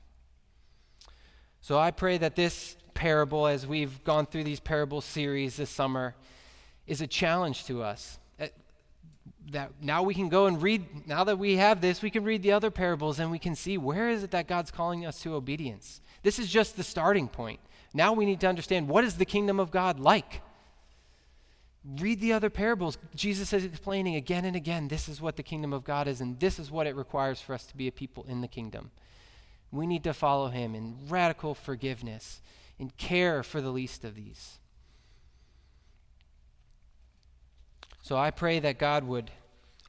So 1.61 1.79
I 1.79 1.91
pray 1.91 2.17
that 2.17 2.35
this 2.35 2.75
parable, 2.93 3.47
as 3.47 3.65
we've 3.65 4.03
gone 4.03 4.25
through 4.25 4.43
these 4.43 4.59
parable 4.59 5.01
series 5.01 5.55
this 5.55 5.69
summer, 5.69 6.13
is 6.85 7.01
a 7.01 7.07
challenge 7.07 7.65
to 7.65 7.81
us 7.81 8.19
that 9.51 9.71
now 9.81 10.03
we 10.03 10.13
can 10.13 10.29
go 10.29 10.47
and 10.47 10.61
read, 10.61 11.07
now 11.07 11.23
that 11.23 11.37
we 11.37 11.57
have 11.57 11.81
this, 11.81 12.01
we 12.01 12.09
can 12.09 12.23
read 12.23 12.43
the 12.43 12.51
other 12.51 12.71
parables 12.71 13.19
and 13.19 13.31
we 13.31 13.39
can 13.39 13.55
see 13.55 13.77
where 13.77 14.09
is 14.09 14.23
it 14.23 14.31
that 14.31 14.47
God's 14.47 14.71
calling 14.71 15.05
us 15.05 15.21
to 15.21 15.35
obedience. 15.35 16.01
This 16.23 16.39
is 16.39 16.49
just 16.49 16.75
the 16.75 16.83
starting 16.83 17.27
point. 17.27 17.59
Now 17.93 18.13
we 18.13 18.25
need 18.25 18.39
to 18.41 18.47
understand 18.47 18.87
what 18.87 19.03
is 19.03 19.17
the 19.17 19.25
kingdom 19.25 19.59
of 19.59 19.69
God 19.69 19.99
like? 19.99 20.41
Read 21.99 22.21
the 22.21 22.33
other 22.33 22.49
parables. 22.49 22.97
Jesus 23.13 23.51
is 23.51 23.65
explaining 23.65 24.15
again 24.15 24.45
and 24.45 24.55
again 24.55 24.87
this 24.87 25.09
is 25.09 25.21
what 25.21 25.35
the 25.35 25.43
kingdom 25.43 25.73
of 25.73 25.83
God 25.83 26.07
is, 26.07 26.21
and 26.21 26.39
this 26.39 26.57
is 26.57 26.71
what 26.71 26.87
it 26.87 26.95
requires 26.95 27.41
for 27.41 27.53
us 27.53 27.65
to 27.65 27.77
be 27.77 27.87
a 27.87 27.91
people 27.91 28.25
in 28.27 28.41
the 28.41 28.47
kingdom. 28.47 28.91
We 29.71 29.85
need 29.85 30.03
to 30.05 30.13
follow 30.13 30.47
him 30.47 30.75
in 30.75 30.97
radical 31.09 31.53
forgiveness, 31.53 32.41
in 32.79 32.91
care 32.91 33.43
for 33.43 33.59
the 33.59 33.71
least 33.71 34.03
of 34.03 34.15
these. 34.15 34.59
So 38.03 38.17
I 38.17 38.31
pray 38.31 38.59
that 38.59 38.77
God 38.77 39.05
would 39.05 39.31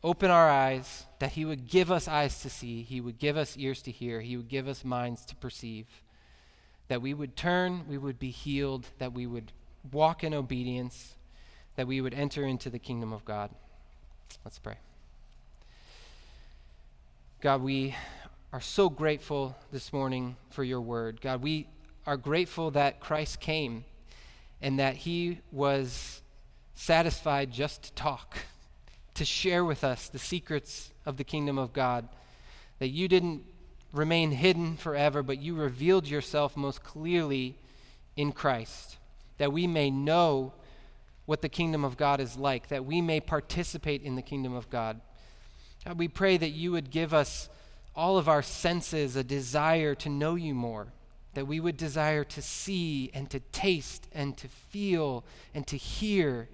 open 0.04 0.30
our 0.30 0.48
eyes, 0.48 1.04
that 1.18 1.32
He 1.32 1.44
would 1.44 1.68
give 1.68 1.90
us 1.90 2.06
eyes 2.06 2.40
to 2.42 2.48
see, 2.48 2.82
He 2.82 3.00
would 3.00 3.18
give 3.18 3.36
us 3.36 3.56
ears 3.58 3.82
to 3.82 3.90
hear, 3.90 4.20
He 4.20 4.36
would 4.36 4.48
give 4.48 4.68
us 4.68 4.84
minds 4.84 5.26
to 5.26 5.34
perceive, 5.34 5.86
that 6.86 7.02
we 7.02 7.12
would 7.12 7.34
turn, 7.34 7.84
we 7.88 7.98
would 7.98 8.20
be 8.20 8.30
healed, 8.30 8.86
that 8.98 9.12
we 9.12 9.26
would 9.26 9.50
walk 9.90 10.22
in 10.22 10.32
obedience, 10.32 11.16
that 11.74 11.88
we 11.88 12.00
would 12.00 12.14
enter 12.14 12.44
into 12.44 12.70
the 12.70 12.78
kingdom 12.78 13.12
of 13.12 13.24
God. 13.24 13.50
Let's 14.44 14.60
pray. 14.60 14.76
God, 17.40 17.62
we 17.62 17.96
are 18.52 18.60
so 18.60 18.88
grateful 18.88 19.56
this 19.72 19.92
morning 19.92 20.36
for 20.50 20.62
your 20.62 20.80
word. 20.80 21.20
God, 21.20 21.42
we 21.42 21.66
are 22.06 22.16
grateful 22.16 22.70
that 22.70 23.00
Christ 23.00 23.40
came 23.40 23.84
and 24.62 24.78
that 24.78 24.94
he 24.94 25.40
was 25.50 26.20
satisfied 26.74 27.50
just 27.50 27.82
to 27.82 27.92
talk, 27.92 28.38
to 29.14 29.24
share 29.24 29.64
with 29.64 29.84
us 29.84 30.08
the 30.08 30.18
secrets 30.18 30.90
of 31.06 31.16
the 31.16 31.24
kingdom 31.24 31.58
of 31.58 31.72
God. 31.72 32.08
That 32.78 32.88
you 32.88 33.08
didn't 33.08 33.44
remain 33.92 34.32
hidden 34.32 34.76
forever, 34.76 35.22
but 35.22 35.40
you 35.40 35.54
revealed 35.54 36.06
yourself 36.06 36.56
most 36.56 36.82
clearly 36.82 37.56
in 38.16 38.32
Christ. 38.32 38.96
That 39.38 39.52
we 39.52 39.66
may 39.66 39.90
know 39.90 40.52
what 41.26 41.40
the 41.40 41.48
kingdom 41.48 41.84
of 41.84 41.96
God 41.96 42.20
is 42.20 42.36
like, 42.36 42.68
that 42.68 42.84
we 42.84 43.00
may 43.00 43.20
participate 43.20 44.02
in 44.02 44.16
the 44.16 44.22
kingdom 44.22 44.54
of 44.54 44.68
God. 44.68 45.00
God, 45.84 45.98
we 45.98 46.08
pray 46.08 46.36
that 46.36 46.50
you 46.50 46.72
would 46.72 46.90
give 46.90 47.14
us 47.14 47.48
all 47.96 48.18
of 48.18 48.28
our 48.28 48.42
senses 48.42 49.16
a 49.16 49.24
desire 49.24 49.94
to 49.94 50.08
know 50.08 50.34
you 50.34 50.54
more 50.54 50.88
that 51.34 51.46
we 51.46 51.60
would 51.60 51.76
desire 51.76 52.24
to 52.24 52.42
see 52.42 53.10
and 53.12 53.28
to 53.30 53.40
taste 53.52 54.08
and 54.12 54.36
to 54.38 54.48
feel 54.48 55.24
and 55.54 55.66
to 55.66 55.76
hear 55.76 56.48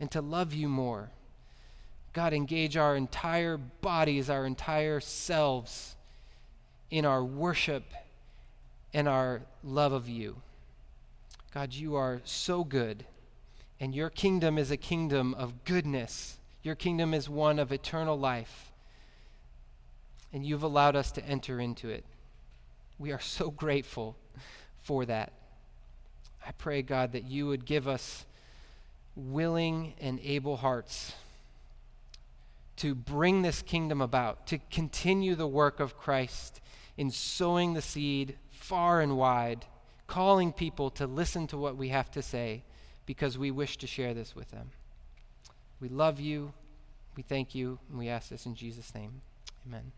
and 0.00 0.10
to 0.10 0.20
love 0.20 0.52
you 0.52 0.68
more. 0.68 1.10
God, 2.12 2.32
engage 2.32 2.76
our 2.76 2.94
entire 2.94 3.56
bodies, 3.56 4.28
our 4.28 4.44
entire 4.44 5.00
selves 5.00 5.96
in 6.90 7.04
our 7.06 7.24
worship 7.24 7.84
and 8.92 9.08
our 9.08 9.42
love 9.64 9.92
of 9.92 10.08
you. 10.08 10.42
God, 11.54 11.72
you 11.72 11.96
are 11.96 12.20
so 12.24 12.64
good, 12.64 13.04
and 13.80 13.94
your 13.94 14.10
kingdom 14.10 14.58
is 14.58 14.70
a 14.70 14.76
kingdom 14.76 15.34
of 15.34 15.64
goodness. 15.64 16.38
Your 16.62 16.74
kingdom 16.74 17.12
is 17.14 17.28
one 17.28 17.58
of 17.58 17.72
eternal 17.72 18.18
life, 18.18 18.70
and 20.32 20.44
you've 20.46 20.62
allowed 20.62 20.96
us 20.96 21.12
to 21.12 21.24
enter 21.24 21.60
into 21.60 21.88
it. 21.88 22.04
We 23.02 23.10
are 23.10 23.18
so 23.18 23.50
grateful 23.50 24.16
for 24.78 25.04
that. 25.06 25.32
I 26.46 26.52
pray, 26.52 26.82
God, 26.82 27.10
that 27.14 27.24
you 27.24 27.48
would 27.48 27.64
give 27.64 27.88
us 27.88 28.26
willing 29.16 29.94
and 30.00 30.20
able 30.22 30.58
hearts 30.58 31.12
to 32.76 32.94
bring 32.94 33.42
this 33.42 33.60
kingdom 33.60 34.00
about, 34.00 34.46
to 34.46 34.58
continue 34.70 35.34
the 35.34 35.48
work 35.48 35.80
of 35.80 35.98
Christ 35.98 36.60
in 36.96 37.10
sowing 37.10 37.74
the 37.74 37.82
seed 37.82 38.36
far 38.50 39.00
and 39.00 39.16
wide, 39.16 39.66
calling 40.06 40.52
people 40.52 40.88
to 40.90 41.04
listen 41.08 41.48
to 41.48 41.58
what 41.58 41.76
we 41.76 41.88
have 41.88 42.08
to 42.12 42.22
say 42.22 42.62
because 43.04 43.36
we 43.36 43.50
wish 43.50 43.78
to 43.78 43.88
share 43.88 44.14
this 44.14 44.36
with 44.36 44.52
them. 44.52 44.70
We 45.80 45.88
love 45.88 46.20
you. 46.20 46.52
We 47.16 47.24
thank 47.24 47.52
you, 47.52 47.80
and 47.88 47.98
we 47.98 48.08
ask 48.08 48.28
this 48.28 48.46
in 48.46 48.54
Jesus' 48.54 48.94
name. 48.94 49.22
Amen. 49.66 49.90